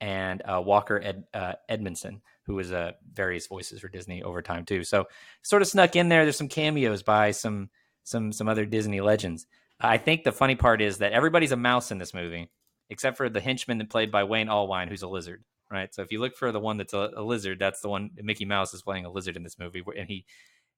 and 0.00 0.42
uh, 0.44 0.60
Walker 0.60 1.00
Ed, 1.02 1.24
uh, 1.32 1.54
Edmiston, 1.70 2.20
who 2.46 2.54
was 2.54 2.72
uh, 2.72 2.92
various 3.12 3.46
voices 3.46 3.80
for 3.80 3.88
Disney 3.88 4.22
over 4.22 4.42
time 4.42 4.64
too. 4.64 4.84
So 4.84 5.06
sort 5.42 5.62
of 5.62 5.68
snuck 5.68 5.96
in 5.96 6.08
there. 6.08 6.24
There's 6.24 6.36
some 6.36 6.48
cameos 6.48 7.02
by 7.02 7.30
some 7.30 7.70
some 8.02 8.32
some 8.32 8.48
other 8.48 8.66
Disney 8.66 9.00
legends. 9.00 9.46
I 9.80 9.98
think 9.98 10.24
the 10.24 10.32
funny 10.32 10.54
part 10.54 10.80
is 10.80 10.98
that 10.98 11.12
everybody's 11.12 11.52
a 11.52 11.56
mouse 11.56 11.90
in 11.90 11.98
this 11.98 12.14
movie, 12.14 12.50
except 12.90 13.16
for 13.16 13.28
the 13.28 13.40
henchman 13.40 13.78
that 13.78 13.90
played 13.90 14.10
by 14.10 14.24
Wayne 14.24 14.48
Allwine, 14.48 14.88
who's 14.88 15.02
a 15.02 15.08
lizard. 15.08 15.42
Right. 15.70 15.92
So 15.94 16.02
if 16.02 16.12
you 16.12 16.20
look 16.20 16.36
for 16.36 16.52
the 16.52 16.60
one 16.60 16.76
that's 16.76 16.92
a, 16.92 17.10
a 17.16 17.22
lizard, 17.22 17.58
that's 17.58 17.80
the 17.80 17.88
one. 17.88 18.10
Mickey 18.22 18.44
Mouse 18.44 18.74
is 18.74 18.82
playing 18.82 19.06
a 19.06 19.10
lizard 19.10 19.36
in 19.36 19.42
this 19.42 19.58
movie, 19.58 19.82
and 19.96 20.08
he 20.08 20.24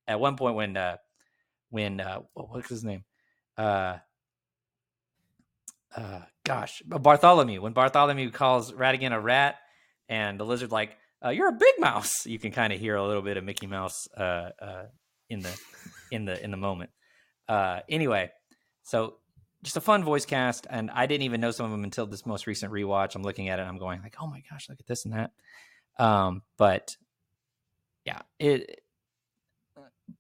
at 0.09 0.21
one 0.21 0.37
point 0.37 0.55
when 0.55 0.77
uh 0.77 0.97
when 1.71 2.01
uh 2.01 2.21
what's 2.35 2.69
his 2.69 2.85
name 2.85 3.05
uh 3.59 3.97
uh 5.95 6.21
gosh 6.47 6.83
bartholomew. 6.87 7.61
When 7.61 7.73
bartholomew 7.73 8.31
calls 8.31 8.73
ratigan 8.73 9.13
a 9.13 9.21
rat 9.21 9.57
and 10.09 10.39
the 10.41 10.45
lizard 10.45 10.71
like 10.71 10.97
uh, 11.25 11.31
you're 11.31 11.49
a 11.49 11.53
big 11.53 11.75
mouse 11.79 12.27
you 12.27 12.39
can 12.39 12.53
kind 12.53 12.73
of 12.73 12.79
hear 12.79 12.97
a 12.97 13.07
little 13.07 13.23
bit 13.23 13.37
of 13.37 13.45
mickey 13.45 13.67
mouse 13.67 14.07
uh 14.17 14.51
uh 14.61 14.85
in 15.29 15.41
the 15.41 15.61
in 16.11 16.25
the 16.25 16.43
in 16.43 16.51
the 16.51 16.57
moment. 16.57 16.91
Uh 17.49 17.81
anyway 17.89 18.31
so 18.83 19.17
just 19.63 19.77
a 19.77 19.81
fun 19.81 20.05
voice 20.05 20.25
cast 20.25 20.67
and 20.71 20.91
i 20.93 21.07
didn't 21.07 21.25
even 21.25 21.41
know 21.41 21.51
some 21.51 21.67
of 21.67 21.73
them 21.73 21.83
until 21.83 22.07
this 22.07 22.25
most 22.25 22.47
recent 22.47 22.73
rewatch. 22.73 23.15
I'm 23.15 23.23
looking 23.23 23.49
at 23.49 23.59
it 23.59 23.63
i'm 23.63 23.79
going 23.79 24.01
like 24.03 24.17
oh 24.21 24.27
my 24.27 24.43
gosh 24.49 24.69
look 24.69 24.81
at 24.81 24.87
this 24.87 25.05
and 25.05 25.15
that. 25.15 25.33
Um 25.99 26.43
but 26.57 26.97
yeah 28.05 28.21
it 28.39 28.81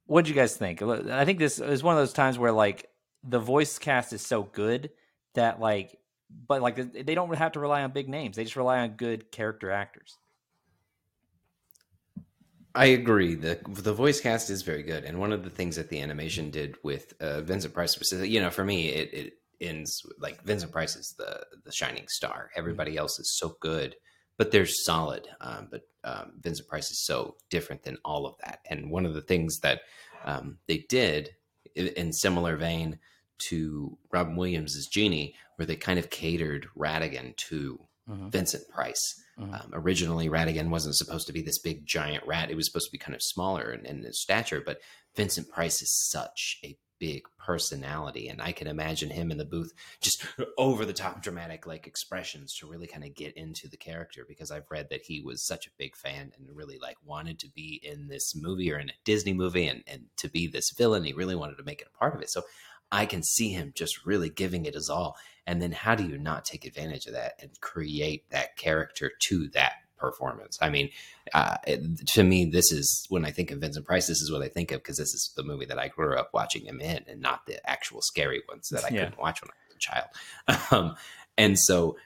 what 0.07 0.25
did 0.25 0.31
you 0.31 0.35
guys 0.35 0.57
think? 0.57 0.83
I 0.83 1.25
think 1.25 1.39
this 1.39 1.59
is 1.59 1.83
one 1.83 1.95
of 1.95 2.01
those 2.01 2.12
times 2.12 2.39
where 2.39 2.53
like 2.53 2.89
the 3.23 3.39
voice 3.39 3.79
cast 3.79 4.12
is 4.12 4.23
so 4.23 4.43
good 4.43 4.91
that 5.35 5.61
like, 5.61 5.97
but 6.31 6.62
like 6.62 6.93
they 6.93 7.15
don't 7.15 7.35
have 7.35 7.53
to 7.53 7.61
rely 7.61 7.83
on 7.83 7.93
big 7.93 8.09
names. 8.09 8.37
They 8.37 8.45
just 8.45 8.57
rely 8.57 8.81
on 8.81 8.91
good 8.91 9.31
character 9.31 9.71
actors. 9.71 10.17
I 12.75 12.87
agree. 12.87 13.35
the 13.35 13.59
The 13.69 13.95
voice 13.95 14.21
cast 14.21 14.51
is 14.51 14.62
very 14.62 14.83
good, 14.83 15.05
and 15.05 15.19
one 15.19 15.33
of 15.33 15.43
the 15.43 15.51
things 15.51 15.77
that 15.77 15.89
the 15.89 16.01
animation 16.01 16.51
did 16.51 16.77
with 16.83 17.15
uh, 17.21 17.41
Vincent 17.41 17.73
Price, 17.73 17.93
specifically, 17.93 18.31
you 18.31 18.41
know, 18.41 18.51
for 18.51 18.65
me, 18.65 18.89
it, 18.89 19.15
it 19.15 19.33
ends 19.61 20.03
like 20.19 20.43
Vincent 20.43 20.73
Price 20.73 20.95
is 20.97 21.15
the 21.17 21.45
the 21.65 21.73
shining 21.73 22.07
star. 22.09 22.51
Everybody 22.55 22.97
else 22.99 23.19
is 23.19 23.39
so 23.39 23.57
good, 23.61 23.97
but 24.37 24.51
they're 24.51 24.67
solid. 24.67 25.27
Um, 25.41 25.69
but 25.71 25.83
um, 26.05 26.33
Vincent 26.41 26.69
Price 26.69 26.91
is 26.91 27.05
so 27.05 27.37
different 27.51 27.83
than 27.83 27.97
all 28.05 28.27
of 28.27 28.37
that. 28.45 28.61
And 28.69 28.91
one 28.91 29.07
of 29.07 29.15
the 29.15 29.23
things 29.23 29.61
that 29.61 29.81
um, 30.25 30.59
they 30.69 30.85
did 30.89 31.31
in, 31.75 31.89
in 31.89 32.12
similar 32.12 32.57
vein 32.57 32.99
to 33.38 33.96
Robin 34.12 34.37
Williams' 34.37 34.87
Genie, 34.87 35.35
where 35.57 35.66
they 35.66 35.77
kind 35.77 35.99
of 35.99 36.11
catered 36.11 36.68
Ratigan 36.77 37.37
to 37.37 37.81
Mhm. 38.09 38.31
Vincent 38.31 38.68
Price. 38.68 39.03
Mhm. 39.38 39.64
Um, 39.64 39.70
originally, 39.72 40.29
Ratigan 40.29 40.70
wasn't 40.70 40.94
supposed 40.94 41.27
to 41.27 41.33
be 41.33 41.42
this 41.42 41.59
big 41.59 41.85
giant 41.85 42.25
rat. 42.27 42.51
It 42.51 42.55
was 42.55 42.66
supposed 42.66 42.87
to 42.87 42.92
be 42.92 42.99
kind 42.99 43.14
of 43.16 43.22
smaller 43.22 43.72
in, 43.72 43.85
in 43.85 44.03
his 44.05 44.20
stature. 44.22 44.62
But 44.64 44.81
Vincent 45.16 45.49
Price 45.49 45.83
is 45.83 45.92
such 46.09 46.59
a 46.64 46.79
big 46.99 47.25
personality, 47.37 48.29
and 48.29 48.40
I 48.40 48.53
can 48.53 48.68
imagine 48.68 49.11
him 49.11 49.31
in 49.31 49.37
the 49.38 49.44
booth 49.44 49.72
just 50.01 50.25
over 50.57 50.87
the 50.87 50.92
top 50.94 51.20
dramatic 51.22 51.66
like 51.66 51.87
expressions 51.87 52.55
to 52.57 52.66
really 52.66 52.87
kind 52.87 53.05
of 53.05 53.14
get 53.14 53.37
into 53.37 53.68
the 53.68 53.77
character. 53.77 54.25
Because 54.27 54.51
I've 54.53 54.70
read 54.70 54.88
that 54.90 55.03
he 55.03 55.20
was 55.20 55.44
such 55.44 55.66
a 55.66 55.70
big 55.77 55.96
fan 55.96 56.33
and 56.38 56.46
really 56.57 56.79
like 56.79 56.96
wanted 57.05 57.38
to 57.40 57.49
be 57.51 57.81
in 57.83 58.07
this 58.09 58.35
movie 58.37 58.72
or 58.72 58.79
in 58.79 58.90
a 58.90 58.94
Disney 59.05 59.33
movie, 59.35 59.66
and 59.66 59.83
and 59.88 60.05
to 60.18 60.29
be 60.29 60.46
this 60.46 60.70
villain. 60.70 61.03
He 61.05 61.12
really 61.12 61.35
wanted 61.37 61.57
to 61.59 61.64
make 61.64 61.81
it 61.83 61.88
a 61.92 61.99
part 61.99 62.14
of 62.14 62.22
it. 62.22 62.31
So 62.31 62.42
I 62.92 63.07
can 63.07 63.22
see 63.22 63.51
him 63.51 63.72
just 63.75 64.05
really 64.07 64.31
giving 64.31 64.64
it 64.66 64.75
his 64.75 64.88
all. 64.88 65.16
And 65.46 65.61
then 65.62 65.72
how 65.72 65.94
do 65.94 66.05
you 66.05 66.18
not 66.18 66.44
take 66.44 66.64
advantage 66.64 67.07
of 67.07 67.12
that 67.12 67.35
and 67.40 67.51
create 67.61 68.29
that 68.31 68.57
character 68.57 69.12
to 69.29 69.49
that 69.51 69.75
performance? 69.96 70.59
I 70.61 70.70
mean, 70.70 70.90
uh, 71.35 71.57
it- 71.66 72.07
to 72.09 72.22
me, 72.25 72.44
this 72.46 72.72
is 72.72 73.07
when 73.09 73.25
I 73.25 73.31
think 73.31 73.51
of 73.51 73.61
Vincent 73.61 73.87
Price, 73.87 74.07
this 74.07 74.20
is 74.20 74.31
what 74.33 74.42
I 74.42 74.49
think 74.49 74.72
of 74.72 74.81
because 74.83 74.99
this 74.99 75.14
is 75.14 75.33
the 75.37 75.44
movie 75.44 75.66
that 75.66 75.79
I 75.79 75.88
grew 75.88 76.16
up 76.16 76.31
watching 76.35 76.64
him 76.64 76.81
in 76.81 77.05
and 77.07 77.20
not 77.20 77.46
the 77.46 77.64
actual 77.68 78.03
scary 78.03 78.42
ones 78.49 78.68
that 78.70 78.85
I 78.85 78.88
Yeah. 78.88 79.05
couldn't 79.05 79.18
watch 79.18 79.40
when 79.42 79.51
I 79.51 79.55
was 79.68 79.77
a 79.77 79.79
child. 79.79 80.09
Um, 80.72 80.96
and 81.38 81.59
so 81.59 81.96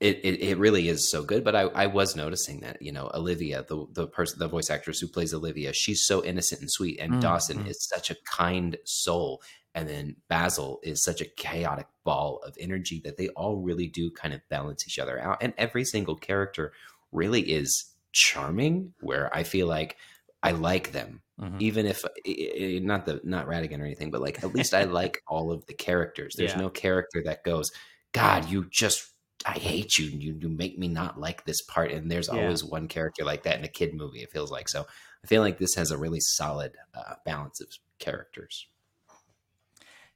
it, 0.00 0.20
it, 0.22 0.42
it 0.42 0.58
really 0.58 0.88
is 0.88 1.10
so 1.10 1.22
good. 1.22 1.42
But 1.44 1.56
I, 1.56 1.62
I 1.62 1.86
was 1.86 2.14
noticing 2.14 2.60
that, 2.60 2.82
you 2.82 2.92
know, 2.92 3.10
Olivia, 3.14 3.64
the, 3.66 3.86
the 3.92 4.06
person, 4.06 4.38
the 4.38 4.48
voice 4.48 4.68
actress 4.70 4.98
who 5.00 5.08
plays 5.08 5.32
Olivia, 5.32 5.72
she's 5.72 6.04
so 6.04 6.22
innocent 6.24 6.60
and 6.60 6.70
sweet. 6.70 6.98
And 7.00 7.14
Mm, 7.14 7.20
Dawson 7.20 7.58
mm. 7.64 7.68
is 7.68 7.82
such 7.88 8.10
a 8.10 8.16
kind 8.30 8.76
soul 8.84 9.40
and 9.74 9.88
then 9.88 10.16
Basil 10.28 10.80
is 10.82 11.02
such 11.02 11.20
a 11.20 11.24
chaotic 11.36 11.86
ball 12.04 12.40
of 12.46 12.56
energy 12.60 13.00
that 13.04 13.16
they 13.16 13.28
all 13.30 13.56
really 13.56 13.88
do 13.88 14.10
kind 14.10 14.32
of 14.34 14.40
balance 14.48 14.86
each 14.86 14.98
other 14.98 15.18
out. 15.18 15.38
And 15.40 15.52
every 15.58 15.84
single 15.84 16.16
character 16.16 16.72
really 17.12 17.42
is 17.42 17.92
charming, 18.12 18.94
where 19.00 19.34
I 19.36 19.42
feel 19.42 19.66
like 19.66 19.96
I 20.42 20.52
like 20.52 20.92
them, 20.92 21.22
Mhm. 21.40 21.60
even 21.60 21.86
if 21.86 22.04
i- 22.04 22.76
i- 22.76 22.78
not 22.82 23.06
the 23.06 23.20
not 23.24 23.46
Ratigan 23.46 23.80
or 23.80 23.84
anything, 23.84 24.10
but 24.10 24.20
like 24.20 24.44
at 24.44 24.54
least 24.54 24.74
I 24.74 24.84
like 25.00 25.22
all 25.26 25.50
of 25.50 25.64
the 25.66 25.74
characters. 25.74 26.34
There's 26.36 26.52
Yeah. 26.52 26.58
no 26.60 26.70
character 26.70 27.22
that 27.24 27.44
goes, 27.44 27.70
God, 28.12 28.48
you 28.50 28.68
just. 28.70 29.10
I 29.46 29.58
hate 29.58 29.98
you. 29.98 30.06
You 30.06 30.38
you 30.40 30.48
make 30.48 30.78
me 30.78 30.88
not 30.88 31.20
like 31.20 31.44
this 31.44 31.60
part, 31.62 31.90
and 31.92 32.10
there's 32.10 32.28
Yeah. 32.28 32.40
always 32.44 32.64
one 32.64 32.88
character 32.88 33.24
like 33.24 33.42
that 33.42 33.58
in 33.58 33.64
a 33.64 33.68
kid 33.68 33.92
movie. 33.92 34.22
It 34.22 34.30
feels 34.32 34.50
like 34.50 34.70
so. 34.70 34.86
I 35.22 35.26
feel 35.26 35.42
like 35.42 35.58
this 35.58 35.74
has 35.74 35.90
a 35.90 35.98
really 35.98 36.20
solid 36.20 36.76
uh, 36.94 37.16
balance 37.26 37.60
of 37.60 37.68
characters. 37.98 38.66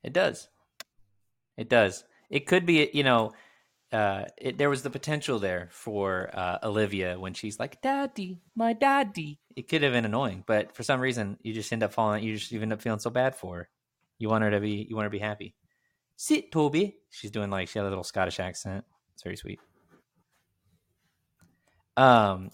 It 0.02 0.12
does. 0.12 0.48
It 1.56 1.68
does. 1.68 2.04
It 2.30 2.46
could 2.46 2.66
be, 2.66 2.90
you 2.92 3.02
know, 3.02 3.32
uh, 3.90 4.24
it, 4.36 4.58
there 4.58 4.68
was 4.68 4.82
the 4.82 4.90
potential 4.90 5.38
there 5.38 5.68
for 5.72 6.30
uh, 6.34 6.58
Olivia 6.62 7.18
when 7.18 7.32
she's 7.34 7.58
like, 7.58 7.80
"Daddy, 7.80 8.40
my 8.54 8.74
daddy." 8.74 9.40
It 9.56 9.68
could 9.68 9.82
have 9.82 9.92
been 9.92 10.04
annoying, 10.04 10.44
but 10.46 10.74
for 10.76 10.82
some 10.82 11.00
reason, 11.00 11.38
you 11.42 11.52
just 11.54 11.72
end 11.72 11.82
up 11.82 11.94
falling. 11.94 12.22
You 12.22 12.36
just 12.36 12.52
end 12.52 12.72
up 12.72 12.82
feeling 12.82 13.00
so 13.00 13.10
bad 13.10 13.34
for 13.34 13.56
her. 13.56 13.68
You 14.18 14.28
want 14.28 14.44
her 14.44 14.50
to 14.50 14.60
be. 14.60 14.86
You 14.88 14.94
want 14.94 15.04
her 15.04 15.10
to 15.10 15.18
be 15.18 15.18
happy. 15.18 15.54
Sit, 16.16 16.52
Toby. 16.52 16.98
She's 17.10 17.30
doing 17.30 17.50
like 17.50 17.68
she 17.68 17.78
had 17.78 17.86
a 17.86 17.88
little 17.88 18.04
Scottish 18.04 18.40
accent. 18.40 18.84
It's 19.14 19.22
very 19.22 19.36
sweet. 19.36 19.58
Um, 21.96 22.50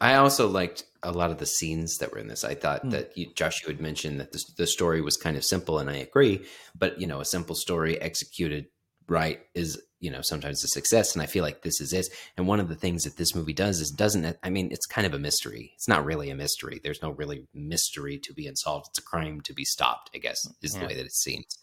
I 0.00 0.14
also 0.14 0.48
liked 0.48 0.84
a 1.02 1.12
lot 1.12 1.30
of 1.30 1.38
the 1.38 1.46
scenes 1.46 1.96
that 1.98 2.12
were 2.12 2.18
in 2.18 2.28
this. 2.28 2.44
I 2.44 2.54
thought 2.54 2.84
Mm. 2.84 2.90
that 2.92 3.16
you, 3.16 3.32
Josh, 3.34 3.62
you 3.62 3.68
had 3.68 3.80
mentioned 3.80 4.20
that 4.20 4.32
the, 4.32 4.42
the 4.56 4.66
story 4.66 5.00
was 5.00 5.16
kind 5.16 5.36
of 5.36 5.44
simple, 5.44 5.78
and 5.78 5.88
I 5.90 5.96
agree. 5.96 6.46
But 6.78 7.00
you 7.00 7.06
know, 7.06 7.20
a 7.20 7.24
simple 7.24 7.54
story 7.54 8.00
executed 8.00 8.66
right 9.08 9.40
is 9.54 9.80
you 9.98 10.10
know 10.10 10.20
sometimes 10.22 10.62
a 10.64 10.68
success, 10.68 11.14
and 11.14 11.22
I 11.22 11.26
feel 11.26 11.42
like 11.42 11.62
this 11.62 11.80
is 11.80 11.92
it. 11.92 12.06
And 12.36 12.46
one 12.46 12.60
of 12.60 12.68
the 12.68 12.76
things 12.76 13.02
that 13.04 13.16
this 13.16 13.34
movie 13.34 13.52
does 13.52 13.80
is 13.80 13.90
doesn't. 13.90 14.36
I 14.42 14.50
mean, 14.50 14.70
it's 14.70 14.86
kind 14.86 15.06
of 15.06 15.14
a 15.14 15.18
mystery. 15.18 15.72
It's 15.74 15.88
not 15.88 16.04
really 16.04 16.30
a 16.30 16.34
mystery. 16.34 16.80
There's 16.82 17.02
no 17.02 17.10
really 17.10 17.46
mystery 17.54 18.18
to 18.18 18.32
be 18.32 18.46
unsolved. 18.46 18.86
It's 18.90 18.98
a 18.98 19.02
crime 19.02 19.40
to 19.42 19.52
be 19.54 19.64
stopped. 19.64 20.10
I 20.14 20.18
guess 20.18 20.38
is 20.62 20.74
Yeah. 20.74 20.80
the 20.80 20.86
way 20.86 20.94
that 20.94 21.06
it 21.06 21.12
seems. 21.14 21.58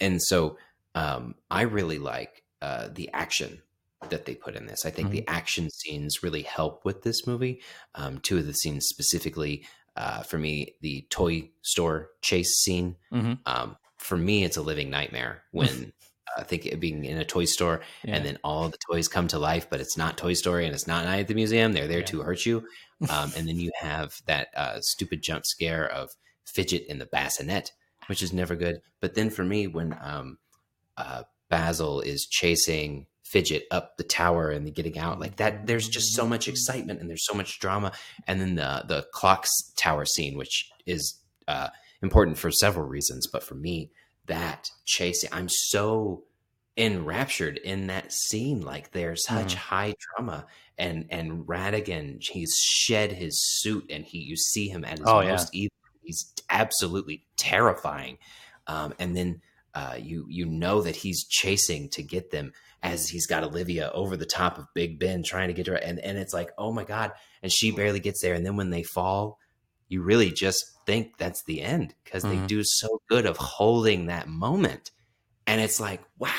And 0.00 0.22
so 0.22 0.56
um, 0.94 1.34
I 1.50 1.62
really 1.62 1.98
like 1.98 2.44
uh, 2.62 2.88
the 2.92 3.10
action 3.12 3.62
that 4.10 4.24
they 4.26 4.34
put 4.34 4.56
in 4.56 4.66
this. 4.66 4.84
I 4.86 4.90
think 4.90 5.10
the 5.10 5.26
action 5.28 5.70
scenes 5.70 6.22
really 6.22 6.42
help 6.42 6.84
with 6.84 7.02
this 7.02 7.26
movie. 7.26 7.60
Um, 7.94 8.18
two 8.18 8.38
of 8.38 8.46
the 8.46 8.54
scenes 8.54 8.86
specifically, 8.86 9.66
uh, 9.96 10.22
for 10.22 10.38
me, 10.38 10.74
the 10.80 11.06
toy 11.10 11.50
store 11.62 12.10
chase 12.22 12.56
scene. 12.56 12.96
Mhm. 13.12 13.38
Um, 13.46 13.76
for 13.98 14.16
me, 14.16 14.44
it's 14.44 14.56
a 14.56 14.62
living 14.62 14.90
nightmare 14.90 15.44
when 15.52 15.92
I 16.36 16.42
think 16.42 16.66
it 16.66 16.80
being 16.80 17.04
in 17.04 17.18
a 17.18 17.24
toy 17.24 17.44
store 17.44 17.82
Yeah. 18.02 18.16
and 18.16 18.24
then 18.26 18.38
all 18.42 18.68
the 18.68 18.78
toys 18.90 19.06
come 19.08 19.28
to 19.28 19.38
life, 19.38 19.68
but 19.70 19.80
it's 19.80 19.96
not 19.96 20.16
Toy 20.18 20.32
Story 20.32 20.64
and 20.66 20.74
it's 20.74 20.86
not 20.86 21.04
Night 21.04 21.20
at 21.20 21.28
the 21.28 21.34
Museum. 21.34 21.72
They're 21.72 21.86
there 21.86 22.00
Yeah. 22.00 22.06
to 22.06 22.22
hurt 22.22 22.44
you. 22.44 22.66
Um, 23.08 23.32
and 23.36 23.46
then 23.46 23.56
you 23.60 23.70
have 23.78 24.20
that 24.26 24.48
uh, 24.56 24.80
stupid 24.80 25.22
jump 25.22 25.46
scare 25.46 25.88
of 25.88 26.10
Fidget 26.44 26.86
in 26.86 26.98
the 26.98 27.06
bassinet, 27.06 27.70
which 28.08 28.20
is 28.22 28.32
never 28.32 28.56
good. 28.56 28.80
But 29.00 29.14
then 29.14 29.30
for 29.30 29.44
me, 29.44 29.68
when 29.68 29.96
um, 30.00 30.38
uh, 30.96 31.22
Basil 31.50 32.00
is 32.00 32.26
chasing 32.26 33.06
Fidget 33.24 33.64
up 33.70 33.96
the 33.96 34.04
tower 34.04 34.50
and 34.50 34.74
getting 34.74 34.98
out 34.98 35.18
like 35.18 35.36
that, 35.36 35.66
there's 35.66 35.88
just 35.88 36.14
so 36.14 36.26
much 36.26 36.46
excitement 36.46 37.00
and 37.00 37.08
there's 37.08 37.26
so 37.26 37.34
much 37.34 37.58
drama. 37.58 37.92
And 38.26 38.40
then 38.40 38.54
the 38.56 38.84
the 38.86 39.06
clocks 39.12 39.50
tower 39.76 40.04
scene, 40.04 40.36
which 40.36 40.70
is 40.86 41.18
uh, 41.48 41.68
important 42.02 42.38
for 42.38 42.50
several 42.50 42.86
reasons, 42.86 43.26
but 43.26 43.42
for 43.42 43.54
me, 43.54 43.90
that 44.26 44.70
chasing, 44.84 45.30
I'm 45.32 45.48
so 45.48 46.24
enraptured 46.76 47.58
in 47.58 47.86
that 47.86 48.12
scene. 48.12 48.60
Like 48.60 48.90
there's 48.92 49.24
such 49.26 49.54
Mhm. 49.54 49.58
high 49.58 49.94
drama, 50.16 50.46
and 50.78 51.06
and 51.10 51.46
Ratigan, 51.46 52.22
he's 52.22 52.54
shed 52.56 53.12
his 53.12 53.40
suit, 53.60 53.86
and 53.90 54.04
he 54.04 54.18
you 54.18 54.36
see 54.36 54.68
him 54.68 54.84
at 54.84 54.98
his 54.98 55.06
Oh, 55.06 55.20
yeah. 55.20 55.30
most 55.30 55.54
evil. 55.54 55.70
He's 56.02 56.32
absolutely 56.50 57.26
terrifying, 57.36 58.18
um, 58.66 58.94
and 58.98 59.16
then 59.16 59.40
uh, 59.74 59.96
you 60.00 60.26
you 60.28 60.46
know 60.46 60.82
that 60.82 60.96
he's 60.96 61.24
chasing 61.26 61.88
to 61.90 62.02
get 62.02 62.30
them 62.30 62.52
as 62.84 63.08
he's 63.08 63.26
got 63.26 63.42
Olivia 63.42 63.90
over 63.94 64.16
the 64.16 64.26
top 64.26 64.58
of 64.58 64.66
Big 64.74 65.00
Ben 65.00 65.22
trying 65.24 65.48
to 65.48 65.54
get 65.54 65.66
her, 65.66 65.74
and 65.74 65.98
and 65.98 66.18
it's 66.18 66.34
like 66.34 66.50
oh 66.58 66.70
my 66.72 66.84
god, 66.84 67.12
and 67.42 67.50
she 67.50 67.72
barely 67.72 67.98
gets 68.00 68.20
there, 68.22 68.34
and 68.34 68.44
then 68.46 68.56
when 68.56 68.70
they 68.70 68.82
fall, 68.84 69.38
you 69.88 70.02
really 70.02 70.30
just 70.30 70.64
think 70.86 71.16
that's 71.18 71.42
the 71.44 71.62
end 71.62 71.94
because 72.04 72.22
they 72.22 72.36
Mhm. 72.36 72.46
do 72.46 72.62
so 72.62 73.00
good 73.08 73.26
of 73.26 73.36
holding 73.38 74.06
that 74.06 74.28
moment, 74.28 74.90
and 75.46 75.60
it's 75.60 75.80
like 75.80 76.02
wow, 76.18 76.30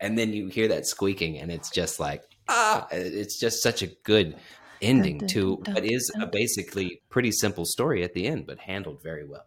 and 0.00 0.18
then 0.18 0.32
you 0.32 0.48
hear 0.48 0.68
that 0.68 0.86
squeaking, 0.86 1.38
and 1.38 1.50
it's 1.50 1.70
just 1.70 2.00
like 2.00 2.24
ah, 2.48 2.88
it's 2.90 3.38
just 3.38 3.62
such 3.62 3.82
a 3.82 3.86
good 4.04 4.36
ending 4.82 5.20
to 5.28 5.56
what 5.66 5.84
is 5.84 6.10
a 6.20 6.26
basically 6.26 7.00
pretty 7.10 7.30
simple 7.30 7.64
story 7.64 8.02
at 8.02 8.12
the 8.14 8.26
end, 8.26 8.46
but 8.46 8.58
handled 8.58 9.02
very 9.02 9.24
well. 9.24 9.46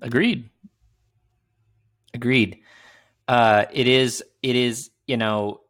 Agreed. 0.00 0.48
Agreed. 2.14 2.60
Uh, 3.26 3.64
it 3.72 3.88
is. 3.88 4.22
It 4.42 4.54
is. 4.56 4.90
You 5.06 5.16
know, 5.16 5.60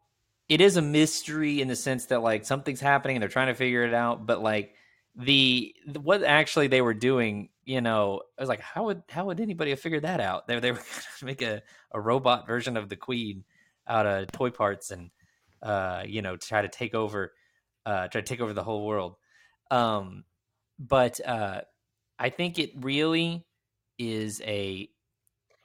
it 0.48 0.60
is 0.60 0.76
a 0.76 0.82
mystery 0.82 1.60
in 1.60 1.68
the 1.68 1.76
sense 1.76 2.06
that 2.06 2.22
like 2.22 2.44
something's 2.44 2.80
happening 2.80 3.16
and 3.16 3.22
they're 3.22 3.28
trying 3.28 3.48
to 3.48 3.54
figure 3.54 3.84
it 3.84 3.94
out. 3.94 4.26
But 4.26 4.42
like 4.42 4.74
the, 5.16 5.74
the 5.86 6.00
what 6.00 6.22
actually 6.22 6.68
they 6.68 6.82
were 6.82 6.94
doing, 6.94 7.48
you 7.64 7.80
know, 7.80 8.22
I 8.38 8.42
was 8.42 8.48
like, 8.48 8.60
how 8.60 8.84
would 8.84 9.02
how 9.08 9.26
would 9.26 9.40
anybody 9.40 9.70
have 9.70 9.80
figured 9.80 10.02
that 10.02 10.20
out? 10.20 10.46
They 10.46 10.58
they 10.60 10.72
were 10.72 10.82
to 11.18 11.24
make 11.24 11.42
a 11.42 11.62
a 11.92 12.00
robot 12.00 12.46
version 12.46 12.76
of 12.76 12.88
the 12.88 12.96
Queen 12.96 13.44
out 13.86 14.06
of 14.06 14.32
toy 14.32 14.50
parts 14.50 14.90
and 14.90 15.10
uh, 15.62 16.02
you 16.06 16.22
know 16.22 16.36
try 16.36 16.62
to 16.62 16.68
take 16.68 16.94
over 16.94 17.32
uh, 17.86 18.08
try 18.08 18.20
to 18.20 18.26
take 18.26 18.40
over 18.40 18.52
the 18.52 18.64
whole 18.64 18.86
world. 18.86 19.16
Um, 19.70 20.24
but 20.78 21.20
uh, 21.26 21.62
I 22.18 22.30
think 22.30 22.58
it 22.58 22.72
really 22.76 23.44
is 23.98 24.40
a 24.44 24.88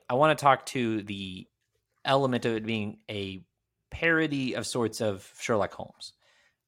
I 0.09 0.13
want 0.15 0.37
to 0.37 0.41
talk 0.41 0.65
to 0.67 1.03
the 1.03 1.47
element 2.05 2.45
of 2.45 2.55
it 2.55 2.65
being 2.65 2.97
a 3.09 3.43
parody 3.91 4.55
of 4.55 4.65
sorts 4.65 5.01
of 5.01 5.27
Sherlock 5.39 5.73
Holmes. 5.73 6.13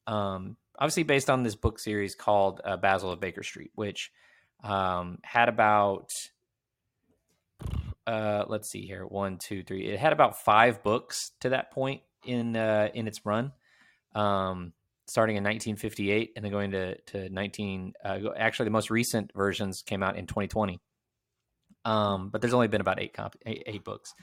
Um, 0.08 0.58
obviously 0.78 1.04
based 1.04 1.30
on 1.30 1.44
this 1.44 1.56
book 1.56 1.80
series 1.80 2.16
called 2.16 2.62
uh, 2.64 2.78
Basil 2.78 3.12
of 3.12 3.20
Baker 3.20 3.44
Street, 3.44 3.72
which 3.76 4.12
um, 4.64 5.20
had 5.24 5.50
about 5.50 6.10
uh, 8.08 8.46
let's 8.48 8.70
see 8.70 8.86
here 8.86 9.06
one 9.06 9.38
two 9.38 9.64
three 9.64 9.86
it 9.86 10.00
had 10.00 10.14
about 10.14 10.44
five 10.44 10.84
books 10.84 11.32
to 11.42 11.50
that 11.50 11.72
point 11.72 12.02
in 12.26 12.56
uh, 12.56 12.90
in 12.94 13.08
its 13.08 13.26
run. 13.26 13.52
Um, 14.14 14.74
starting 15.08 15.36
in 15.36 15.44
1958 15.44 16.34
and 16.36 16.46
then 16.46 16.52
going 16.52 16.72
to 16.72 17.00
to 17.02 17.30
19 17.30 17.94
uh, 18.04 18.20
actually 18.38 18.66
the 18.66 18.72
most 18.72 18.90
recent 18.90 19.32
versions 19.36 19.84
came 19.86 20.04
out 20.04 20.18
in 20.18 20.26
2020 20.26 20.80
um, 21.86 22.30
but 22.30 22.42
there's 22.42 22.54
only 22.54 22.68
been 22.68 22.82
about 22.82 23.02
eight 23.02 23.14
copy 23.14 23.40
eight, 23.46 23.64
eight 23.66 23.84
books. 23.84 24.14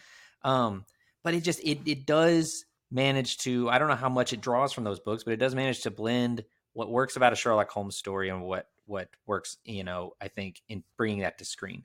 Um, 0.42 0.84
but 1.24 1.34
it 1.34 1.42
just 1.42 1.60
it 1.64 1.80
it 1.86 2.06
does 2.06 2.64
manage 2.90 3.38
to 3.38 3.68
i 3.68 3.78
don't 3.78 3.88
know 3.88 3.94
how 3.94 4.08
much 4.08 4.32
it 4.32 4.40
draws 4.40 4.72
from 4.72 4.84
those 4.84 5.00
books 5.00 5.24
but 5.24 5.32
it 5.32 5.38
does 5.38 5.54
manage 5.54 5.82
to 5.82 5.90
blend 5.90 6.44
what 6.72 6.90
works 6.90 7.16
about 7.16 7.32
a 7.32 7.36
sherlock 7.36 7.70
holmes 7.70 7.96
story 7.96 8.28
and 8.28 8.42
what 8.42 8.68
what 8.86 9.08
works 9.26 9.58
you 9.64 9.84
know 9.84 10.12
i 10.20 10.28
think 10.28 10.62
in 10.68 10.82
bringing 10.96 11.20
that 11.20 11.38
to 11.38 11.44
screen 11.44 11.84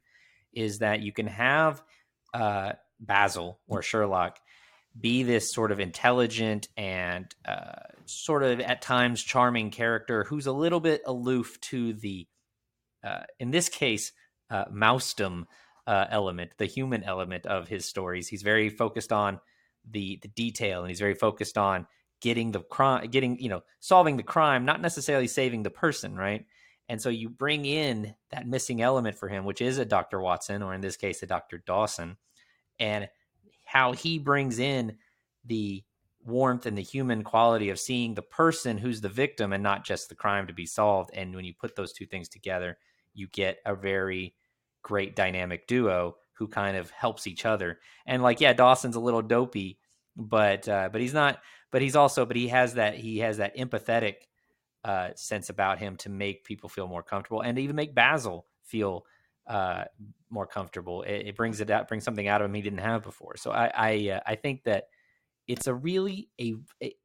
is 0.53 0.79
that 0.79 1.01
you 1.01 1.11
can 1.11 1.27
have 1.27 1.81
uh, 2.33 2.73
basil 2.99 3.59
or 3.67 3.81
sherlock 3.81 4.39
be 4.99 5.23
this 5.23 5.51
sort 5.51 5.71
of 5.71 5.79
intelligent 5.79 6.67
and 6.77 7.33
uh, 7.45 7.73
sort 8.05 8.43
of 8.43 8.59
at 8.59 8.81
times 8.81 9.21
charming 9.21 9.71
character 9.71 10.23
who's 10.23 10.45
a 10.45 10.51
little 10.51 10.79
bit 10.79 11.01
aloof 11.05 11.59
to 11.61 11.93
the 11.93 12.27
uh, 13.03 13.23
in 13.39 13.51
this 13.51 13.69
case 13.69 14.11
uh, 14.49 14.65
mousedom 14.71 15.45
uh, 15.87 16.05
element 16.09 16.51
the 16.57 16.65
human 16.65 17.03
element 17.03 17.45
of 17.45 17.67
his 17.67 17.85
stories. 17.85 18.27
He's 18.27 18.43
very 18.43 18.69
focused 18.69 19.11
on 19.11 19.39
the 19.89 20.19
the 20.21 20.27
detail 20.29 20.81
and 20.81 20.89
he's 20.89 20.99
very 20.99 21.15
focused 21.15 21.57
on 21.57 21.85
getting 22.21 22.51
the 22.51 22.61
crime 22.61 23.07
getting 23.09 23.39
you 23.39 23.49
know 23.49 23.61
solving 23.79 24.17
the 24.17 24.23
crime 24.23 24.65
not 24.65 24.81
necessarily 24.81 25.27
saving 25.27 25.63
the 25.63 25.69
person 25.69 26.15
right? 26.15 26.45
And 26.89 27.01
so 27.01 27.09
you 27.09 27.29
bring 27.29 27.65
in 27.65 28.13
that 28.31 28.45
missing 28.47 28.81
element 28.81 29.17
for 29.17 29.27
him 29.27 29.45
which 29.45 29.61
is 29.61 29.77
a 29.77 29.85
dr 29.85 30.19
watson 30.19 30.61
or 30.61 30.73
in 30.73 30.81
this 30.81 30.97
case 30.97 31.23
a 31.23 31.27
dr 31.27 31.57
dawson 31.65 32.17
and 32.79 33.09
how 33.65 33.93
he 33.93 34.19
brings 34.19 34.59
in 34.59 34.97
the 35.45 35.83
warmth 36.25 36.65
and 36.65 36.77
the 36.77 36.81
human 36.81 37.23
quality 37.23 37.69
of 37.69 37.79
seeing 37.79 38.13
the 38.13 38.21
person 38.21 38.77
who's 38.77 39.01
the 39.01 39.09
victim 39.09 39.51
and 39.51 39.63
not 39.63 39.83
just 39.83 40.07
the 40.07 40.15
crime 40.15 40.47
to 40.47 40.53
be 40.53 40.65
solved. 40.65 41.09
And 41.13 41.35
when 41.35 41.43
you 41.43 41.53
put 41.53 41.75
those 41.75 41.91
two 41.91 42.05
things 42.05 42.29
together 42.29 42.77
you 43.13 43.27
get 43.27 43.59
a 43.65 43.75
very 43.75 44.35
great 44.81 45.15
dynamic 45.15 45.67
duo 45.67 46.15
who 46.33 46.47
kind 46.47 46.77
of 46.77 46.89
helps 46.91 47.27
each 47.27 47.45
other. 47.45 47.79
And 48.05 48.23
like 48.23 48.41
yeah 48.41 48.53
dawson's 48.53 48.95
a 48.95 48.99
little 48.99 49.21
dopey 49.21 49.79
but 50.15 50.67
uh, 50.67 50.89
but 50.91 51.01
he's 51.01 51.13
not 51.13 51.39
but 51.71 51.81
he's 51.81 51.95
also 51.95 52.25
but 52.25 52.35
he 52.35 52.47
has 52.49 52.75
that 52.75 52.95
he 52.95 53.19
has 53.19 53.37
that 53.37 53.57
empathetic 53.57 54.15
uh, 54.85 55.09
sense 55.15 55.49
about 55.49 55.79
him 55.79 55.95
to 55.97 56.09
make 56.09 56.43
people 56.43 56.69
feel 56.69 56.87
more 56.87 57.03
comfortable 57.03 57.41
and 57.41 57.57
even 57.57 57.75
make 57.75 57.95
basil 57.95 58.45
feel 58.63 59.05
uh, 59.47 59.85
more 60.29 60.47
comfortable. 60.47 61.03
It, 61.03 61.27
it 61.27 61.35
brings 61.35 61.59
it 61.61 61.69
out 61.69 61.87
brings 61.87 62.03
something 62.03 62.27
out 62.27 62.41
of 62.41 62.45
him 62.45 62.53
he 62.53 62.61
didn't 62.61 62.79
have 62.79 63.03
before. 63.03 63.37
So 63.37 63.51
i 63.51 63.71
i, 63.75 64.09
uh, 64.09 64.19
I 64.25 64.35
think 64.35 64.63
that 64.63 64.85
it's 65.47 65.67
a 65.67 65.73
really 65.73 66.29
a 66.39 66.55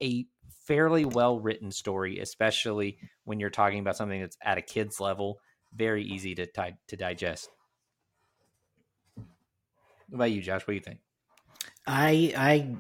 a- 0.03 0.27
fairly 0.67 1.05
well 1.05 1.41
written 1.41 1.71
story 1.71 2.19
especially 2.19 2.99
when 3.25 3.41
you're 3.41 3.49
talking 3.51 3.79
about 3.79 3.97
something 3.97 4.21
that's 4.21 4.37
at 4.43 4.59
a 4.59 4.63
kid's 4.63 5.01
level 5.01 5.41
very 5.75 6.05
easy 6.05 6.35
to 6.35 6.47
to 6.87 6.97
digest 6.97 7.49
what 10.09 10.17
about 10.17 10.31
you 10.31 10.41
josh 10.43 10.63
what 10.63 10.73
do 10.73 10.75
you 10.75 10.81
think 10.81 10.99
I 11.89 12.35
I 12.37 12.77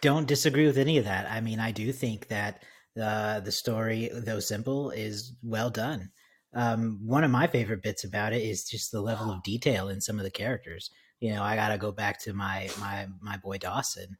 don't 0.00 0.26
disagree 0.26 0.66
with 0.66 0.78
any 0.78 0.96
of 0.98 1.04
that. 1.04 1.30
I 1.30 1.40
mean, 1.40 1.60
I 1.60 1.70
do 1.70 1.92
think 1.92 2.28
that 2.28 2.62
the 2.96 3.42
the 3.44 3.52
story, 3.52 4.10
though 4.12 4.40
simple, 4.40 4.90
is 4.90 5.34
well 5.42 5.70
done. 5.70 6.10
Um, 6.54 6.98
one 7.04 7.24
of 7.24 7.30
my 7.30 7.46
favorite 7.46 7.82
bits 7.82 8.04
about 8.04 8.32
it 8.32 8.42
is 8.42 8.64
just 8.64 8.90
the 8.90 9.02
level 9.02 9.30
of 9.30 9.42
detail 9.42 9.88
in 9.88 10.00
some 10.00 10.18
of 10.18 10.24
the 10.24 10.30
characters. 10.30 10.90
You 11.20 11.34
know, 11.34 11.42
I 11.42 11.56
got 11.56 11.68
to 11.68 11.78
go 11.78 11.92
back 11.92 12.20
to 12.22 12.32
my 12.32 12.70
my 12.80 13.06
my 13.20 13.36
boy 13.36 13.58
Dawson. 13.58 14.16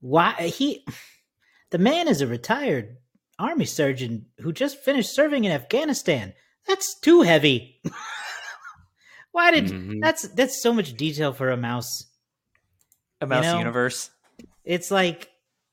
Why 0.00 0.34
he? 0.34 0.86
The 1.70 1.78
man 1.78 2.08
is 2.08 2.20
a 2.20 2.26
retired 2.26 2.96
army 3.38 3.66
surgeon 3.66 4.26
who 4.38 4.52
just 4.52 4.78
finished 4.78 5.14
serving 5.14 5.44
in 5.44 5.52
Afghanistan. 5.52 6.32
That's 6.66 6.98
too 7.00 7.22
heavy. 7.22 7.80
Why 9.32 9.50
did 9.50 9.66
Mhm. 9.66 10.00
that's 10.00 10.22
that's 10.28 10.62
so 10.62 10.72
much 10.72 10.94
detail 10.96 11.32
for 11.32 11.50
a 11.50 11.56
mouse. 11.56 12.06
A 13.20 13.26
mouse 13.26 13.44
know, 13.44 13.58
universe. 13.58 14.10
It's 14.64 14.90
like 14.90 15.30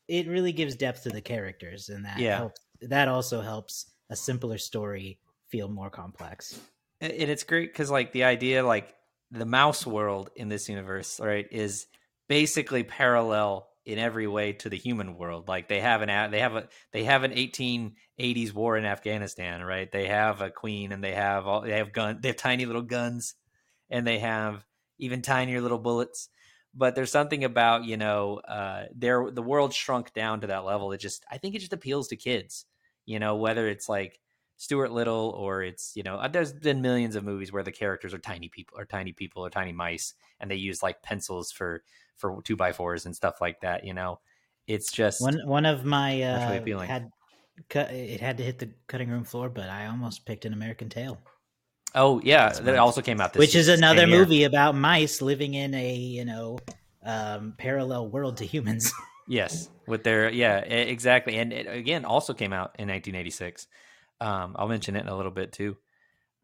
it 0.07 0.27
really 0.27 0.51
gives 0.51 0.75
depth 0.75 1.03
to 1.03 1.09
the 1.09 1.21
characters, 1.21 1.89
and 1.89 2.05
that 2.05 2.19
Yeah. 2.19 2.37
helps. 2.37 2.61
That 2.81 3.07
also 3.07 3.41
helps 3.41 3.91
a 4.09 4.15
simpler 4.15 4.57
story 4.57 5.19
feel 5.49 5.67
more 5.69 5.89
complex. 5.89 6.59
and 7.01 7.11
and 7.11 7.29
it's 7.31 7.43
great 7.43 7.71
because 7.71 7.89
like 7.91 8.11
the 8.13 8.23
idea 8.23 8.65
like 8.65 8.93
the 9.31 9.45
mouse 9.45 9.85
world 9.85 10.29
in 10.35 10.47
this 10.49 10.69
universe 10.69 11.19
right 11.19 11.47
is 11.51 11.87
basically 12.29 12.83
parallel 12.83 13.67
in 13.85 13.99
every 13.99 14.27
way 14.27 14.53
to 14.53 14.69
the 14.69 14.77
human 14.77 15.17
world 15.17 15.47
like 15.47 15.67
they 15.67 15.79
have 15.81 16.01
an 16.01 16.31
they 16.31 16.39
have 16.39 16.55
a 16.55 16.67
they 16.93 17.03
have 17.03 17.23
an 17.23 17.31
1880s 17.31 18.53
war 18.53 18.77
in 18.77 18.85
afghanistan 18.85 19.61
right 19.63 19.91
they 19.91 20.07
have 20.07 20.41
a 20.41 20.49
queen 20.49 20.91
and 20.91 21.03
they 21.03 21.13
have 21.13 21.47
all 21.47 21.61
they 21.61 21.77
have 21.77 21.91
gun 21.91 22.19
they 22.21 22.29
have 22.29 22.37
tiny 22.37 22.65
little 22.65 22.81
guns 22.81 23.35
and 23.89 24.05
they 24.05 24.19
have 24.19 24.65
even 24.97 25.21
tinier 25.21 25.61
little 25.61 25.79
bullets. 25.79 26.29
But 26.73 26.95
there's 26.95 27.11
something 27.11 27.43
about 27.43 27.85
you 27.85 27.97
know 27.97 28.37
uh 28.39 28.85
there 28.93 29.31
the 29.31 29.41
world 29.41 29.73
shrunk 29.73 30.13
down 30.13 30.41
to 30.41 30.47
that 30.47 30.65
level. 30.65 30.91
It 30.91 30.97
just 30.97 31.25
i 31.31 31.37
think 31.37 31.55
it 31.55 31.59
just 31.59 31.73
appeals 31.73 32.09
to 32.09 32.15
kids 32.17 32.65
you 33.05 33.19
know 33.19 33.35
whether 33.35 33.67
it's 33.67 33.87
like 33.87 34.19
Stuart 34.57 34.91
Little 34.91 35.29
or 35.37 35.63
it's 35.63 35.95
you 35.95 36.03
know 36.03 36.15
uh, 36.17 36.27
there's 36.27 36.53
been 36.53 36.81
millions 36.81 37.15
of 37.15 37.23
movies 37.23 37.51
where 37.51 37.63
the 37.63 37.71
characters 37.71 38.13
are 38.13 38.19
tiny 38.19 38.49
people 38.49 38.77
or 38.77 38.85
tiny 38.85 39.11
people 39.13 39.45
or 39.45 39.49
tiny 39.49 39.71
mice 39.73 40.13
and 40.39 40.49
they 40.49 40.55
use 40.55 40.81
like 40.83 41.01
pencils 41.01 41.51
for 41.51 41.83
for 42.17 42.41
two 42.41 42.55
by 42.55 42.71
fours 42.71 43.05
and 43.05 43.15
stuff 43.15 43.41
like 43.41 43.61
that 43.61 43.83
you 43.83 43.93
know? 43.93 44.19
It's 44.67 44.91
just 44.91 45.21
One 45.21 45.47
one 45.47 45.65
of 45.65 45.85
my 45.85 46.21
That's 46.31 46.45
really 46.45 46.57
uh, 46.57 46.61
appealing. 46.61 46.87
had 46.87 47.11
it 47.73 48.19
had 48.19 48.37
to 48.37 48.43
hit 48.43 48.59
the 48.59 48.69
cutting 48.87 49.09
room 49.09 49.23
floor, 49.23 49.49
but 49.49 49.69
I 49.69 49.87
almost 49.87 50.25
picked 50.25 50.45
an 50.45 50.53
American 50.53 50.89
Tail, 50.89 51.21
oh 51.95 52.21
yeah 52.23 52.45
That's 52.47 52.59
that 52.59 52.71
one. 52.71 52.79
also 52.79 53.01
came 53.01 53.19
out 53.19 53.33
this 53.33 53.39
which 53.39 53.55
is 53.55 53.65
this 53.67 53.79
same 53.79 53.83
another 53.83 54.05
year. 54.07 54.19
movie 54.19 54.43
about 54.43 54.75
mice 54.75 55.21
living 55.21 55.53
in 55.55 55.73
a 55.73 55.95
you 55.95 56.25
know 56.25 56.59
um, 57.03 57.53
parallel 57.57 58.07
world 58.09 58.37
to 58.37 58.45
humans. 58.45 58.91
yes 59.27 59.69
with 59.87 60.03
their 60.03 60.29
yeah 60.29 60.57
exactly 60.59 61.37
and 61.37 61.51
it 61.53 61.65
again 61.67 62.05
also 62.05 62.33
came 62.33 62.53
out 62.53 62.75
in 62.77 62.87
1986 62.87 63.67
um 64.21 64.55
I'll 64.57 64.67
mention 64.67 64.95
it 64.95 65.01
in 65.01 65.07
a 65.07 65.15
little 65.15 65.31
bit 65.31 65.51
too 65.51 65.77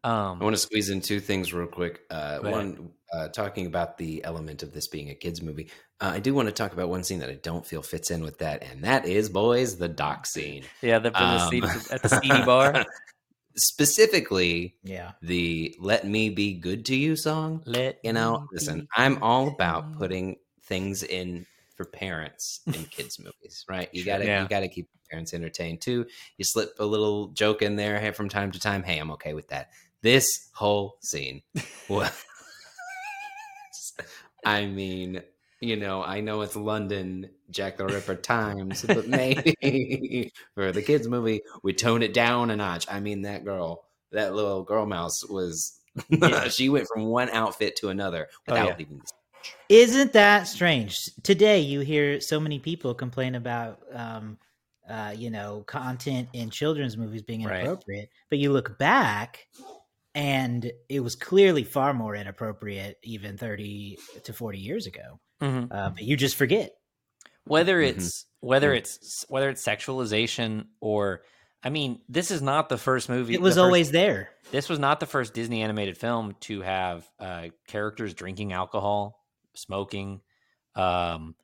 um 0.04 0.38
I 0.40 0.44
want 0.44 0.54
to 0.56 0.60
squeeze 0.62 0.90
in 0.90 1.00
two 1.00 1.20
things 1.20 1.52
real 1.54 1.68
quick. 1.68 2.00
Uh, 2.10 2.38
one, 2.40 2.90
uh, 3.12 3.28
talking 3.28 3.66
about 3.66 3.98
the 3.98 4.24
element 4.24 4.64
of 4.64 4.72
this 4.72 4.88
being 4.88 5.10
a 5.10 5.14
kids 5.14 5.40
movie. 5.40 5.70
Uh, 6.00 6.10
I 6.14 6.18
do 6.18 6.34
want 6.34 6.48
to 6.48 6.52
talk 6.52 6.72
about 6.72 6.88
one 6.88 7.04
scene 7.04 7.20
that 7.20 7.30
I 7.30 7.34
don't 7.34 7.64
feel 7.64 7.82
fits 7.82 8.10
in 8.10 8.20
with 8.24 8.38
that, 8.38 8.64
and 8.64 8.82
that 8.82 9.06
is, 9.06 9.28
boys, 9.28 9.76
the 9.76 9.86
dock 9.88 10.26
scene. 10.26 10.64
yeah 10.80 10.98
the, 10.98 11.10
the 11.10 11.22
Um, 11.22 11.62
at 11.92 12.02
the 12.02 12.08
CD 12.08 12.44
bar 12.44 12.84
Specifically, 13.56 14.76
yeah, 14.82 15.12
the 15.20 15.74
"Let 15.78 16.06
Me 16.06 16.30
Be 16.30 16.54
Good 16.54 16.84
to 16.86 16.96
You" 16.96 17.16
song. 17.16 17.62
let 17.66 17.98
You 18.02 18.12
know, 18.12 18.46
listen, 18.52 18.88
I'm 18.96 19.22
all 19.22 19.48
about 19.48 19.98
putting 19.98 20.36
things 20.64 21.02
in 21.02 21.46
for 21.76 21.84
parents 21.84 22.60
in 22.66 22.84
kids 22.90 23.18
movies, 23.18 23.64
right? 23.68 23.88
You 23.92 24.04
gotta 24.04 24.26
Yeah. 24.26 24.42
you 24.42 24.48
gotta 24.48 24.68
keep 24.68 24.88
parents 25.10 25.34
entertained 25.34 25.80
too. 25.80 26.06
You 26.38 26.44
slip 26.44 26.74
a 26.78 26.84
little 26.84 27.28
joke 27.28 27.62
in 27.62 27.76
there 27.76 28.00
hey, 28.00 28.12
from 28.12 28.28
time 28.28 28.50
to 28.52 28.58
time. 28.58 28.82
Hey, 28.82 28.98
I'm 28.98 29.10
okay 29.12 29.34
with 29.34 29.48
that. 29.48 29.70
This 30.00 30.26
whole 30.54 30.96
scene 31.02 31.42
was 31.88 32.10
I 34.44 34.66
mean, 34.66 35.22
you 35.62 35.76
know, 35.76 36.02
I 36.02 36.20
know 36.20 36.42
it's 36.42 36.56
London 36.56 37.30
Jack 37.50 37.76
the 37.76 37.86
Ripper 37.86 38.16
times, 38.16 38.82
but 38.82 39.06
maybe 39.08 40.32
for 40.54 40.72
the 40.72 40.82
kids 40.82 41.08
movie, 41.08 41.42
we 41.62 41.72
tone 41.72 42.02
it 42.02 42.12
down 42.12 42.50
a 42.50 42.56
notch. 42.56 42.86
I 42.90 43.00
mean, 43.00 43.22
that 43.22 43.44
girl, 43.44 43.84
that 44.10 44.34
little 44.34 44.64
girl 44.64 44.86
mouse 44.86 45.24
was 45.24 45.78
Yeah. 46.08 46.48
she 46.48 46.68
went 46.68 46.88
from 46.92 47.06
one 47.06 47.30
outfit 47.30 47.76
to 47.76 47.90
another 47.90 48.28
Oh, 48.50 48.54
without 48.54 48.66
yeah. 48.66 48.76
leaving 48.78 48.98
the 48.98 49.06
isn't 49.68 50.12
that 50.12 50.44
strange? 50.48 51.10
Today, 51.22 51.60
you 51.60 51.80
hear 51.80 52.20
so 52.20 52.38
many 52.40 52.58
people 52.58 52.94
complain 52.94 53.34
about 53.34 53.80
um, 53.92 54.38
uh, 54.88 55.14
you 55.16 55.30
know 55.30 55.62
content 55.66 56.28
in 56.32 56.50
children's 56.50 56.96
movies 56.96 57.22
being 57.22 57.44
Right. 57.44 57.60
inappropriate, 57.60 58.10
but 58.30 58.38
you 58.38 58.52
look 58.52 58.78
back. 58.78 59.46
And 60.14 60.70
it 60.90 61.00
was 61.00 61.16
clearly 61.16 61.64
far 61.64 61.94
more 61.94 62.14
inappropriate 62.14 62.98
even 63.02 63.38
30 63.38 63.98
to 64.24 64.32
40 64.34 64.58
years 64.58 64.86
ago. 64.86 65.18
Mhm. 65.42 65.68
Uh, 65.70 65.90
but 65.90 66.02
you 66.02 66.16
just 66.16 66.36
forget. 66.36 66.72
whether 67.44 67.82
Mhm. 67.82 67.88
it's 67.88 68.26
whether 68.38 68.70
Mm. 68.72 68.76
it's 68.78 69.26
whether 69.28 69.50
it's 69.50 69.64
sexualization 69.66 70.66
or 70.80 71.24
i 71.64 71.70
mean 71.70 72.00
this 72.08 72.30
is 72.30 72.40
not 72.40 72.68
the 72.68 72.78
first 72.78 73.08
movie 73.08 73.34
It 73.34 73.40
was 73.40 73.56
the 73.56 73.60
first- 73.62 73.64
always 73.66 73.90
there. 73.90 74.30
this 74.52 74.68
was 74.68 74.78
not 74.78 75.00
the 75.00 75.06
first 75.06 75.34
disney 75.34 75.60
animated 75.62 75.98
film 75.98 76.36
to 76.42 76.60
have 76.60 77.10
uh 77.18 77.48
characters 77.66 78.14
drinking 78.14 78.52
alcohol 78.52 79.24
smoking 79.54 80.20
um 80.76 81.34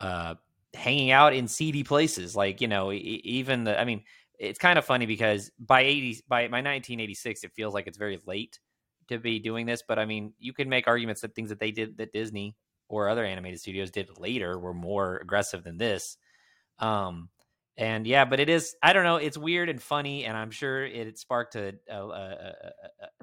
uh 0.00 0.34
hanging 0.74 1.10
out 1.10 1.32
in 1.32 1.48
seedy 1.48 1.84
places 1.84 2.36
like 2.36 2.60
you 2.60 2.68
know 2.68 2.92
even 2.92 3.64
the 3.64 3.80
i 3.80 3.84
mean 3.86 4.04
it's 4.38 4.58
kind 4.58 4.78
of 4.78 4.84
funny 4.84 5.06
because 5.06 5.50
by 5.58 5.80
80 5.80 6.20
by 6.28 6.48
by 6.48 6.60
1986 6.60 7.44
it 7.44 7.52
feels 7.54 7.72
like 7.72 7.86
it's 7.86 7.96
very 7.98 8.20
late 8.26 8.60
to 9.08 9.18
be 9.18 9.38
doing 9.38 9.64
this 9.64 9.82
but 9.88 9.98
i 9.98 10.04
mean 10.04 10.34
you 10.38 10.52
can 10.52 10.68
make 10.68 10.86
arguments 10.86 11.22
that 11.22 11.34
things 11.34 11.48
that 11.48 11.58
they 11.58 11.70
did 11.70 11.96
that 11.96 12.12
disney 12.12 12.54
or 12.90 13.08
other 13.08 13.24
animated 13.24 13.60
studios 13.60 13.90
did 13.90 14.18
later 14.18 14.58
were 14.58 14.74
more 14.74 15.16
aggressive 15.16 15.64
than 15.64 15.78
this. 15.78 16.18
Um 16.78 17.30
and 17.76 18.06
yeah 18.06 18.24
but 18.24 18.40
it 18.40 18.48
is 18.48 18.74
i 18.82 18.92
don't 18.92 19.04
know 19.04 19.16
it's 19.16 19.38
weird 19.38 19.68
and 19.68 19.80
funny 19.80 20.24
and 20.24 20.36
i'm 20.36 20.50
sure 20.50 20.84
it 20.84 21.16
sparked 21.18 21.54
a, 21.54 21.74
a, 21.88 21.94
a, 21.94 22.54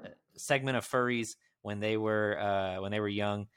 a, 0.04 0.10
segment 0.38 0.78
of 0.78 0.88
furries 0.88 1.36
when 1.62 1.80
they 1.80 1.98
were 1.98 2.38
uh 2.40 2.82
when 2.82 2.92
they 2.92 3.00
were 3.00 3.08
young. 3.08 3.48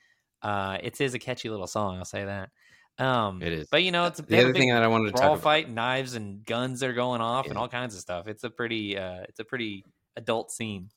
Uh 0.42 0.78
it 0.82 1.00
is 1.00 1.14
a 1.14 1.18
catchy 1.18 1.48
little 1.48 1.66
song 1.66 1.98
i'll 1.98 2.04
say 2.04 2.24
that. 2.24 2.50
Um 2.98 3.42
It 3.42 3.52
is. 3.52 3.68
but 3.70 3.82
you 3.82 3.92
know 3.92 4.06
it's 4.06 4.20
The 4.20 4.40
other 4.40 4.52
thing 4.52 4.70
that 4.70 4.82
I 4.82 4.88
wanted 4.88 5.06
to 5.06 5.12
talk 5.12 5.32
about, 5.32 5.42
fight 5.42 5.70
knives 5.70 6.14
and 6.14 6.44
guns 6.44 6.82
are 6.82 6.92
going 6.92 7.20
off 7.20 7.46
and 7.46 7.56
all 7.56 7.68
kinds 7.68 7.94
of 7.94 8.00
stuff. 8.00 8.26
It's 8.26 8.44
a 8.44 8.50
pretty 8.50 8.98
uh 8.98 9.22
it's 9.28 9.40
a 9.40 9.44
pretty 9.44 9.84
adult 10.16 10.50
scene 10.50 10.90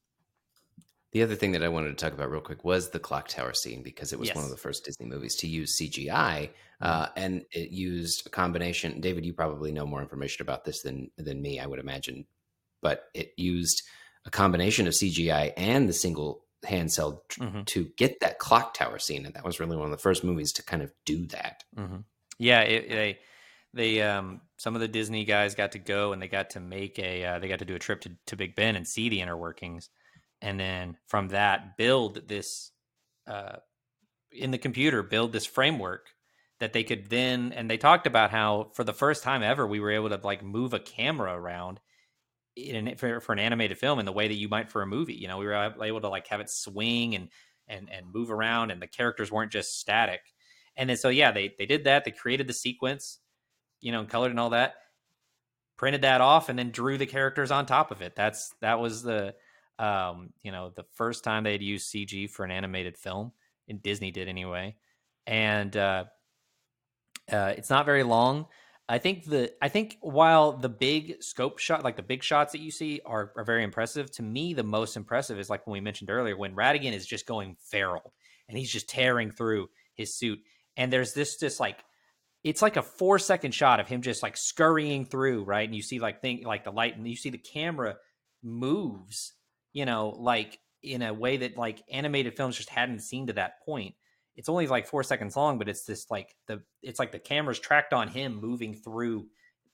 the 1.14 1.22
other 1.22 1.36
thing 1.36 1.52
that 1.52 1.64
I 1.64 1.70
wanted 1.70 1.90
to 1.90 2.04
talk 2.04 2.14
about 2.14 2.30
real 2.32 2.42
quick 2.42 2.64
was 2.64 2.90
the 2.90 3.00
clock 3.00 3.28
tower 3.28 3.54
scene 3.54 3.84
because 3.84 4.12
it 4.12 4.20
was 4.20 4.34
one 4.34 4.44
of 4.44 4.50
the 4.50 4.58
first 4.58 4.84
Disney 4.84 5.06
movies 5.06 5.36
to 5.38 5.48
use 5.48 5.78
CGI, 5.80 6.50
uh, 6.82 7.08
and 7.16 7.46
it 7.52 7.70
used 7.70 8.26
a 8.26 8.30
combination. 8.30 9.00
David, 9.00 9.26
you 9.26 9.34
probably 9.34 9.72
know 9.72 9.86
more 9.86 10.02
information 10.02 10.42
about 10.42 10.66
this 10.66 10.82
than 10.82 11.12
than 11.18 11.42
me, 11.42 11.60
I 11.60 11.68
would 11.68 11.80
imagine, 11.80 12.26
but 12.82 13.06
it 13.14 13.34
used 13.38 13.84
a 14.26 14.32
combination 14.32 14.88
of 14.88 14.94
CGI 14.94 15.54
and 15.56 15.88
the 15.88 15.94
single 15.94 16.46
hand 16.64 16.92
cell 16.92 17.24
tr- 17.28 17.42
Mhm. 17.44 17.66
to 17.68 17.92
get 17.98 18.20
that 18.22 18.40
clock 18.40 18.74
tower 18.74 18.98
scene, 18.98 19.26
and 19.26 19.36
that 19.36 19.44
was 19.44 19.60
really 19.60 19.76
one 19.78 19.86
of 19.86 19.92
the 19.92 19.98
first 19.98 20.24
movies 20.24 20.52
to 20.54 20.64
kind 20.64 20.82
of 20.82 20.92
do 21.06 21.26
that. 21.28 21.64
hmm 21.76 21.98
Yeah, 22.40 22.62
it, 22.62 22.90
they 22.90 23.20
they 23.74 24.02
um 24.02 24.42
some 24.58 24.74
of 24.76 24.82
the 24.82 24.88
Disney 24.88 25.26
guys 25.26 25.54
got 25.56 25.74
to 25.74 25.80
go 25.80 26.14
and 26.14 26.22
they 26.22 26.28
got 26.28 26.52
to 26.52 26.60
make 26.60 26.98
a 26.98 27.24
uh, 27.26 27.40
they 27.40 27.48
got 27.48 27.60
to 27.60 27.66
do 27.66 27.76
a 27.76 27.80
trip 27.80 28.02
to, 28.02 28.12
to 28.28 28.36
Big 28.36 28.56
Ben 28.56 28.76
and 28.76 28.88
see 28.88 29.10
the 29.10 29.22
inner 29.22 29.38
workings, 29.38 29.90
and 30.44 30.60
then 30.60 30.98
from 31.08 31.30
that 31.30 31.78
build 31.78 32.28
this 32.28 32.72
uh 33.26 33.56
in 34.32 34.52
the 34.52 34.58
computer 34.58 35.02
build 35.02 35.32
this 35.32 35.46
framework 35.46 36.10
that 36.60 36.74
they 36.74 36.84
could 36.84 37.10
then 37.10 37.52
and 37.54 37.70
they 37.70 37.78
talked 37.78 38.06
about 38.06 38.30
how 38.30 38.70
for 38.74 38.84
the 38.84 38.94
first 38.94 39.24
time 39.24 39.42
ever 39.42 39.66
we 39.66 39.80
were 39.80 39.92
able 39.92 40.10
to 40.10 40.20
like 40.24 40.44
move 40.44 40.74
a 40.74 40.80
camera 40.80 41.34
around 41.34 41.80
in 42.56 42.96
for, 42.98 43.20
for 43.20 43.34
an 43.34 43.40
animated 43.40 43.78
film 43.78 43.98
in 43.98 44.06
the 44.06 44.12
way 44.12 44.28
that 44.28 44.36
you 44.36 44.50
might 44.50 44.70
for 44.70 44.82
a 44.84 44.88
movie 44.88 45.16
you 45.16 45.28
know? 45.28 45.38
We 45.38 45.46
were 45.46 45.74
able 45.82 46.02
to 46.02 46.10
like 46.10 46.28
have 46.28 46.42
it 46.42 46.50
swing 46.50 47.16
and 47.16 47.30
and 47.68 47.90
and 47.90 48.14
move 48.14 48.30
around 48.30 48.70
and 48.72 48.82
the 48.82 48.88
characters 48.88 49.32
weren't 49.32 49.52
just 49.52 49.80
static. 49.80 50.22
And 50.76 50.90
then 50.90 50.98
so 50.98 51.10
yeah 51.10 51.32
they 51.32 51.54
they 51.58 51.66
did 51.66 51.86
that 51.86 52.04
they 52.04 52.12
created 52.12 52.48
the 52.48 52.54
sequence 52.54 53.20
you 53.80 53.92
know 53.92 54.04
colored 54.06 54.32
and 54.32 54.40
all 54.40 54.52
that 54.52 54.76
printed 55.78 56.02
that 56.02 56.22
off 56.22 56.50
and 56.50 56.60
then 56.60 56.72
drew 56.72 56.98
the 56.98 57.06
characters 57.06 57.52
on 57.52 57.66
top 57.66 57.92
of 57.92 58.02
it. 58.02 58.16
That's 58.16 58.54
that 58.62 58.80
was 58.80 59.04
the 59.04 59.36
um 59.80 60.30
you 60.44 60.52
know 60.52 60.72
the 60.76 60.86
first 60.94 61.24
time 61.24 61.44
they'd 61.44 61.62
used 61.62 61.92
cg 61.92 62.30
for 62.30 62.46
an 62.46 62.52
animated 62.52 62.98
film 62.98 63.32
and 63.68 63.82
disney 63.82 64.12
did 64.12 64.28
anyway 64.28 64.76
and 65.26 65.76
uh 65.76 66.04
uh 67.32 67.54
it's 67.58 67.70
not 67.70 67.86
very 67.86 68.04
long. 68.04 68.48
I 68.90 68.98
think 68.98 69.24
the 69.26 69.52
i 69.62 69.70
think 69.70 69.98
while 70.02 70.52
the 70.52 70.70
big 70.70 71.24
scope 71.24 71.58
shot 71.58 71.84
like 71.84 71.96
the 71.96 72.04
big 72.04 72.22
shots 72.22 72.52
that 72.52 72.60
you 72.60 72.70
see 72.70 73.00
are, 73.06 73.32
are 73.38 73.46
very 73.46 73.64
impressive 73.64 74.12
to 74.12 74.24
me 74.24 74.54
the 74.54 74.64
most 74.64 74.98
impressive 74.98 75.40
is 75.40 75.50
like 75.50 75.66
when 75.66 75.72
we 75.72 75.80
mentioned 75.80 76.10
earlier 76.10 76.36
when 76.36 76.54
ratigan 76.54 76.92
is 76.92 77.08
just 77.08 77.26
going 77.26 77.56
feral 77.62 78.14
and 78.50 78.58
he's 78.58 78.70
just 78.70 78.90
tearing 78.90 79.32
through 79.32 79.70
his 79.96 80.14
suit 80.14 80.38
and 80.76 80.92
there's 80.92 81.14
this 81.14 81.38
just 81.38 81.62
like 81.62 81.84
it's 82.44 82.62
like 82.62 82.76
a 82.76 82.82
four 82.82 83.18
second 83.18 83.54
shot 83.54 83.80
of 83.80 83.88
him 83.88 84.02
just 84.02 84.22
like 84.22 84.36
scurrying 84.36 85.06
through 85.06 85.44
right 85.46 85.68
and 85.68 85.76
you 85.76 85.82
see 85.82 86.00
like 86.00 86.22
thing 86.22 86.44
like 86.44 86.66
the 86.66 86.72
light 86.72 86.98
and 86.98 87.08
you 87.08 87.16
see 87.16 87.30
the 87.30 87.38
camera 87.38 87.96
moves 88.44 89.34
you 89.74 89.86
know 89.86 90.16
like 90.18 90.60
in 90.82 91.02
a 91.02 91.14
way 91.14 91.38
that 91.38 91.58
like 91.58 91.84
animated 91.92 92.36
films 92.38 92.56
just 92.56 92.70
hadn't 92.70 93.00
seen 93.00 93.28
to 93.28 93.34
that 93.34 93.62
point 93.66 93.96
it's 94.36 94.50
only 94.50 94.68
like 94.68 94.88
four 94.88 95.04
seconds 95.04 95.36
long, 95.36 95.58
but 95.58 95.70
it's 95.70 95.86
this 95.86 96.10
like 96.10 96.36
the 96.48 96.62
it's 96.82 97.00
like 97.00 97.12
the 97.12 97.20
camera's 97.20 97.60
tracked 97.60 97.94
on 97.94 98.08
him 98.08 98.40
moving 98.40 98.74
through, 98.74 99.28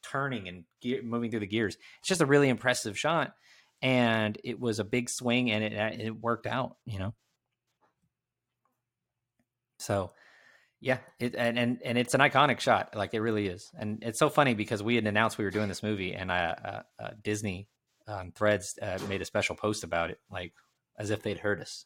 turning 0.03 0.47
and 0.47 0.65
moving 1.03 1.31
through 1.31 1.39
the 1.41 1.47
gears. 1.47 1.77
It's 1.99 2.07
just 2.07 2.21
a 2.21 2.25
really 2.25 2.49
impressive 2.49 2.97
shot, 2.97 3.33
and 3.81 4.37
it 4.43 4.59
was 4.59 4.79
a 4.79 4.83
big 4.83 5.09
swing, 5.09 5.51
and 5.51 5.63
it 5.63 5.73
it 5.99 6.19
worked 6.19 6.45
out, 6.45 6.75
you 6.85 6.99
know. 6.99 7.13
So, 9.79 10.11
yeah, 10.81 10.97
it 11.19 11.35
and 11.35 11.57
and 11.57 11.79
and 11.83 11.97
it's 11.97 12.13
an 12.13 12.19
iconic 12.19 12.59
shot, 12.59 12.95
like 12.95 13.13
it 13.13 13.21
really 13.21 13.47
is, 13.47 13.71
and 13.77 14.03
it's 14.03 14.19
so 14.19 14.29
funny 14.29 14.55
because 14.55 14.83
we 14.83 14.95
had 14.95 15.07
announced 15.07 15.37
we 15.37 15.45
were 15.45 15.51
doing 15.51 15.69
this 15.69 15.83
movie, 15.83 16.13
and 16.15 16.31
uh, 16.31 16.55
uh, 16.65 16.81
uh 16.99 17.09
Disney 17.23 17.69
on 18.09 18.31
Threads 18.31 18.77
uh, 18.81 18.99
made 19.07 19.21
a 19.21 19.25
special 19.25 19.55
post 19.55 19.83
about 19.83 20.09
it, 20.09 20.19
like 20.31 20.53
as 20.97 21.09
if 21.11 21.21
they'd 21.21 21.39
heard 21.39 21.61
us. 21.61 21.85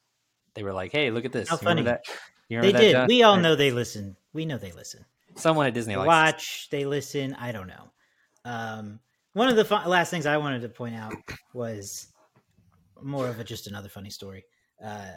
They 0.56 0.64
were 0.64 0.74
like, 0.74 0.92
"Hey, 0.92 1.12
look 1.12 1.26
at 1.26 1.32
this! 1.32 1.50
How 1.50 1.56
You 1.56 1.60
funny. 1.60 1.82
that? 1.84 2.02
You 2.50 2.62
They 2.62 2.72
that, 2.72 2.80
did. 2.80 2.92
John? 2.92 3.08
We 3.08 3.24
all 3.24 3.38
know 3.38 3.56
they 3.56 3.72
listen. 3.72 4.16
We 4.34 4.46
know 4.46 4.58
they 4.58 4.72
listen. 4.72 5.06
someone 5.36 5.66
at 5.68 5.74
Disney 5.74 5.96
likes 5.96 6.08
watch, 6.08 6.68
they 6.70 6.86
listen. 6.86 7.34
I 7.36 7.52
don't 7.52 7.68
know. 7.68 7.92
Um, 8.46 9.00
one 9.34 9.50
of 9.50 9.56
the 9.56 9.64
last 9.88 10.12
things 10.12 10.26
I 10.28 10.38
wanted 10.38 10.62
to 10.62 10.70
point 10.70 10.96
out 10.96 11.14
was 11.54 12.08
more 13.02 13.28
of 13.28 13.40
a 13.40 13.44
just 13.44 13.68
another 13.68 13.90
funny 13.90 14.12
story. 14.12 14.46
Uh, 14.84 15.08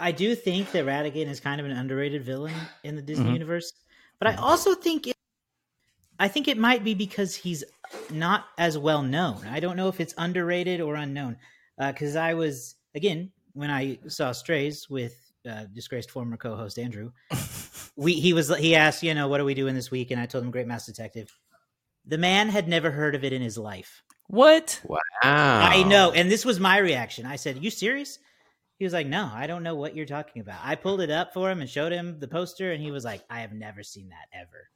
I 0.00 0.12
do 0.12 0.34
think 0.34 0.72
that 0.72 0.84
Ratigan 0.84 1.28
is 1.28 1.40
kind 1.40 1.60
of 1.60 1.66
an 1.66 1.72
underrated 1.72 2.24
villain 2.24 2.54
in 2.82 2.96
the 2.96 3.02
Disney 3.02 3.30
Mhm. 3.30 3.34
universe, 3.34 3.72
but 4.18 4.28
I 4.28 4.34
also 4.36 4.74
think 4.74 5.06
I 6.18 6.28
think 6.28 6.48
it 6.48 6.58
might 6.58 6.84
be 6.84 6.94
because 6.94 7.34
he's 7.34 7.64
not 8.10 8.46
as 8.58 8.78
well 8.78 9.02
known. 9.02 9.44
I 9.50 9.60
don't 9.60 9.76
know 9.76 9.88
if 9.88 10.00
it's 10.00 10.14
underrated 10.16 10.80
or 10.80 10.94
unknown. 10.94 11.36
Because 11.78 12.16
I 12.16 12.34
was 12.34 12.76
again 12.94 13.32
when 13.52 13.70
I 13.70 13.98
saw 14.06 14.32
Strays 14.32 14.88
with 14.88 15.16
uh, 15.48 15.64
disgraced 15.72 16.10
former 16.10 16.36
co-host 16.36 16.78
Andrew, 16.78 17.10
we 17.96 18.14
he 18.14 18.32
was 18.32 18.54
he 18.56 18.74
asked 18.76 19.02
you 19.02 19.14
know 19.14 19.28
what 19.28 19.40
are 19.40 19.44
we 19.44 19.54
doing 19.54 19.74
this 19.74 19.90
week, 19.90 20.10
and 20.10 20.20
I 20.20 20.26
told 20.26 20.44
him 20.44 20.50
Great 20.50 20.68
Mouse 20.68 20.86
Detective. 20.86 21.36
The 22.06 22.18
man 22.18 22.48
had 22.48 22.68
never 22.68 22.90
heard 22.90 23.14
of 23.14 23.24
it 23.24 23.32
in 23.32 23.42
his 23.42 23.56
life. 23.56 24.02
What? 24.26 24.80
Wow. 24.84 24.98
I 25.22 25.82
know, 25.84 26.12
and 26.12 26.30
this 26.30 26.44
was 26.44 26.60
my 26.60 26.78
reaction. 26.78 27.26
I 27.26 27.36
said, 27.36 27.62
"You 27.62 27.70
serious?" 27.70 28.18
He 28.78 28.84
was 28.84 28.92
like, 28.92 29.06
"No, 29.06 29.30
I 29.32 29.46
don't 29.46 29.62
know 29.62 29.74
what 29.74 29.96
you're 29.96 30.06
talking 30.06 30.42
about." 30.42 30.60
I 30.62 30.76
pulled 30.76 31.00
it 31.00 31.10
up 31.10 31.32
for 31.32 31.50
him 31.50 31.60
and 31.60 31.68
showed 31.68 31.92
him 31.92 32.20
the 32.20 32.28
poster, 32.28 32.72
and 32.72 32.82
he 32.82 32.90
was 32.90 33.04
like, 33.04 33.22
"I 33.28 33.40
have 33.40 33.52
never 33.52 33.82
seen 33.82 34.10
that 34.10 34.28
ever." 34.32 34.70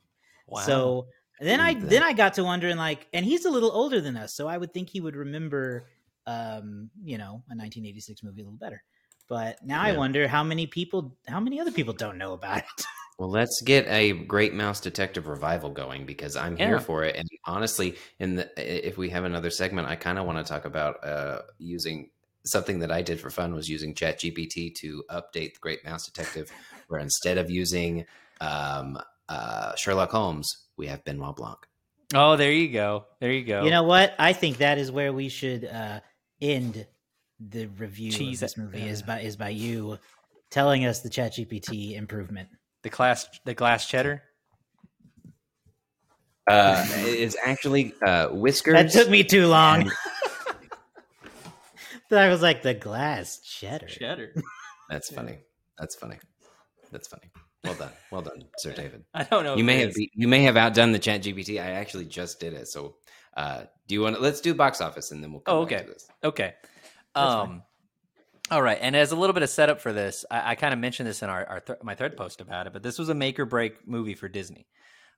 Wow. 0.48 0.60
So 0.60 1.06
then 1.40 1.60
I 1.60 1.74
Believe 1.74 1.90
then. 1.90 2.02
I 2.02 2.12
got 2.12 2.34
to 2.34 2.44
wondering 2.44 2.76
like, 2.76 3.06
and 3.12 3.24
he's 3.24 3.44
a 3.44 3.50
little 3.50 3.70
older 3.72 4.00
than 4.00 4.16
us, 4.16 4.34
so 4.34 4.48
I 4.48 4.58
would 4.58 4.72
think 4.72 4.90
he 4.90 5.00
would 5.00 5.16
remember, 5.16 5.86
um, 6.26 6.90
you 7.02 7.18
know, 7.18 7.42
a 7.50 7.54
1986 7.54 8.22
movie 8.22 8.40
a 8.40 8.44
little 8.44 8.58
better. 8.58 8.82
But 9.28 9.58
now 9.64 9.82
I 9.82 9.92
wonder 9.92 10.26
how 10.26 10.42
many 10.42 10.66
people, 10.66 11.16
how 11.26 11.38
many 11.38 11.60
other 11.60 11.70
people 11.70 11.92
don't 11.92 12.16
know 12.18 12.32
about 12.32 12.58
it. 12.58 12.64
Well, 13.18 13.30
let's 13.30 13.60
get 13.62 13.84
a 13.88 14.12
Great 14.12 14.54
Mouse 14.54 14.78
Detective 14.80 15.26
revival 15.26 15.70
going 15.70 16.06
because 16.06 16.36
I'm 16.36 16.56
here 16.56 16.74
Yeah. 16.74 16.78
for 16.78 17.02
it. 17.02 17.16
And 17.16 17.28
honestly, 17.46 17.96
in 18.20 18.36
the 18.36 18.86
if 18.86 18.96
we 18.96 19.10
have 19.10 19.24
another 19.24 19.50
segment, 19.50 19.88
I 19.88 19.96
kind 19.96 20.20
of 20.20 20.24
want 20.24 20.38
to 20.38 20.44
talk 20.44 20.64
about 20.64 21.04
uh, 21.04 21.42
using 21.58 22.10
something 22.46 22.78
that 22.78 22.92
I 22.92 23.02
did 23.02 23.18
for 23.18 23.28
fun 23.28 23.56
was 23.56 23.68
using 23.68 23.92
ChatGPT 23.92 24.72
to 24.76 25.02
update 25.10 25.54
the 25.54 25.60
Great 25.60 25.84
Mouse 25.84 26.06
Detective, 26.06 26.48
where 26.86 27.00
instead 27.00 27.38
of 27.38 27.50
using 27.50 28.06
um, 28.40 28.96
uh, 29.28 29.74
Sherlock 29.76 30.10
Holmes, 30.10 30.66
we 30.76 30.86
have 30.86 31.04
Benoit 31.04 31.36
Blanc. 31.36 31.58
oh, 32.14 32.36
there 32.36 32.52
you 32.52 32.68
go. 32.68 33.04
There 33.20 33.32
you 33.32 33.44
go. 33.44 33.64
You 33.64 33.70
know 33.70 33.82
what? 33.82 34.14
I 34.18 34.32
think 34.32 34.58
that 34.58 34.78
is 34.78 34.90
where 34.90 35.12
we 35.12 35.28
should 35.28 35.64
uh, 35.64 36.00
end 36.40 36.86
the 37.40 37.66
review 37.66 38.10
Cheese 38.12 38.38
of 38.42 38.48
this 38.48 38.52
it. 38.58 38.60
movie 38.60 38.88
is 38.88 39.02
by 39.02 39.20
is 39.20 39.36
by 39.36 39.50
you 39.50 39.98
telling 40.50 40.86
us 40.86 41.00
the 41.00 41.08
ChatGPT 41.10 41.94
improvement. 41.96 42.48
the 42.82 42.90
class, 42.90 43.28
the 43.44 43.54
glass 43.54 43.86
cheddar. 43.86 44.22
Uh, 46.50 46.82
it's 46.88 47.36
actually 47.44 47.92
uh, 48.02 48.28
Whiskers. 48.28 48.72
That 48.74 48.90
took 48.90 49.10
me 49.10 49.22
too 49.24 49.46
long. 49.46 49.82
and- 49.82 49.92
I 52.10 52.28
was 52.28 52.40
like 52.40 52.62
the 52.62 52.72
glass 52.72 53.38
cheddar. 53.40 53.86
Cheddar. 53.86 54.32
That's 54.88 55.10
funny. 55.10 55.40
That's 55.78 55.94
funny. 55.94 56.16
That's 56.90 57.06
funny. 57.06 57.30
Well 57.64 57.74
done. 57.74 57.92
Well 58.10 58.22
done, 58.22 58.44
Sir 58.58 58.72
David. 58.72 59.04
I 59.14 59.24
don't 59.24 59.44
know. 59.44 59.56
you 59.56 59.64
may 59.64 59.80
have 59.80 59.94
be, 59.94 60.10
you 60.14 60.28
may 60.28 60.42
have 60.42 60.56
outdone 60.56 60.92
the 60.92 60.98
chat 60.98 61.22
gpt 61.22 61.60
i 61.60 61.70
actually 61.72 62.04
just 62.04 62.38
did 62.40 62.52
it 62.52 62.68
so 62.68 62.96
uh 63.36 63.64
do 63.88 63.94
you 63.94 64.00
want 64.00 64.14
to 64.16 64.22
let's 64.22 64.40
do 64.40 64.54
box 64.54 64.80
office 64.80 65.10
and 65.10 65.22
then 65.22 65.32
we'll 65.32 65.40
come 65.40 65.56
Oh, 65.56 65.64
back 65.66 65.72
okay. 65.74 65.84
to 65.86 65.92
this 65.92 66.08
Okay. 66.24 66.54
Um. 67.14 67.62
All 68.50 68.62
right, 68.62 68.78
and 68.80 68.96
as 68.96 69.12
a 69.12 69.16
little 69.16 69.34
bit 69.34 69.42
of 69.42 69.50
setup 69.50 69.78
for 69.78 69.92
this, 69.92 70.24
I, 70.30 70.52
I 70.52 70.54
kind 70.54 70.72
of 70.72 70.80
mentioned 70.80 71.06
this 71.06 71.22
in 71.22 71.28
our, 71.28 71.44
our 71.44 71.60
th- 71.60 71.80
my 71.82 71.94
thread 71.94 72.16
post 72.16 72.40
about 72.40 72.66
it, 72.66 72.72
but 72.72 72.82
this 72.82 72.98
was 72.98 73.10
a 73.10 73.14
make 73.14 73.38
or 73.38 73.44
break 73.44 73.86
movie 73.86 74.14
for 74.14 74.26
Disney. 74.26 74.66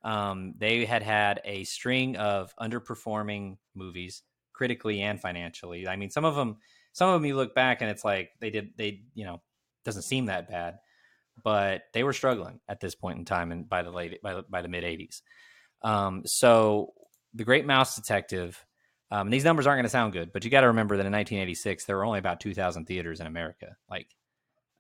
Um, 0.03 0.55
they 0.59 0.85
had 0.85 1.03
had 1.05 1.41
a 1.45 1.63
string 1.63 2.17
of 2.17 2.53
underperforming 2.61 3.59
movies, 3.77 4.23
critically 4.53 5.03
and 5.03 5.21
financially. 5.21 5.87
I 5.87 5.95
mean, 5.95 6.11
some 6.11 6.25
of 6.25 6.35
them, 6.35 6.57
some 6.93 7.09
of 7.09 7.21
them, 7.21 7.25
you 7.25 7.37
look 7.37 7.55
back 7.55 7.83
and 7.83 7.91
it's 7.91 8.05
like 8.05 8.31
they 8.41 8.51
did, 8.51 8.71
they 8.77 9.03
you 9.15 9.25
know, 9.27 9.41
doesn't 9.85 10.03
seem 10.03 10.27
that 10.27 10.49
bad, 10.49 10.79
but 11.43 11.83
they 11.93 12.03
were 12.03 12.13
struggling 12.13 12.61
at 12.69 12.81
this 12.81 12.95
point 12.95 13.19
in 13.19 13.25
time, 13.25 13.53
and 13.53 13.69
by 13.69 13.83
the 13.83 13.91
late 13.91 14.23
by 14.23 14.35
the, 14.35 14.45
by 14.49 14.63
the 14.63 14.69
mid 14.69 14.85
'80s. 14.85 15.23
Um, 15.83 16.23
so, 16.27 16.93
The 17.35 17.45
Great 17.45 17.65
Mouse 17.67 17.97
Detective 17.97 18.65
um, 19.11 19.31
these 19.31 19.45
numbers 19.45 19.67
aren't 19.67 19.79
going 19.79 19.85
to 19.85 19.91
sound 19.91 20.13
good, 20.13 20.33
but 20.33 20.45
you 20.45 20.51
got 20.51 20.61
to 20.61 20.69
remember 20.69 20.97
that 20.97 21.07
in 21.07 21.13
1986 21.13 21.85
there 21.85 21.97
were 21.97 22.05
only 22.05 22.21
about 22.21 22.41
2,000 22.41 22.85
theaters 22.87 23.21
in 23.21 23.27
America, 23.27 23.77
like 23.91 24.09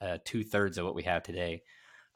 uh, 0.00 0.18
two 0.24 0.44
thirds 0.44 0.78
of 0.78 0.84
what 0.84 0.94
we 0.94 1.02
have 1.02 1.22
today. 1.22 1.62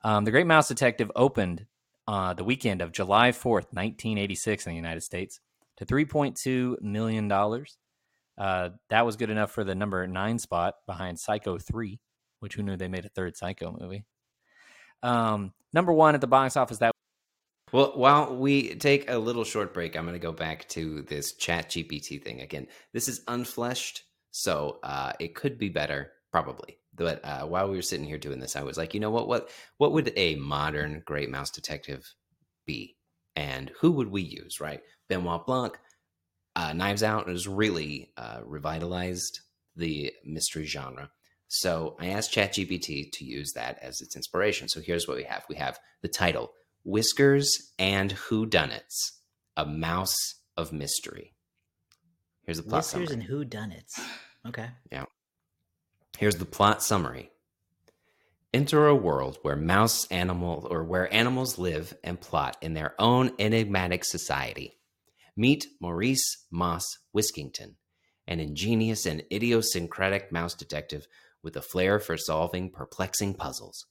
Um, 0.03 0.25
the 0.25 0.31
Great 0.31 0.47
Mouse 0.47 0.69
Detective 0.69 1.11
opened 1.17 1.67
uh, 2.07 2.35
the 2.35 2.45
weekend 2.45 2.83
of 2.83 2.93
July 2.93 3.31
4th, 3.31 3.73
1986, 3.73 4.67
in 4.67 4.71
the 4.71 4.77
United 4.77 5.01
States, 5.01 5.41
to 5.79 5.87
3.2 5.87 6.81
million 6.83 7.27
dollars. 7.27 7.79
Uh, 8.37 8.71
that 8.91 9.07
was 9.07 9.17
good 9.17 9.31
enough 9.31 9.51
for 9.51 9.65
the 9.65 9.75
number 9.75 10.07
nine 10.07 10.39
spot 10.39 10.75
behind 10.87 11.19
Psycho 11.19 11.59
3, 11.59 12.01
which 12.41 12.55
who 12.55 12.63
knew 12.63 12.77
they 12.77 12.89
made 12.89 13.05
a 13.05 13.09
third 13.09 13.37
Psycho 13.37 13.77
movie. 13.81 14.05
Um, 15.05 15.53
number 15.73 15.93
one 15.93 16.15
at 16.15 16.21
the 16.21 16.27
box 16.27 16.57
office 16.57 16.79
that 16.79 16.93
well 17.73 17.93
while 17.95 18.35
we 18.35 18.75
take 18.77 19.11
a 19.11 19.19
little 19.19 19.45
short 19.45 19.75
break 19.75 19.97
i'm 19.97 20.05
going 20.05 20.15
to 20.15 20.19
go 20.19 20.33
back 20.33 20.69
to 20.69 21.03
this 21.03 21.35
chat 21.35 21.69
gpt 21.71 22.23
thing 22.23 22.41
again. 22.41 22.67
This 22.93 23.09
is 23.09 23.25
unfleshed 23.27 24.01
so 24.31 24.79
uh 24.83 25.13
it 25.21 25.35
could 25.35 25.59
be 25.59 25.69
better 25.69 26.13
probably. 26.33 26.79
But 26.95 27.25
uh 27.25 27.47
while 27.47 27.69
we 27.69 27.77
were 27.77 27.83
sitting 27.83 28.07
here 28.07 28.19
doing 28.19 28.41
this 28.41 28.57
i 28.57 28.63
was 28.63 28.77
like 28.77 28.95
you 28.95 29.01
know 29.01 29.11
what 29.11 29.29
what 29.29 29.51
what 29.79 29.93
would 29.93 30.13
a 30.17 30.37
modern 30.37 31.03
great 31.05 31.31
mouse 31.31 31.51
detective 31.51 32.03
be? 32.67 32.97
And 33.37 33.71
who 33.81 33.93
would 33.93 34.11
we 34.11 34.23
use? 34.23 34.61
Right? 34.61 34.81
Benoit 35.09 35.47
blanc 35.47 35.77
uh, 36.57 36.73
Knives 36.73 37.03
Out 37.03 37.29
has 37.29 37.49
really 37.49 38.13
uh, 38.17 38.41
revitalized 38.45 39.41
the 39.77 40.13
mystery 40.25 40.65
genre. 40.65 41.11
So 41.59 41.97
I 42.01 42.09
asked 42.09 42.33
ChatGPT 42.33 43.13
to 43.13 43.25
use 43.25 43.53
that 43.53 43.79
as 43.81 44.01
its 44.01 44.17
inspiration. 44.17 44.69
So 44.69 44.81
here's 44.81 45.07
what 45.07 45.17
we 45.17 45.23
have: 45.25 45.45
we 45.49 45.55
have 45.57 45.79
the 46.03 46.09
title 46.09 46.53
"Whiskers 46.83 47.73
and 47.79 48.11
Who 48.13 48.47
Whodunits: 48.47 49.13
A 49.57 49.65
Mouse 49.65 50.17
of 50.57 50.73
Mystery." 50.73 51.35
Here's 52.43 52.57
the 52.57 52.65
plot 52.65 52.81
Whiskers 52.81 53.09
summary. 53.09 53.15
and 53.15 53.23
who 53.23 53.45
done 53.45 53.71
it? 53.71 53.87
Okay. 54.45 54.69
Yeah. 54.91 55.05
Here's 56.19 56.37
the 56.37 56.45
plot 56.45 56.83
summary. 56.83 57.31
Enter 58.53 58.87
a 58.87 58.95
world 58.95 59.39
where 59.43 59.57
mouse 59.57 60.07
animal 60.11 60.67
or 60.71 60.83
where 60.85 61.13
animals 61.15 61.57
live 61.57 61.95
and 62.03 62.21
plot 62.21 62.57
in 62.63 62.75
their 62.75 63.01
own 63.01 63.31
enigmatic 63.39 64.05
society. 64.05 64.79
Meet 65.37 65.67
Maurice 65.81 66.47
Moss 66.51 66.85
Whiskington, 67.13 67.77
an 68.27 68.41
ingenious 68.41 69.07
and 69.07 69.23
idiosyncratic 69.33 70.31
mouse 70.31 70.55
detective 70.55 71.07
with 71.45 71.57
a 71.57 71.63
flair 71.63 72.01
for 72.01 72.17
solving 72.17 72.71
perplexing 72.71 73.35
puzzles. 73.35 73.87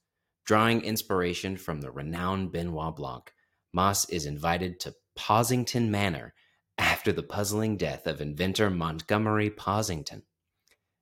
Drawing 0.46 0.82
inspiration 0.82 1.56
from 1.56 1.80
the 1.80 1.92
renowned 1.92 2.52
Benoit 2.52 2.96
Blanc, 2.96 3.32
Moss 3.72 4.10
is 4.10 4.26
invited 4.26 4.80
to 4.82 4.96
Posington 5.18 5.90
Manor 5.90 6.34
after 6.78 7.14
the 7.14 7.24
puzzling 7.24 7.78
death 7.78 8.08
of 8.08 8.20
inventor 8.20 8.70
Montgomery 8.70 9.50
Posington. 9.50 10.24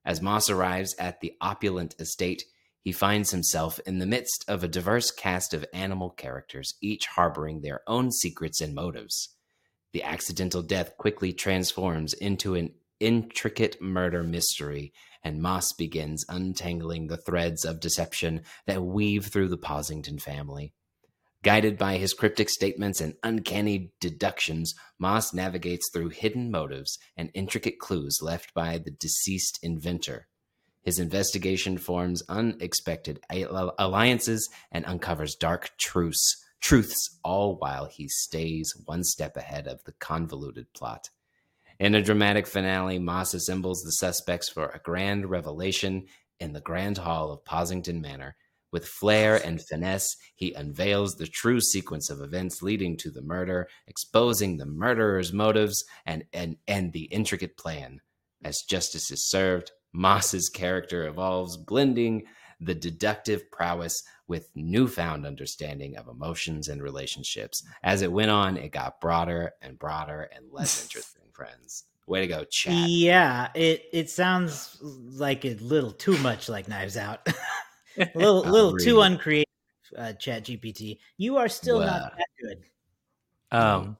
As 0.06 0.22
Moss 0.22 0.49
arrives 0.49 0.95
at 0.99 1.22
the 1.22 1.34
opulent 1.41 1.95
estate, 1.99 2.43
he 2.82 2.91
finds 2.91 3.32
himself 3.32 3.80
in 3.86 3.99
the 3.99 4.06
midst 4.06 4.43
of 4.47 4.64
a 4.64 4.68
diverse 4.68 5.12
cast 5.12 5.54
of 5.54 5.66
animal 5.74 6.10
characters, 6.10 6.74
each 6.82 7.06
harboring 7.08 7.62
their 7.62 7.82
own 7.88 8.12
secrets 8.12 8.60
and 8.60 8.74
motives. 8.74 9.36
The 9.93 10.04
accidental 10.04 10.62
death 10.62 10.97
quickly 10.97 11.34
transforms 11.34 12.14
into 12.14 12.56
an 12.56 12.74
intricate 12.99 13.82
murder 13.82 14.24
mystery, 14.24 14.93
and 15.24 15.41
Moss 15.41 15.74
begins 15.74 16.26
untangling 16.30 17.07
the 17.07 17.17
threads 17.17 17.65
of 17.65 17.80
deception 17.80 18.41
that 18.65 18.84
weave 18.84 19.28
through 19.28 19.49
the 19.49 19.57
Posington 19.57 20.22
family. 20.22 20.74
Guided 21.43 21.78
by 21.78 21.97
his 21.97 22.13
cryptic 22.13 22.49
statements 22.49 23.01
and 23.01 23.15
uncanny 23.24 23.91
deductions, 23.99 24.76
Moss 24.99 25.34
navigates 25.34 25.89
through 25.91 26.09
hidden 26.09 26.51
motives 26.51 26.99
and 27.17 27.32
intricate 27.34 27.80
clues 27.80 28.19
left 28.22 28.53
by 28.53 28.78
the 28.78 28.91
deceased 28.91 29.57
inventor. 29.63 30.28
His 30.84 30.99
investigation 30.99 31.78
forms 31.78 32.24
unexpected 32.30 33.19
alliances 33.30 34.49
and 34.72 34.86
uncovers 34.86 35.36
dark 35.36 35.72
truths, 35.80 36.43
truths, 36.59 37.19
all 37.24 37.55
while 37.57 37.86
he 37.86 38.07
stays 38.07 38.74
one 38.86 39.03
step 39.03 39.36
ahead 39.36 39.67
of 39.67 39.84
the 39.84 39.93
convoluted 39.93 40.72
plot. 40.74 41.09
In 41.82 41.95
a 41.95 42.01
dramatic 42.03 42.45
finale, 42.45 42.99
Moss 42.99 43.34
assembles 43.34 43.82
the 43.82 43.91
suspects 43.91 44.47
for 44.47 44.67
a 44.67 44.77
grand 44.77 45.32
revelation 45.32 46.05
in 46.39 46.53
the 46.53 46.61
Grand 46.61 46.99
Hall 46.99 47.32
of 47.32 47.43
Posington 47.43 47.99
Manor. 47.99 48.36
With 48.71 48.88
flair 48.88 49.43
and 49.43 49.59
finesse, 49.59 50.15
he 50.36 50.53
unveils 50.53 51.15
the 51.15 51.25
true 51.25 51.59
sequence 51.59 52.11
of 52.11 52.21
events 52.21 52.61
leading 52.61 52.97
to 52.97 53.09
the 53.09 53.23
murder, 53.23 53.67
exposing 53.88 54.57
the 54.57 54.67
murderer's 54.67 55.34
motives 55.34 55.84
and, 56.05 56.23
and, 56.34 56.57
and 56.67 56.93
the 56.93 57.05
intricate 57.05 57.57
plan. 57.57 57.99
As 58.43 58.61
justice 58.61 59.09
is 59.09 59.27
served, 59.27 59.71
Moss's 59.91 60.49
character 60.49 61.07
evolves, 61.07 61.57
blending 61.57 62.27
the 62.59 62.75
deductive 62.75 63.49
prowess 63.49 64.03
with 64.27 64.51
newfound 64.53 65.25
understanding 65.25 65.97
of 65.97 66.07
emotions 66.07 66.67
and 66.67 66.84
relationships. 66.84 67.63
As 67.82 68.03
it 68.03 68.11
went 68.11 68.29
on, 68.29 68.55
it 68.55 68.71
got 68.71 69.01
broader 69.01 69.53
and 69.63 69.79
broader 69.79 70.29
and 70.32 70.45
less 70.51 70.84
interesting, 70.86 71.20
friends. 71.45 71.85
Way 72.07 72.21
to 72.21 72.27
go, 72.27 72.43
chat. 72.45 72.73
Yeah, 72.89 73.49
it 73.55 73.85
it 73.93 74.09
sounds 74.09 74.77
like 74.81 75.45
a 75.45 75.53
little 75.55 75.91
too 75.91 76.17
much 76.17 76.49
like 76.49 76.67
Knives 76.67 76.97
Out. 76.97 77.27
a 77.97 78.09
little 78.15 78.41
little 78.45 78.77
too 78.77 79.01
uncreative. 79.01 79.45
Uh, 79.97 80.13
Chat 80.13 80.45
GPT, 80.45 80.99
you 81.17 81.37
are 81.37 81.49
still 81.49 81.79
Well, 81.79 81.87
not 81.87 82.13
that 82.17 82.27
good. 82.41 83.57
Um, 83.57 83.97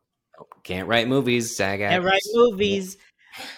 Can't 0.64 0.88
write 0.88 1.08
movies, 1.10 1.56
SAG 1.56 1.82
And 1.82 2.04
write 2.06 2.22
movies. 2.34 2.98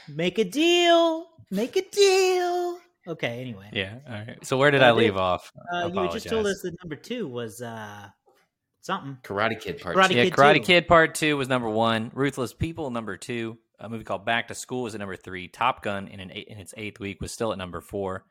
Make 0.08 0.40
a 0.40 0.44
deal. 0.44 1.28
Make 1.52 1.76
a 1.76 1.82
deal. 1.84 2.80
Okay. 3.08 3.40
Anyway, 3.42 3.70
yeah. 3.72 4.00
All 4.08 4.14
right. 4.14 4.46
So 4.46 4.58
where 4.58 4.72
did 4.72 4.82
Uh, 4.82 4.88
I 4.88 4.90
dude, 4.90 4.98
leave 5.00 5.18
off? 5.18 5.52
uh, 5.74 5.92
you 5.94 6.10
just 6.12 6.28
told 6.28 6.48
us 6.48 6.62
that 6.64 6.76
number 6.84 6.96
two 6.96 7.28
was 7.28 7.62
uh 7.62 8.08
something. 8.82 9.18
Karate 9.24 9.60
Kid 9.60 9.80
Part 9.80 9.96
Karate 9.96 10.08
Two. 10.10 10.16
Yeah, 10.16 10.24
Kid 10.26 10.34
Karate 10.34 10.56
2. 10.58 10.62
Kid 10.64 10.88
Part 10.88 11.16
Two 11.16 11.38
was 11.38 11.48
number 11.50 11.70
one. 11.70 12.12
Ruthless 12.16 12.54
People 12.54 12.90
number 12.90 13.16
two. 13.18 13.58
A 13.84 13.90
movie 13.90 14.06
called 14.06 14.26
Back 14.26 14.48
to 14.48 14.56
School 14.56 14.84
was 14.84 14.96
at 14.96 15.00
number 15.00 15.18
three. 15.18 15.48
Top 15.50 15.84
Gun 15.84 16.08
in 16.08 16.20
an 16.20 16.32
eight, 16.32 16.48
in 16.48 16.58
its 16.58 16.74
eighth 16.78 17.00
week 17.00 17.22
was 17.22 17.32
still 17.32 17.52
at 17.52 17.58
number 17.58 17.82
four, 17.82 18.26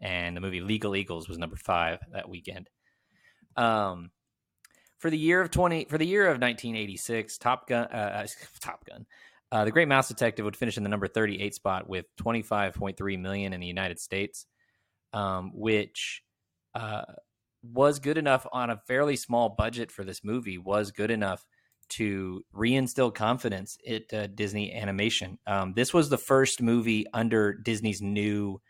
and 0.00 0.36
the 0.36 0.40
movie 0.40 0.60
Legal 0.60 0.96
Eagles 0.96 1.28
was 1.28 1.38
number 1.38 1.56
five 1.56 2.00
that 2.12 2.28
weekend. 2.28 2.68
Um, 3.56 4.10
for 4.98 5.08
the 5.08 5.18
year 5.18 5.40
of 5.40 5.50
twenty 5.50 5.84
for 5.84 5.96
the 5.96 6.06
year 6.06 6.24
of 6.24 6.40
1986, 6.40 7.38
Top 7.38 7.68
Gun, 7.68 7.86
uh, 7.86 8.24
uh, 8.24 8.26
Top 8.60 8.84
Gun, 8.84 9.06
uh, 9.52 9.64
The 9.64 9.70
Great 9.70 9.88
Mouse 9.88 10.08
Detective 10.08 10.44
would 10.44 10.56
finish 10.56 10.76
in 10.76 10.82
the 10.82 10.88
number 10.88 11.06
38 11.06 11.54
spot 11.54 11.88
with 11.88 12.06
25.3 12.20 13.20
million 13.20 13.52
in 13.52 13.60
the 13.60 13.66
United 13.66 14.00
States, 14.00 14.46
um, 15.12 15.52
which 15.54 16.22
uh, 16.74 17.02
was 17.62 18.00
good 18.00 18.18
enough 18.18 18.46
on 18.52 18.70
a 18.70 18.80
fairly 18.88 19.16
small 19.16 19.50
budget 19.50 19.92
for 19.92 20.04
this 20.04 20.24
movie. 20.24 20.58
Was 20.58 20.90
good 20.90 21.10
enough 21.10 21.44
to 21.88 22.44
reinstill 22.54 23.14
confidence 23.14 23.78
at 23.88 24.12
uh, 24.12 24.26
Disney 24.28 24.72
Animation. 24.72 25.38
Um, 25.46 25.72
this 25.74 25.94
was 25.94 26.08
the 26.08 26.18
first 26.18 26.60
movie 26.60 27.06
under 27.12 27.54
Disney's 27.54 28.02
new. 28.02 28.60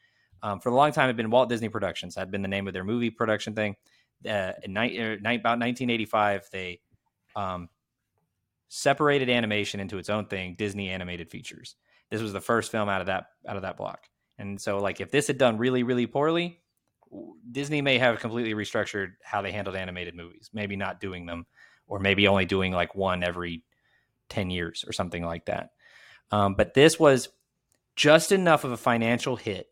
Um, 0.43 0.61
for 0.61 0.69
a 0.69 0.75
long 0.75 0.93
time, 0.93 1.09
had 1.09 1.17
been 1.17 1.31
Walt 1.31 1.49
Disney 1.49 1.69
Productions. 1.69 2.15
Had 2.15 2.31
been 2.31 2.43
the 2.43 2.49
name 2.49 2.67
of 2.67 2.75
their 2.75 2.85
movie 2.85 3.11
production 3.11 3.55
thing. 3.55 3.77
Uh, 4.29 4.53
in 4.63 4.73
ni- 4.73 4.99
er, 4.99 5.15
about 5.15 5.59
1985, 5.59 6.49
they 6.53 6.81
um, 7.35 7.69
separated 8.69 9.29
animation 9.31 9.81
into 9.81 9.99
its 9.99 10.11
own 10.11 10.27
thing, 10.27 10.55
Disney 10.59 10.89
Animated 10.89 11.31
Features. 11.31 11.77
This 12.11 12.23
was 12.23 12.33
the 12.33 12.41
first 12.41 12.71
film 12.71 12.89
out 12.89 13.01
of 13.01 13.07
that 13.09 13.27
out 13.47 13.57
of 13.57 13.63
that 13.63 13.77
block. 13.77 14.07
And 14.39 14.61
so, 14.61 14.79
like, 14.79 15.01
if 15.01 15.11
this 15.11 15.27
had 15.27 15.39
done 15.39 15.59
really, 15.59 15.83
really 15.83 16.07
poorly, 16.07 16.61
Disney 17.51 17.81
may 17.83 17.99
have 17.99 18.21
completely 18.21 18.55
restructured 18.55 19.13
how 19.23 19.43
they 19.43 19.53
handled 19.53 19.77
animated 19.77 20.15
movies. 20.15 20.51
Maybe 20.53 20.77
not 20.77 21.01
doing 21.01 21.27
them, 21.27 21.47
or 21.87 21.99
maybe 21.99 22.29
only 22.29 22.45
doing 22.45 22.73
like 22.73 22.95
one 22.95 23.23
every 23.23 23.63
ten 24.29 24.51
years 24.51 24.85
or 24.87 24.93
something 24.93 25.25
like 25.25 25.47
that. 25.47 25.71
Um, 26.31 26.55
but 26.55 26.75
this 26.75 26.99
was 26.99 27.29
just 27.95 28.33
enough 28.33 28.65
of 28.65 28.73
a 28.73 28.77
financial 28.77 29.37
hit 29.37 29.69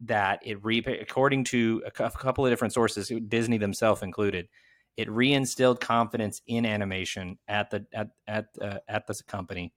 that 0.00 0.40
it 0.44 0.64
re 0.64 0.78
according 0.78 1.44
to 1.44 1.82
a 1.86 1.90
couple 1.90 2.44
of 2.44 2.52
different 2.52 2.74
sources, 2.74 3.10
Disney 3.28 3.58
themselves 3.58 4.02
included, 4.02 4.48
it 4.96 5.08
reinstilled 5.08 5.80
confidence 5.80 6.42
in 6.46 6.66
animation 6.66 7.38
at 7.48 7.70
the 7.70 7.86
at 7.92 8.08
at 8.26 8.46
uh, 8.60 8.78
at 8.88 9.06
this 9.06 9.22
company, 9.22 9.72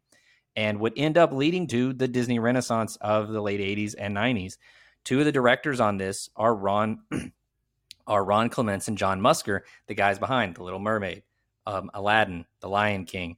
and 0.55 0.79
would 0.79 0.93
end 0.97 1.17
up 1.17 1.31
leading 1.31 1.67
to 1.67 1.93
the 1.93 2.07
Disney 2.07 2.39
Renaissance 2.39 2.97
of 3.01 3.29
the 3.29 3.41
late 3.41 3.59
'80s 3.59 3.95
and 3.97 4.15
'90s. 4.15 4.57
Two 5.05 5.19
of 5.19 5.25
the 5.25 5.31
directors 5.31 5.79
on 5.79 5.97
this 5.97 6.29
are 6.35 6.55
Ron 6.55 6.99
are 8.07 8.23
Ron 8.23 8.49
Clements 8.49 8.87
and 8.87 8.97
John 8.97 9.21
Musker, 9.21 9.61
the 9.87 9.93
guys 9.93 10.19
behind 10.19 10.55
The 10.55 10.63
Little 10.63 10.79
Mermaid, 10.79 11.23
um, 11.69 11.91
Aladdin, 11.93 12.45
The 12.61 12.69
Lion 12.69 13.05
King, 13.05 13.37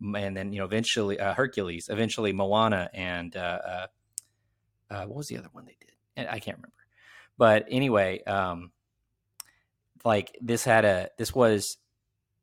and 0.00 0.36
then 0.36 0.52
you 0.52 0.58
know 0.58 0.64
eventually 0.66 1.18
uh, 1.18 1.34
Hercules, 1.34 1.88
eventually 1.88 2.32
Moana, 2.32 2.90
and 2.92 3.34
uh, 3.34 3.58
uh, 3.64 3.86
uh, 4.90 5.06
what 5.06 5.16
was 5.16 5.28
the 5.28 5.38
other 5.38 5.48
one 5.52 5.64
they 5.64 5.76
did? 5.80 6.26
I 6.28 6.38
can't 6.38 6.58
remember. 6.58 6.74
But 7.38 7.66
anyway, 7.70 8.22
um, 8.24 8.70
like 10.04 10.36
this 10.42 10.64
had 10.64 10.84
a 10.84 11.08
this 11.16 11.34
was 11.34 11.78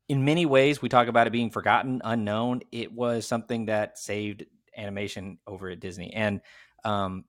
in 0.09 0.25
many 0.25 0.45
ways 0.45 0.81
we 0.81 0.89
talk 0.89 1.07
about 1.07 1.27
it 1.27 1.31
being 1.31 1.51
forgotten, 1.51 2.01
unknown. 2.03 2.61
It 2.71 2.91
was 2.91 3.27
something 3.27 3.67
that 3.67 3.99
saved 3.99 4.45
animation 4.75 5.37
over 5.45 5.69
at 5.69 5.79
Disney, 5.79 6.13
and 6.13 6.41
um, 6.83 7.25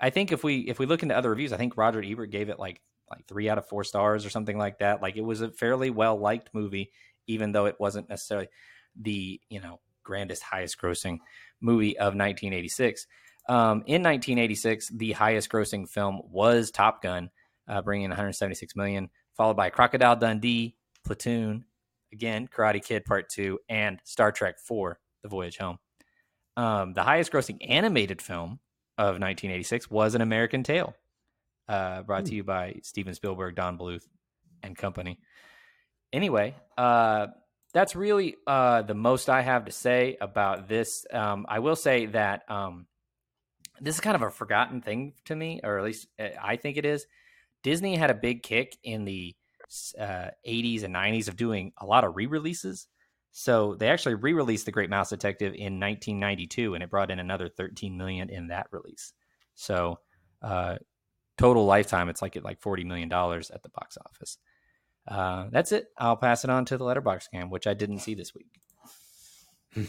I 0.00 0.10
think 0.10 0.32
if 0.32 0.42
we 0.42 0.60
if 0.60 0.78
we 0.78 0.86
look 0.86 1.02
into 1.02 1.16
other 1.16 1.30
reviews, 1.30 1.52
I 1.52 1.58
think 1.58 1.76
Roger 1.76 2.02
Ebert 2.02 2.30
gave 2.30 2.48
it 2.48 2.58
like 2.58 2.80
like 3.10 3.26
three 3.26 3.50
out 3.50 3.58
of 3.58 3.68
four 3.68 3.84
stars 3.84 4.24
or 4.24 4.30
something 4.30 4.56
like 4.56 4.78
that. 4.78 5.02
Like 5.02 5.16
it 5.16 5.24
was 5.24 5.42
a 5.42 5.50
fairly 5.50 5.90
well 5.90 6.18
liked 6.18 6.50
movie, 6.54 6.90
even 7.26 7.52
though 7.52 7.66
it 7.66 7.76
wasn't 7.78 8.08
necessarily 8.08 8.48
the 9.00 9.40
you 9.48 9.60
know 9.60 9.80
grandest, 10.02 10.42
highest 10.42 10.80
grossing 10.80 11.18
movie 11.60 11.96
of 11.98 12.14
1986. 12.14 13.06
Um, 13.48 13.82
in 13.86 14.02
1986, 14.02 14.90
the 14.94 15.12
highest 15.12 15.50
grossing 15.50 15.88
film 15.88 16.20
was 16.30 16.70
Top 16.70 17.02
Gun, 17.02 17.30
uh, 17.68 17.82
bringing 17.82 18.04
in 18.04 18.10
176 18.10 18.76
million, 18.76 19.10
followed 19.36 19.56
by 19.56 19.70
Crocodile 19.70 20.16
Dundee, 20.16 20.76
Platoon, 21.04 21.64
again 22.12 22.48
Karate 22.48 22.82
Kid 22.82 23.04
Part 23.04 23.28
Two, 23.28 23.58
and 23.68 24.00
Star 24.04 24.32
Trek 24.32 24.58
Four: 24.58 24.98
The 25.22 25.28
Voyage 25.28 25.58
Home. 25.58 25.78
Um, 26.56 26.92
the 26.92 27.02
highest 27.02 27.32
grossing 27.32 27.58
animated 27.68 28.22
film 28.22 28.60
of 28.96 29.18
1986 29.18 29.90
was 29.90 30.14
An 30.14 30.20
American 30.20 30.62
Tail, 30.62 30.94
uh, 31.68 32.02
brought 32.02 32.26
to 32.26 32.34
you 32.34 32.44
by 32.44 32.76
Steven 32.82 33.14
Spielberg, 33.14 33.56
Don 33.56 33.76
Bluth, 33.76 34.06
and 34.62 34.76
company. 34.76 35.18
Anyway, 36.14 36.54
uh, 36.78 37.26
that's 37.72 37.96
really 37.96 38.36
uh, 38.46 38.82
the 38.82 38.94
most 38.94 39.28
I 39.28 39.42
have 39.42 39.64
to 39.64 39.72
say 39.72 40.16
about 40.20 40.68
this. 40.68 41.04
Um, 41.12 41.44
I 41.48 41.58
will 41.58 41.74
say 41.74 42.06
that 42.06 42.48
um, 42.48 42.86
this 43.80 43.96
is 43.96 44.00
kind 44.00 44.14
of 44.14 44.22
a 44.22 44.30
forgotten 44.30 44.80
thing 44.80 45.14
to 45.24 45.34
me, 45.34 45.60
or 45.64 45.76
at 45.76 45.84
least 45.84 46.06
uh, 46.20 46.28
I 46.40 46.54
think 46.54 46.76
it 46.76 46.86
is. 46.86 47.04
Disney 47.64 47.96
had 47.96 48.12
a 48.12 48.14
big 48.14 48.44
kick 48.44 48.76
in 48.84 49.04
the 49.04 49.34
uh, 49.98 50.28
80s 50.46 50.84
and 50.84 50.94
90s 50.94 51.26
of 51.26 51.36
doing 51.36 51.72
a 51.78 51.84
lot 51.84 52.04
of 52.04 52.14
re 52.14 52.26
releases. 52.26 52.86
So 53.32 53.74
they 53.74 53.88
actually 53.88 54.14
re 54.14 54.34
released 54.34 54.66
The 54.66 54.72
Great 54.72 54.90
Mouse 54.90 55.10
Detective 55.10 55.54
in 55.54 55.80
1992, 55.80 56.74
and 56.74 56.84
it 56.84 56.90
brought 56.90 57.10
in 57.10 57.18
another 57.18 57.48
13 57.48 57.96
million 57.96 58.30
in 58.30 58.48
that 58.48 58.68
release. 58.70 59.12
So, 59.56 59.98
uh, 60.42 60.76
total 61.38 61.66
lifetime, 61.66 62.08
it's 62.08 62.22
like 62.22 62.36
at 62.36 62.44
like 62.44 62.60
$40 62.60 62.86
million 62.86 63.12
at 63.12 63.62
the 63.64 63.70
box 63.70 63.98
office. 63.98 64.38
Uh, 65.06 65.46
that's 65.50 65.72
it. 65.72 65.88
I'll 65.98 66.16
pass 66.16 66.44
it 66.44 66.50
on 66.50 66.64
to 66.66 66.78
the 66.78 66.84
letterbox 66.84 67.28
cam, 67.28 67.50
which 67.50 67.66
I 67.66 67.74
didn't 67.74 67.98
see 68.00 68.14
this 68.14 68.32
week. 68.34 68.46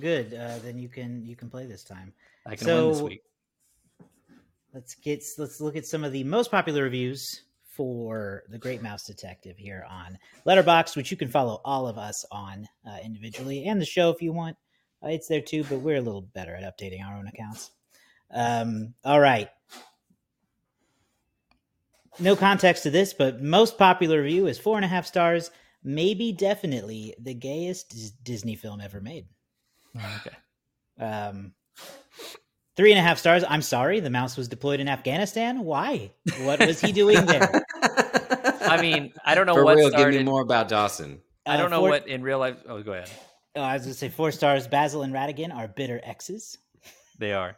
Good. 0.00 0.34
Uh, 0.34 0.58
then 0.58 0.78
you 0.78 0.88
can 0.88 1.24
you 1.24 1.36
can 1.36 1.48
play 1.50 1.66
this 1.66 1.84
time. 1.84 2.12
I 2.46 2.56
can 2.56 2.66
win 2.66 2.88
this 2.90 3.00
week. 3.00 3.22
Let's 4.74 4.94
get 4.94 5.24
let's 5.38 5.60
look 5.60 5.76
at 5.76 5.86
some 5.86 6.04
of 6.04 6.12
the 6.12 6.24
most 6.24 6.50
popular 6.50 6.82
reviews 6.82 7.42
for 7.64 8.42
the 8.48 8.58
Great 8.58 8.82
Mouse 8.82 9.04
Detective 9.04 9.56
here 9.56 9.84
on 9.88 10.18
Letterboxd, 10.46 10.94
which 10.96 11.10
you 11.10 11.16
can 11.16 11.28
follow 11.28 11.60
all 11.64 11.88
of 11.88 11.98
us 11.98 12.24
on 12.30 12.68
uh, 12.86 12.98
individually 13.02 13.64
and 13.66 13.80
the 13.80 13.86
show 13.86 14.10
if 14.10 14.20
you 14.20 14.32
want. 14.32 14.56
Uh, 15.02 15.08
it's 15.08 15.26
there 15.26 15.40
too, 15.40 15.64
but 15.64 15.80
we're 15.80 15.96
a 15.96 16.02
little 16.02 16.22
better 16.22 16.54
at 16.54 16.62
updating 16.62 17.04
our 17.04 17.16
own 17.16 17.26
accounts. 17.26 17.70
Um, 18.32 18.94
all 19.04 19.20
right. 19.20 19.48
No 22.18 22.36
context 22.36 22.82
to 22.84 22.90
this, 22.90 23.14
but 23.14 23.42
most 23.42 23.78
popular 23.78 24.22
review 24.22 24.46
is 24.46 24.58
four 24.58 24.76
and 24.76 24.84
a 24.84 24.88
half 24.88 25.06
stars. 25.06 25.50
Maybe 25.84 26.32
definitely 26.32 27.14
the 27.20 27.34
gayest 27.34 27.90
Dis- 27.90 28.10
Disney 28.10 28.54
film 28.54 28.80
ever 28.80 29.00
made. 29.00 29.26
Okay. 29.96 30.36
Um, 31.00 31.52
three 32.76 32.92
and 32.92 32.98
a 32.98 33.02
half 33.02 33.18
stars. 33.18 33.44
I'm 33.48 33.62
sorry, 33.62 34.00
the 34.00 34.10
mouse 34.10 34.36
was 34.36 34.48
deployed 34.48 34.80
in 34.80 34.88
Afghanistan. 34.88 35.60
Why? 35.64 36.12
What 36.42 36.60
was 36.60 36.80
he 36.80 36.92
doing 36.92 37.24
there? 37.26 37.64
I 38.62 38.80
mean, 38.80 39.12
I 39.24 39.34
don't 39.34 39.46
know 39.46 39.54
For 39.54 39.64
what 39.64 39.76
real, 39.76 39.88
started. 39.90 40.12
give 40.12 40.20
me 40.20 40.24
more 40.30 40.42
about 40.42 40.68
Dawson. 40.68 41.20
I 41.46 41.56
don't 41.56 41.66
Uh, 41.66 41.68
know 41.76 41.80
four- 41.80 41.88
what 41.90 42.06
in 42.08 42.22
real 42.22 42.38
life. 42.38 42.56
Oh, 42.68 42.82
go 42.82 42.92
ahead. 42.92 43.10
Oh, 43.56 43.60
I 43.62 43.74
was 43.74 43.82
going 43.82 43.92
to 43.92 43.98
say 43.98 44.08
four 44.08 44.30
stars. 44.32 44.66
Basil 44.66 45.02
and 45.02 45.12
Ratigan 45.12 45.52
are 45.54 45.66
bitter 45.68 46.00
exes. 46.04 46.56
They 47.18 47.32
are. 47.32 47.56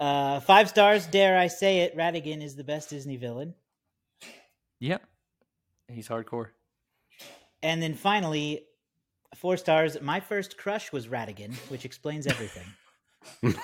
Uh, 0.00 0.40
five 0.40 0.68
stars, 0.68 1.06
dare 1.06 1.36
I 1.36 1.48
say 1.48 1.80
it? 1.80 1.96
Ratigan 1.96 2.42
is 2.42 2.54
the 2.56 2.64
best 2.64 2.90
Disney 2.90 3.16
villain. 3.16 3.54
Yeah, 4.80 4.98
he's 5.88 6.08
hardcore. 6.08 6.50
And 7.62 7.82
then 7.82 7.94
finally, 7.94 8.64
four 9.34 9.56
stars. 9.56 10.00
My 10.00 10.20
first 10.20 10.56
crush 10.56 10.92
was 10.92 11.08
Ratigan, 11.08 11.52
which 11.70 11.84
explains 11.84 12.26
everything. 12.26 12.66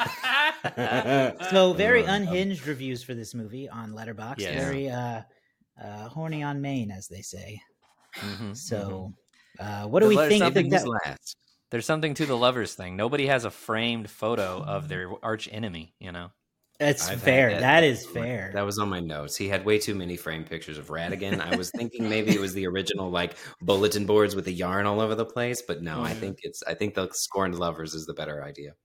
So 1.50 1.72
very 1.74 2.04
Uh, 2.04 2.14
unhinged 2.16 2.66
reviews 2.66 3.02
for 3.02 3.14
this 3.14 3.34
movie 3.34 3.68
on 3.68 3.92
Letterboxd. 3.92 4.38
Yes. 4.40 4.64
Very 4.64 4.90
uh, 4.90 5.22
uh, 5.80 6.08
horny 6.08 6.42
on 6.42 6.60
main, 6.60 6.90
as 6.90 7.06
they 7.06 7.20
say. 7.22 7.60
Mhm, 8.16 8.56
So, 8.56 9.12
mhm. 9.60 9.84
uh, 9.84 9.88
what 9.88 10.00
do 10.00 10.08
we 10.08 10.16
think? 10.16 10.42
something 10.42 10.68
that- 10.70 10.86
last. 10.88 11.36
There's 11.74 11.86
something 11.86 12.14
to 12.14 12.24
the 12.24 12.36
lovers 12.36 12.74
thing. 12.74 12.94
Nobody 12.96 13.26
has 13.26 13.44
a 13.44 13.50
framed 13.50 14.08
photo 14.08 14.62
of 14.62 14.86
their 14.88 15.10
arch 15.24 15.48
enemy. 15.50 15.92
You 15.98 16.12
know. 16.12 16.30
That's 16.78 17.08
I've 17.08 17.20
fair. 17.20 17.50
that. 17.50 17.60
that 17.62 17.82
is 17.82 18.06
fair. 18.06 18.52
That 18.54 18.62
was 18.62 18.78
on 18.78 18.88
my 18.88 19.00
notes. 19.00 19.34
He 19.36 19.48
had 19.48 19.64
way 19.64 19.80
too 19.80 19.96
many 19.96 20.16
framed 20.16 20.46
pictures 20.46 20.78
of 20.78 20.86
Ratigan. 20.86 21.40
I 21.40 21.56
was 21.56 21.72
thinking 21.72 22.08
maybe 22.08 22.32
it 22.32 22.40
was 22.40 22.54
the 22.54 22.68
original 22.68 23.10
like 23.10 23.34
bulletin 23.60 24.06
boards 24.06 24.36
with 24.36 24.44
the 24.44 24.52
yarn 24.52 24.86
all 24.86 25.00
over 25.00 25.16
the 25.16 25.24
place, 25.24 25.62
but 25.62 25.82
no, 25.82 26.04
I 26.04 26.10
Mm-hmm. 26.10 26.16
Mhm. 26.16 26.20
think 26.20 26.38
it's 26.44 26.62
I 26.62 26.74
think 26.74 26.94
the 26.94 27.08
scorned 27.12 27.56
lovers 27.58 27.92
is 27.94 28.06
the 28.06 28.14
better 28.14 28.44
idea. 28.44 28.76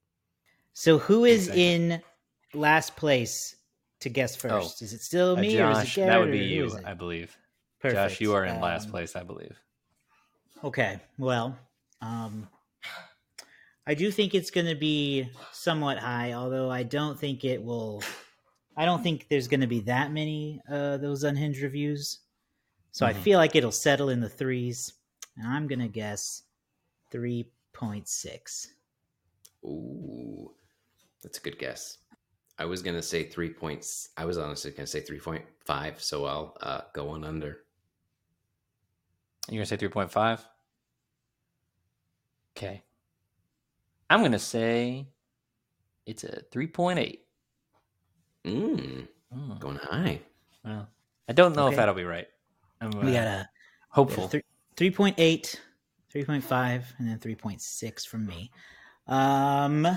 so, 0.74 0.98
who 0.98 1.26
is 1.26 1.42
Exactly. 1.48 1.74
in 1.74 2.02
last 2.56 2.96
place 2.96 3.56
to 4.00 4.10
guess 4.10 4.36
first? 4.36 4.82
is 4.82 4.94
it 4.94 5.02
still 5.02 5.34
Uh, 5.38 5.42
me 5.42 5.62
or 5.62 5.70
is 5.70 5.78
it 5.78 5.82
Josh, 5.84 5.96
Garrett? 5.96 6.10
that 6.12 6.20
would 6.22 6.32
be 6.32 6.40
who 6.40 6.66
you. 6.66 6.80
I 6.84 6.96
believe. 6.96 7.38
Perfect. 7.82 8.14
Josh, 8.14 8.20
you 8.22 8.34
are 8.34 8.46
in 8.46 8.60
last 8.60 8.86
Um, 8.86 8.92
place, 8.92 9.16
I 9.16 9.22
believe. 9.22 9.62
Okay. 10.64 11.00
Well, 11.20 11.56
um, 12.02 12.48
I 13.90 13.96
do 13.96 14.12
think 14.12 14.36
it's 14.36 14.52
going 14.52 14.68
to 14.68 14.76
be 14.76 15.28
somewhat 15.52 15.98
high, 15.98 16.34
although 16.34 16.70
I 16.70 16.84
don't 16.84 17.20
think 17.20 17.44
it 17.44 17.60
will. 17.64 18.04
I 18.78 18.86
don't 18.86 19.02
think 19.02 19.28
there's 19.30 19.48
going 19.48 19.62
to 19.62 19.68
be 19.68 19.80
that 19.82 20.12
many 20.12 20.62
uh, 20.72 20.98
those 20.98 21.24
unhinged 21.24 21.64
reviews, 21.64 22.20
so 22.92 23.08
I 23.08 23.14
Mhm. 23.14 23.22
feel 23.24 23.40
like 23.40 23.56
it'll 23.56 23.72
settle 23.72 24.10
in 24.10 24.20
the 24.20 24.30
threes, 24.30 24.94
and 25.38 25.48
I'm 25.48 25.66
going 25.68 25.80
to 25.80 25.88
guess 25.88 26.44
three 27.10 27.50
point 27.74 28.08
six. 28.08 28.76
Ooh, 29.66 30.54
that's 31.24 31.40
a 31.40 31.42
good 31.42 31.58
guess. 31.58 31.98
I 32.60 32.66
was 32.66 32.84
gonna 32.84 33.02
say 33.02 33.24
three 33.24 33.50
points. 33.50 34.10
I 34.18 34.26
was 34.26 34.38
honestly 34.38 34.72
gonna 34.72 34.86
say 34.86 35.00
three 35.02 35.20
point 35.20 35.46
five, 35.66 36.00
so 36.00 36.26
I'll 36.26 36.58
uh, 36.62 36.82
go 36.94 37.06
one 37.06 37.24
under. 37.24 37.64
You're 39.48 39.60
gonna 39.60 39.66
say 39.66 39.78
three 39.78 39.88
point 39.90 40.12
five. 40.12 40.46
Okay. 42.56 42.84
I'm 44.10 44.22
gonna 44.24 44.39
say 44.39 45.07
it's 46.05 46.24
a 46.24 46.41
three 46.51 46.68
point 46.68 46.99
eight. 46.99 47.26
Mm, 48.45 49.07
Hmm. 49.32 49.57
going 49.60 49.78
high. 49.78 50.22
Well, 50.64 50.88
I 51.28 51.34
don't 51.34 51.55
know 51.55 51.66
Okay. 51.66 51.74
if 51.74 51.78
that'll 51.78 51.93
be 51.93 52.03
right. 52.03 52.28
I'm 52.82 52.91
We 52.91 53.10
uh, 53.10 53.12
got 53.12 53.28
a 53.28 53.49
hopeful. 53.89 54.28
three 54.28 54.43
three 54.76 54.91
point 54.91 55.16
eight, 55.20 55.62
three 56.12 56.24
point 56.24 56.43
five, 56.43 56.91
and 56.97 57.07
then 57.07 57.20
three 57.20 57.36
point 57.36 57.62
six 57.62 58.05
from 58.05 58.26
me. 58.26 58.51
Um, 59.07 59.88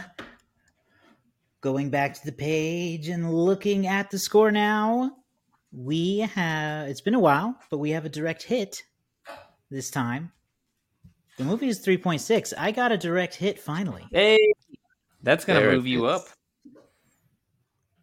going 1.60 1.90
back 1.90 2.14
to 2.14 2.24
the 2.26 2.32
page 2.32 3.08
and 3.08 3.32
looking 3.32 3.86
at 3.86 4.10
the 4.10 4.18
score 4.18 4.50
now, 4.50 5.12
we 5.72 6.18
have. 6.18 6.88
It's 6.88 7.00
been 7.00 7.14
a 7.14 7.20
while, 7.20 7.56
but 7.70 7.78
we 7.78 7.90
have 7.90 8.04
a 8.04 8.10
direct 8.10 8.42
hit 8.42 8.82
this 9.70 9.90
time. 9.90 10.32
The 11.39 11.45
movie 11.45 11.68
is 11.68 11.78
three 11.78 11.97
point 11.99 12.20
six. 12.20 12.53
I 12.57 12.70
got 12.72 12.93
a 12.93 12.99
direct 12.99 13.35
hit 13.35 13.59
finally. 13.59 14.05
Hey, 14.12 14.39
that's 15.22 15.45
gonna 15.45 15.61
move 15.72 15.87
you 15.87 16.07
up. 16.07 16.26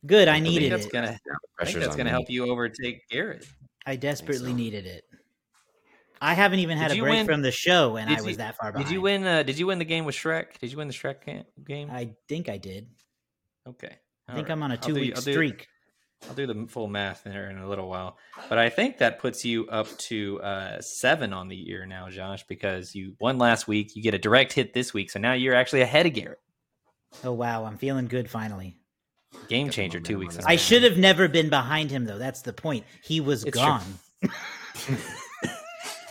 Good. 0.06 0.28
I 0.28 0.36
I 0.36 0.40
needed 0.40 0.72
that's 0.72 0.86
it. 0.86 0.92
gonna. 0.92 1.20
I 1.60 1.66
think 1.66 1.80
that's 1.80 1.96
gonna 1.96 2.10
help 2.10 2.30
you 2.30 2.50
overtake 2.50 3.08
Garrett. 3.10 3.46
I 3.86 3.96
desperately 3.96 4.52
so. 4.52 4.56
needed 4.56 4.86
it. 4.86 5.04
I 6.22 6.34
haven't 6.34 6.60
even 6.60 6.78
had 6.78 6.90
Did 6.90 7.00
a 7.00 7.02
break 7.02 7.12
win- 7.14 7.26
from 7.26 7.42
the 7.42 7.52
show, 7.52 7.96
and 7.98 8.10
did 8.10 8.18
I 8.18 8.22
was 8.22 8.32
you- 8.32 8.38
that 8.38 8.58
far 8.58 8.72
behind. 8.72 8.88
Did 8.88 8.94
you 8.94 9.02
win? 9.02 9.26
Uh, 9.26 9.44
did 9.44 9.58
you 9.58 9.68
win 9.68 9.80
the 9.80 9.86
game 9.86 10.06
with 10.06 10.16
Shrek? 10.16 10.58
Did 10.60 10.72
you 10.72 10.78
win 10.78 10.88
the 10.88 10.94
Shrek 10.94 11.44
game? 11.66 11.90
I 11.92 12.12
think 12.28 12.50
I 12.50 12.58
did. 12.58 12.88
okay. 13.68 13.96
I 14.28 14.36
think 14.36 14.50
I'm 14.52 14.62
on 14.62 14.72
a 14.72 14.78
two 14.78 14.94
week 14.94 15.16
I'll 15.16 15.22
streak. 15.22 15.66
I'll 16.28 16.36
do 16.36 16.46
the 16.46 16.68
full 16.68 16.88
math 16.88 17.24
there 17.24 17.50
in 17.50 17.58
a 17.60 17.68
little 17.70 17.88
while, 17.88 18.18
but 18.50 18.58
I 18.58 18.70
think 18.70 18.98
that 18.98 19.20
puts 19.20 19.46
you 19.46 19.68
up 19.68 19.88
to 20.00 20.42
uh, 20.42 20.82
seven 20.82 21.32
on 21.34 21.48
the 21.48 21.56
year 21.56 21.86
now, 21.86 22.10
Josh, 22.10 22.46
because 22.48 22.94
you 22.94 23.16
won 23.22 23.38
last 23.38 23.68
week. 23.68 23.96
You 23.96 24.04
get 24.04 24.14
a 24.14 24.20
direct 24.20 24.52
hit 24.54 24.74
this 24.74 24.94
week, 24.94 25.10
so 25.12 25.20
now 25.20 25.34
you're 25.34 25.56
actually 25.56 25.82
ahead 25.82 26.06
of 26.06 26.14
Garrett. 26.14 26.40
Oh 27.24 27.32
wow, 27.32 27.64
I'm 27.64 27.78
feeling 27.78 28.08
good 28.08 28.30
finally. 28.30 28.76
Game 29.48 29.70
changer 29.70 30.00
two 30.00 30.18
weeks. 30.20 30.36
on 30.36 30.40
in 30.40 30.40
his 30.42 30.46
a 30.46 30.50
I 30.50 30.54
row. 30.54 30.58
should 30.58 30.84
have 30.84 30.98
never 30.98 31.28
been 31.28 31.50
behind 31.50 31.90
him 31.90 32.04
though. 32.06 32.18
That's 32.18 32.42
the 32.42 32.54
point. 32.54 32.84
He 33.04 33.22
was 33.22 33.46
It's 33.46 33.58
true. 33.58 33.66
gone. 33.66 34.00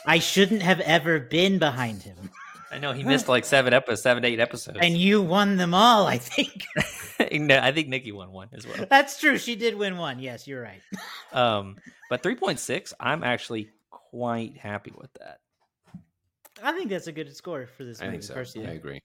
I 0.07 0.19
shouldn't 0.21 0.63
have 0.63 0.81
ever 0.81 1.21
been 1.21 1.59
behind 1.59 2.03
him. 2.03 2.31
I 2.71 2.79
know 2.79 2.93
he 2.93 3.03
missed 3.05 3.29
like 3.29 3.45
seven 3.45 3.73
episodes, 3.73 4.03
seven 4.03 4.25
eight 4.25 4.41
episodes. 4.41 4.79
And 4.83 4.97
you 4.97 5.23
won 5.23 5.57
them 5.57 5.73
all, 5.75 6.07
I 6.07 6.19
think. 6.19 6.65
no, 7.33 7.59
I 7.59 7.73
think 7.73 7.89
Nikki 7.89 8.13
won 8.13 8.31
one 8.31 8.49
as 8.53 8.67
well. 8.67 8.87
That's 8.89 9.19
true. 9.19 9.39
She 9.39 9.57
did 9.57 9.75
win 9.75 9.97
one. 9.97 10.19
Yes, 10.19 10.47
you're 10.47 10.63
right. 10.63 10.81
Um, 11.33 11.77
but 12.09 12.23
three 12.23 12.37
point 12.37 12.59
six, 12.59 12.95
I'm 12.99 13.23
actually 13.23 13.69
quite 13.91 14.57
happy 14.57 14.93
with 14.97 15.13
that. 15.21 15.41
I 16.63 16.73
think 16.73 16.89
that's 16.89 17.07
a 17.07 17.13
good 17.13 17.35
score 17.37 17.67
for 17.67 17.85
this 17.85 18.01
I 18.01 18.07
movie. 18.07 18.15
think 18.17 18.23
so. 18.25 18.35
Personally, 18.35 18.69
I 18.69 18.73
agree. 18.73 19.01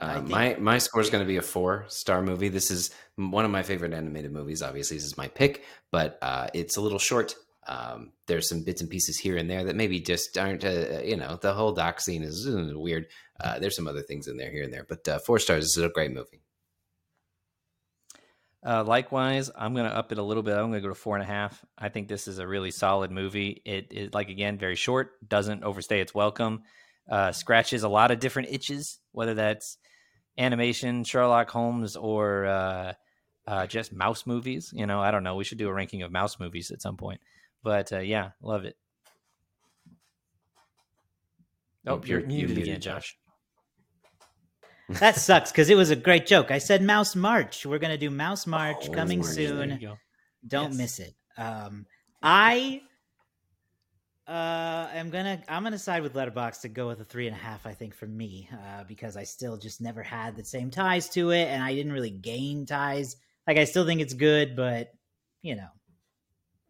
I 0.00 0.04
Uh, 0.06 0.14
think- 0.16 0.28
my 0.28 0.56
my 0.58 0.78
score 0.78 1.00
is 1.00 1.08
going 1.10 1.22
to 1.22 1.28
be 1.28 1.36
a 1.36 1.42
four 1.42 1.84
star 1.88 2.22
movie. 2.22 2.48
This 2.48 2.70
is 2.72 2.90
one 3.14 3.44
of 3.44 3.50
my 3.52 3.62
favorite 3.62 3.92
animated 3.94 4.32
movies. 4.32 4.62
Obviously, 4.62 4.96
this 4.96 5.06
is 5.06 5.16
my 5.16 5.28
pick, 5.28 5.64
but 5.92 6.18
uh, 6.22 6.48
it's 6.54 6.76
a 6.76 6.80
little 6.80 6.98
short. 6.98 7.34
Um, 7.68 8.12
there's 8.26 8.48
some 8.48 8.62
bits 8.62 8.80
and 8.80 8.90
pieces 8.90 9.18
here 9.18 9.36
and 9.36 9.50
there 9.50 9.64
that 9.64 9.76
maybe 9.76 10.00
just 10.00 10.38
aren't. 10.38 10.64
Uh, 10.64 11.00
you 11.04 11.16
know, 11.16 11.38
the 11.40 11.52
whole 11.52 11.72
doc 11.72 12.00
scene 12.00 12.22
is 12.22 12.46
uh, 12.46 12.78
weird. 12.78 13.06
Uh, 13.40 13.58
there's 13.58 13.76
some 13.76 13.88
other 13.88 14.02
things 14.02 14.28
in 14.28 14.36
there 14.36 14.50
here 14.50 14.64
and 14.64 14.72
there, 14.72 14.86
but 14.88 15.06
uh, 15.08 15.18
four 15.18 15.38
stars 15.38 15.64
is 15.64 15.76
a 15.76 15.88
great 15.88 16.12
movie. 16.12 16.40
Uh, 18.64 18.82
likewise, 18.82 19.48
I'm 19.56 19.74
going 19.74 19.88
to 19.88 19.96
up 19.96 20.10
it 20.10 20.18
a 20.18 20.22
little 20.22 20.42
bit. 20.42 20.54
I'm 20.54 20.70
going 20.70 20.72
to 20.72 20.80
go 20.80 20.88
to 20.88 20.94
four 20.94 21.14
and 21.14 21.22
a 21.22 21.26
half. 21.26 21.64
I 21.78 21.88
think 21.88 22.08
this 22.08 22.26
is 22.26 22.40
a 22.40 22.46
really 22.46 22.72
solid 22.72 23.12
movie. 23.12 23.62
It 23.64 23.92
is, 23.92 24.14
like, 24.14 24.28
again, 24.28 24.58
very 24.58 24.74
short, 24.74 25.12
doesn't 25.28 25.62
overstay 25.62 26.00
its 26.00 26.12
welcome, 26.12 26.62
uh, 27.08 27.30
scratches 27.30 27.84
a 27.84 27.88
lot 27.88 28.10
of 28.10 28.18
different 28.18 28.48
itches, 28.50 28.98
whether 29.12 29.34
that's 29.34 29.78
animation, 30.36 31.04
Sherlock 31.04 31.48
Holmes, 31.48 31.94
or 31.94 32.46
uh, 32.46 32.92
uh, 33.46 33.66
just 33.68 33.92
mouse 33.92 34.26
movies. 34.26 34.72
You 34.74 34.86
know, 34.86 35.00
I 35.00 35.12
don't 35.12 35.22
know. 35.22 35.36
We 35.36 35.44
should 35.44 35.58
do 35.58 35.68
a 35.68 35.72
ranking 35.72 36.02
of 36.02 36.10
mouse 36.10 36.40
movies 36.40 36.72
at 36.72 36.82
some 36.82 36.96
point. 36.96 37.20
But 37.62 37.92
uh, 37.92 37.98
yeah, 38.00 38.30
love 38.42 38.64
it. 38.64 38.76
Oh, 41.86 41.94
Oh, 41.94 42.02
you're, 42.04 42.20
you're- 42.20 42.20
you're 42.20 42.26
muted 42.28 42.56
muted, 42.56 42.62
again, 42.74 42.80
Josh. 42.80 43.16
that 44.88 45.16
sucks 45.16 45.50
because 45.50 45.68
it 45.70 45.74
was 45.76 45.90
a 45.90 45.96
great 45.96 46.26
joke. 46.26 46.50
I 46.50 46.58
said 46.58 46.82
Mouse 46.82 47.16
March. 47.16 47.66
We're 47.66 47.78
gonna 47.78 47.98
do 47.98 48.10
Mouse 48.10 48.46
March 48.46 48.88
Oh, 48.88 48.92
coming 48.92 49.20
March, 49.20 49.32
soon. 49.34 49.78
Don't 50.46 50.70
Yes. 50.70 50.78
miss 50.78 50.98
it. 51.00 51.14
Um, 51.36 51.86
I 52.22 52.82
uh, 54.28 54.88
am 54.94 55.10
gonna 55.10 55.42
I'm 55.48 55.62
gonna 55.64 55.78
side 55.78 56.02
with 56.02 56.14
Letterboxd 56.14 56.60
to 56.62 56.68
go 56.68 56.86
with 56.88 57.00
a 57.00 57.04
three 57.04 57.26
and 57.26 57.34
a 57.36 57.38
half. 57.38 57.66
I 57.66 57.74
think 57.74 57.94
for 57.94 58.06
me 58.06 58.48
uh, 58.52 58.84
because 58.84 59.16
I 59.16 59.24
still 59.24 59.56
just 59.56 59.80
never 59.80 60.02
had 60.02 60.36
the 60.36 60.44
same 60.44 60.70
ties 60.70 61.08
to 61.10 61.30
it, 61.30 61.46
and 61.48 61.62
I 61.62 61.74
didn't 61.74 61.92
really 61.92 62.10
gain 62.10 62.64
ties. 62.66 63.16
Like 63.46 63.58
I 63.58 63.64
still 63.64 63.86
think 63.86 64.00
it's 64.00 64.14
good, 64.14 64.54
but 64.56 64.92
you 65.42 65.56
know, 65.56 65.68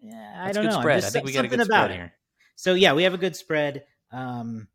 yeah, 0.06 0.34
I 0.40 0.44
That's 0.46 0.56
don't 0.56 0.66
know. 0.66 0.80
Spread. 0.80 1.04
I 1.04 1.08
think 1.10 1.24
we 1.26 1.32
got 1.32 1.40
a 1.40 1.42
something 1.48 1.58
good 1.58 1.66
about 1.66 1.84
spread 1.86 1.90
it. 1.90 1.94
here. 1.96 2.12
So 2.56 2.74
yeah, 2.74 2.92
we 2.94 3.02
have 3.04 3.14
a 3.14 3.18
good 3.18 3.36
spread. 3.36 3.84
Um, 4.12 4.68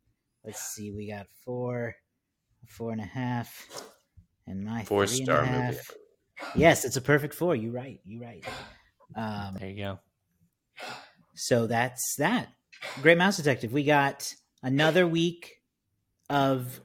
let's 0.44 0.60
see, 0.60 0.90
we 0.92 1.08
got 1.08 1.26
four, 1.44 1.94
four 2.66 2.92
and 2.92 3.00
a 3.00 3.04
half, 3.04 3.66
and 4.46 4.64
my 4.64 4.84
Four 4.84 5.06
star 5.06 5.44
movie. 5.46 5.78
Yes, 6.54 6.84
it's 6.84 6.96
a 6.96 7.00
perfect 7.00 7.34
four. 7.34 7.54
You 7.56 7.70
right. 7.70 8.00
You 8.04 8.20
right. 8.22 8.44
Um, 9.14 9.56
There 9.58 9.68
you 9.68 9.76
go. 9.76 9.98
so 11.34 11.66
that's 11.66 12.16
that. 12.18 12.48
Great 13.00 13.18
Mouse 13.18 13.36
Detective. 13.36 13.72
We 13.72 13.84
got 13.84 14.32
another 14.62 15.06
week 15.06 15.52
of 16.30 16.80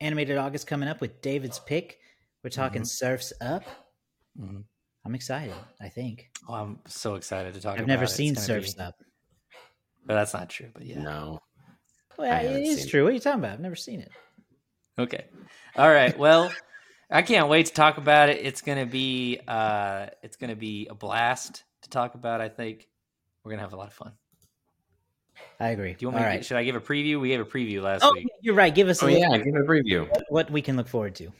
animated 0.00 0.36
August 0.36 0.66
coming 0.66 0.88
up 0.88 1.00
with 1.00 1.20
David's 1.22 1.58
pick. 1.58 1.98
We're 2.44 2.50
talking 2.50 2.84
Surfs 2.84 3.32
Up. 3.40 3.64
Mhm. 4.38 4.64
I'm 5.08 5.14
excited. 5.14 5.54
I 5.80 5.88
think 5.88 6.28
Oh, 6.46 6.52
I'm 6.52 6.78
so 6.86 7.14
excited 7.14 7.54
to 7.54 7.60
talk 7.62 7.72
I've 7.72 7.78
about 7.80 7.88
never 7.88 8.04
it. 8.04 8.08
Seen 8.08 8.34
gonna 8.34 8.44
Surfs 8.46 8.74
be- 8.74 8.80
Up. 8.82 8.94
But 10.04 10.14
that's 10.14 10.34
not 10.34 10.50
true. 10.50 10.68
But 10.74 10.84
yeah. 10.84 11.00
No, 11.00 11.40
Well, 12.18 12.30
I 12.30 12.40
it 12.40 12.46
haven't 12.46 12.62
is 12.64 12.78
seen 12.80 12.86
it. 12.86 12.90
true. 12.90 13.04
What 13.04 13.10
are 13.10 13.14
you 13.14 13.20
talking 13.20 13.40
about? 13.40 13.52
I've 13.54 13.60
never 13.60 13.74
seen 13.74 14.00
it. 14.00 14.10
Okay. 14.98 15.24
All 15.76 15.88
right. 15.88 16.16
Well, 16.18 16.52
I 17.10 17.22
can't 17.22 17.48
wait 17.48 17.66
to 17.66 17.72
talk 17.72 17.96
about 17.96 18.28
it. 18.28 18.44
It's 18.44 18.60
gonna 18.60 18.84
be 18.84 19.40
uh 19.48 20.08
it's 20.22 20.36
gonna 20.36 20.56
be 20.56 20.88
a 20.90 20.94
blast 20.94 21.64
to 21.82 21.88
talk 21.90 22.14
about. 22.14 22.42
I 22.42 22.50
think 22.50 22.86
we're 23.42 23.52
gonna 23.52 23.62
have 23.62 23.72
a 23.72 23.76
lot 23.76 23.86
of 23.88 23.94
fun. 23.94 24.12
I 25.58 25.68
agree. 25.70 25.92
Do 25.94 25.98
you 26.04 26.08
want 26.08 26.18
All 26.18 26.22
me? 26.22 26.28
right. 26.28 26.38
To, 26.38 26.42
should 26.44 26.56
I 26.58 26.64
give 26.64 26.76
a 26.76 26.80
preview? 26.82 27.18
We 27.18 27.28
gave 27.28 27.40
a 27.40 27.44
preview 27.46 27.80
last 27.80 28.02
Oh, 28.04 28.12
week. 28.12 28.26
you're 28.42 28.54
right. 28.54 28.74
Give 28.74 28.88
us 28.88 29.00
a 29.00 29.06
oh 29.06 29.08
little 29.08 29.20
yeah, 29.22 29.38
give 29.38 29.54
a 29.54 29.60
preview. 29.60 30.06
what 30.28 30.50
we 30.50 30.60
can 30.60 30.76
look 30.76 30.86
forward 30.88 31.14
to. 31.16 31.32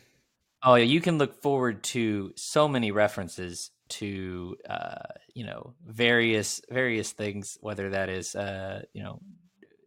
Oh 0.63 0.75
yeah, 0.75 0.85
you 0.85 1.01
can 1.01 1.19
look 1.19 1.41
forward 1.41 1.83
to 1.85 2.33
so 2.37 2.69
many 2.69 2.91
references 2.91 3.71
to 3.89 4.57
uh, 4.69 4.97
you 5.35 5.45
know 5.45 5.75
various 5.87 6.61
various 6.69 7.13
things, 7.13 7.59
whether 7.61 7.91
that 7.91 8.09
is 8.09 8.35
uh, 8.35 8.83
you 8.93 9.03
know 9.03 9.21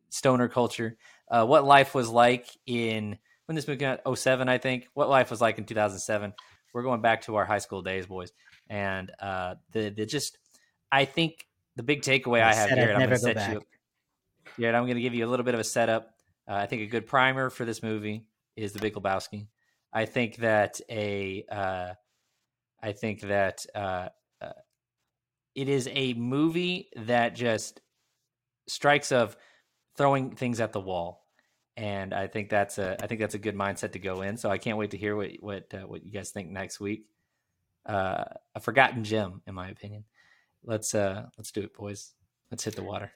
stoner 0.10 0.48
culture, 0.48 0.98
uh, 1.30 1.46
what 1.46 1.66
life 1.66 1.94
was 1.94 2.10
like 2.10 2.48
in 2.66 3.18
when 3.46 3.56
this 3.56 3.68
movie 3.68 3.80
came 3.80 3.98
out 4.06 4.18
07, 4.18 4.48
I 4.48 4.58
think, 4.60 4.88
what 4.94 5.10
life 5.10 5.30
was 5.30 5.42
like 5.42 5.58
in 5.58 5.66
2007. 5.66 6.34
We're 6.74 6.84
going 6.84 7.02
back 7.02 7.24
to 7.24 7.36
our 7.36 7.44
high 7.44 7.58
school 7.58 7.82
days, 7.82 8.06
boys, 8.06 8.32
and 8.70 9.12
uh, 9.20 9.56
the 9.72 9.90
the 9.90 10.06
just 10.06 10.38
I 10.92 11.06
think 11.06 11.48
the 11.76 11.84
big 11.84 12.02
takeaway 12.02 12.42
I 12.42 12.54
have 12.54 12.70
here, 12.70 12.90
and 12.90 12.94
I'm 12.94 13.10
going 13.10 13.10
to 13.10 13.18
set 13.18 13.36
back. 13.36 13.54
you, 13.54 13.62
yeah, 14.58 14.70
I'm 14.70 14.86
going 14.86 14.96
to 14.96 15.02
give 15.02 15.14
you 15.14 15.26
a 15.26 15.30
little 15.30 15.44
bit 15.44 15.54
of 15.54 15.60
a 15.60 15.66
setup. 15.66 16.14
Uh, 16.48 16.56
I 16.56 16.66
think 16.66 16.82
a 16.82 16.86
good 16.86 17.08
primer 17.08 17.50
for 17.50 17.66
this 17.66 17.84
movie 17.84 18.26
is 18.56 18.74
The 18.74 18.80
Big 18.80 18.94
Lebowski. 18.94 19.48
I 19.94 20.06
think 20.06 20.38
that 20.38 20.80
a, 20.90 21.46
uh, 21.52 21.94
I 22.82 22.92
think 22.94 23.22
that 23.22 23.66
uh, 23.76 24.10
uh, 24.42 24.54
it 25.56 25.68
is 25.70 25.90
a 25.92 26.14
movie 26.14 26.90
that 26.96 27.36
just 27.36 27.82
strikes 28.68 29.12
of 29.12 29.36
throwing 29.98 30.32
things 30.36 30.60
at 30.60 30.72
the 30.72 30.80
wall, 30.80 31.28
and 31.76 32.14
I 32.14 32.28
think 32.28 32.50
that's 32.50 32.78
a, 32.78 32.98
I 33.04 33.08
think 33.08 33.20
that's 33.20 33.36
a 33.36 33.40
good 33.40 33.56
mindset 33.56 33.92
to 33.94 34.00
go 34.00 34.22
in. 34.22 34.38
So 34.38 34.50
I 34.50 34.58
can't 34.58 34.78
wait 34.78 34.92
to 34.92 34.98
hear 34.98 35.16
what 35.16 35.32
what 35.40 35.74
uh, 35.74 35.88
what 35.88 36.06
you 36.06 36.12
guys 36.12 36.32
think 36.32 36.50
next 36.50 36.80
week. 36.80 37.06
Uh, 37.86 38.24
a 38.56 38.60
forgotten 38.60 39.04
gem, 39.04 39.42
in 39.48 39.56
my 39.56 39.70
opinion. 39.70 40.06
Let's 40.64 40.96
uh, 40.96 41.26
let's 41.38 41.52
do 41.52 41.62
it, 41.62 41.74
boys. 41.74 42.14
Let's 42.50 42.64
hit 42.64 42.76
the 42.76 42.84
water. 42.84 43.12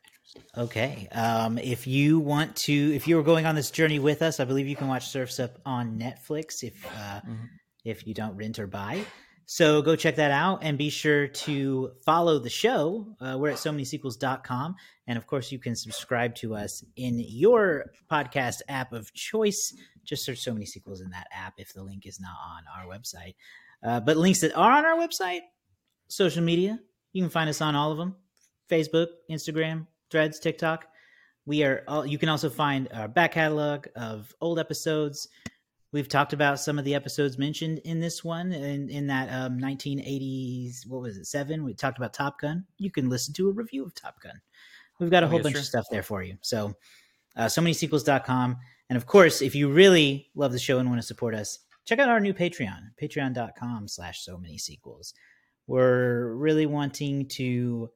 Okay. 0.57 1.07
Um, 1.11 1.57
if 1.57 1.87
you 1.87 2.19
want 2.19 2.55
to, 2.57 2.73
if 2.73 3.07
you 3.07 3.15
were 3.15 3.23
going 3.23 3.45
on 3.45 3.55
this 3.55 3.71
journey 3.71 3.99
with 3.99 4.21
us, 4.21 4.39
I 4.39 4.45
believe 4.45 4.67
you 4.67 4.75
can 4.75 4.87
watch 4.87 5.07
Surf's 5.09 5.39
Up 5.39 5.59
on 5.65 5.99
Netflix 5.99 6.63
if 6.63 6.85
uh, 6.85 7.21
Mhm. 7.25 7.47
if 7.83 8.07
you 8.07 8.13
don't 8.13 8.35
rent 8.35 8.59
or 8.59 8.67
buy. 8.67 9.05
So 9.47 9.83
go 9.83 9.95
check 9.95 10.15
that 10.15 10.31
out 10.31 10.63
and 10.63 10.75
be 10.77 10.89
sure 10.89 11.27
to 11.27 11.91
follow 12.03 12.39
the 12.39 12.49
show. 12.49 13.15
Uh, 13.21 13.37
we're 13.39 13.51
at 13.51 13.59
so 13.59 13.71
many 13.71 13.85
sequels.com. 13.85 14.75
And 15.05 15.17
of 15.19 15.27
course, 15.27 15.51
you 15.51 15.59
can 15.59 15.75
subscribe 15.75 16.33
to 16.35 16.55
us 16.55 16.83
in 16.95 17.19
your 17.19 17.85
podcast 18.11 18.61
app 18.67 18.91
of 18.91 19.13
choice. 19.13 19.71
Just 20.03 20.25
search 20.25 20.39
so 20.39 20.51
many 20.51 20.65
sequels 20.65 20.99
in 21.01 21.11
that 21.11 21.27
app 21.31 21.53
if 21.59 21.73
the 21.73 21.83
link 21.83 22.07
is 22.07 22.19
not 22.19 22.35
on 22.43 22.63
our 22.75 22.87
website. 22.91 23.35
Uh, 23.83 23.99
but 23.99 24.17
links 24.17 24.41
that 24.41 24.55
are 24.57 24.71
on 24.71 24.83
our 24.83 24.97
website, 24.97 25.41
social 26.07 26.41
media, 26.43 26.79
you 27.13 27.21
can 27.21 27.29
find 27.29 27.47
us 27.49 27.61
on 27.61 27.75
all 27.75 27.91
of 27.91 27.99
them 27.99 28.15
Facebook, 28.67 29.09
Instagram, 29.29 29.85
Threads, 30.11 30.39
TikTok. 30.39 30.85
We 31.45 31.63
are 31.63 31.83
all, 31.87 32.05
you 32.05 32.17
can 32.17 32.29
also 32.29 32.49
find 32.49 32.87
our 32.93 33.07
back 33.07 33.33
catalog 33.33 33.87
of 33.95 34.33
old 34.41 34.59
episodes. 34.59 35.27
We've 35.91 36.09
talked 36.09 36.33
about 36.33 36.59
some 36.59 36.77
of 36.79 36.85
the 36.85 36.95
episodes 36.95 37.37
mentioned 37.37 37.79
in 37.85 37.99
this 37.99 38.23
one 38.23 38.51
in, 38.51 38.89
in 38.89 39.07
that 39.07 39.29
um, 39.29 39.59
1980s, 39.59 40.87
what 40.87 41.01
was 41.01 41.17
it, 41.17 41.25
seven? 41.25 41.63
We 41.63 41.73
talked 41.73 41.97
about 41.97 42.13
Top 42.13 42.39
Gun. 42.39 42.65
You 42.77 42.91
can 42.91 43.09
listen 43.09 43.33
to 43.35 43.49
a 43.49 43.53
review 43.53 43.85
of 43.85 43.93
Top 43.93 44.19
Gun. 44.21 44.41
We've 44.99 45.09
got 45.11 45.23
a 45.23 45.27
Oh, 45.27 45.29
whole 45.29 45.39
bunch 45.41 45.53
sure. 45.53 45.61
of 45.61 45.65
stuff 45.65 45.85
there 45.91 46.03
for 46.03 46.23
you. 46.23 46.37
So, 46.41 46.73
uh, 47.35 47.47
so 47.47 47.61
many 47.61 47.73
sequels.com. 47.73 48.57
And 48.89 48.97
of 48.97 49.05
course, 49.05 49.41
if 49.41 49.55
you 49.55 49.69
really 49.71 50.29
love 50.35 50.51
the 50.51 50.59
show 50.59 50.79
and 50.79 50.89
want 50.89 51.01
to 51.01 51.07
support 51.07 51.33
us, 51.35 51.59
check 51.85 51.99
out 51.99 52.09
our 52.09 52.19
new 52.19 52.33
Patreon, 52.33 52.89
patreon.com 53.01 53.87
slash 53.87 54.21
so 54.23 54.37
many 54.37 54.57
sequels. 54.57 55.13
We're 55.67 56.33
really 56.33 56.65
wanting 56.65 57.27
to 57.29 57.89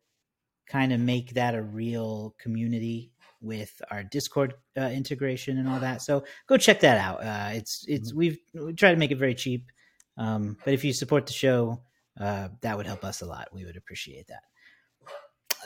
kind 0.69 0.93
of 0.93 0.99
make 0.99 1.33
that 1.33 1.55
a 1.55 1.61
real 1.61 2.35
community 2.37 3.11
with 3.41 3.81
our 3.91 4.03
Discord 4.03 4.53
uh, 4.77 4.81
integration 4.81 5.57
and 5.57 5.67
all 5.67 5.79
that. 5.79 6.01
So 6.01 6.23
go 6.47 6.57
check 6.57 6.79
that 6.81 6.97
out. 6.97 7.23
Uh, 7.23 7.49
it's 7.53 7.85
it's 7.87 8.13
we've 8.13 8.37
we 8.53 8.73
try 8.73 8.91
to 8.91 8.97
make 8.97 9.11
it 9.11 9.17
very 9.17 9.35
cheap, 9.35 9.71
um, 10.17 10.57
but 10.63 10.73
if 10.73 10.83
you 10.83 10.93
support 10.93 11.25
the 11.25 11.33
show, 11.33 11.81
uh, 12.19 12.49
that 12.61 12.77
would 12.77 12.87
help 12.87 13.03
us 13.03 13.21
a 13.21 13.25
lot. 13.25 13.47
We 13.51 13.65
would 13.65 13.77
appreciate 13.77 14.27
that. 14.27 14.43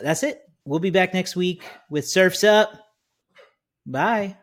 That's 0.01 0.23
it. 0.23 0.41
We'll 0.65 0.79
be 0.79 0.91
back 0.91 1.13
next 1.13 1.35
week 1.35 1.63
with 1.89 2.07
Surf's 2.07 2.43
Up. 2.43 2.71
Bye. 3.85 4.37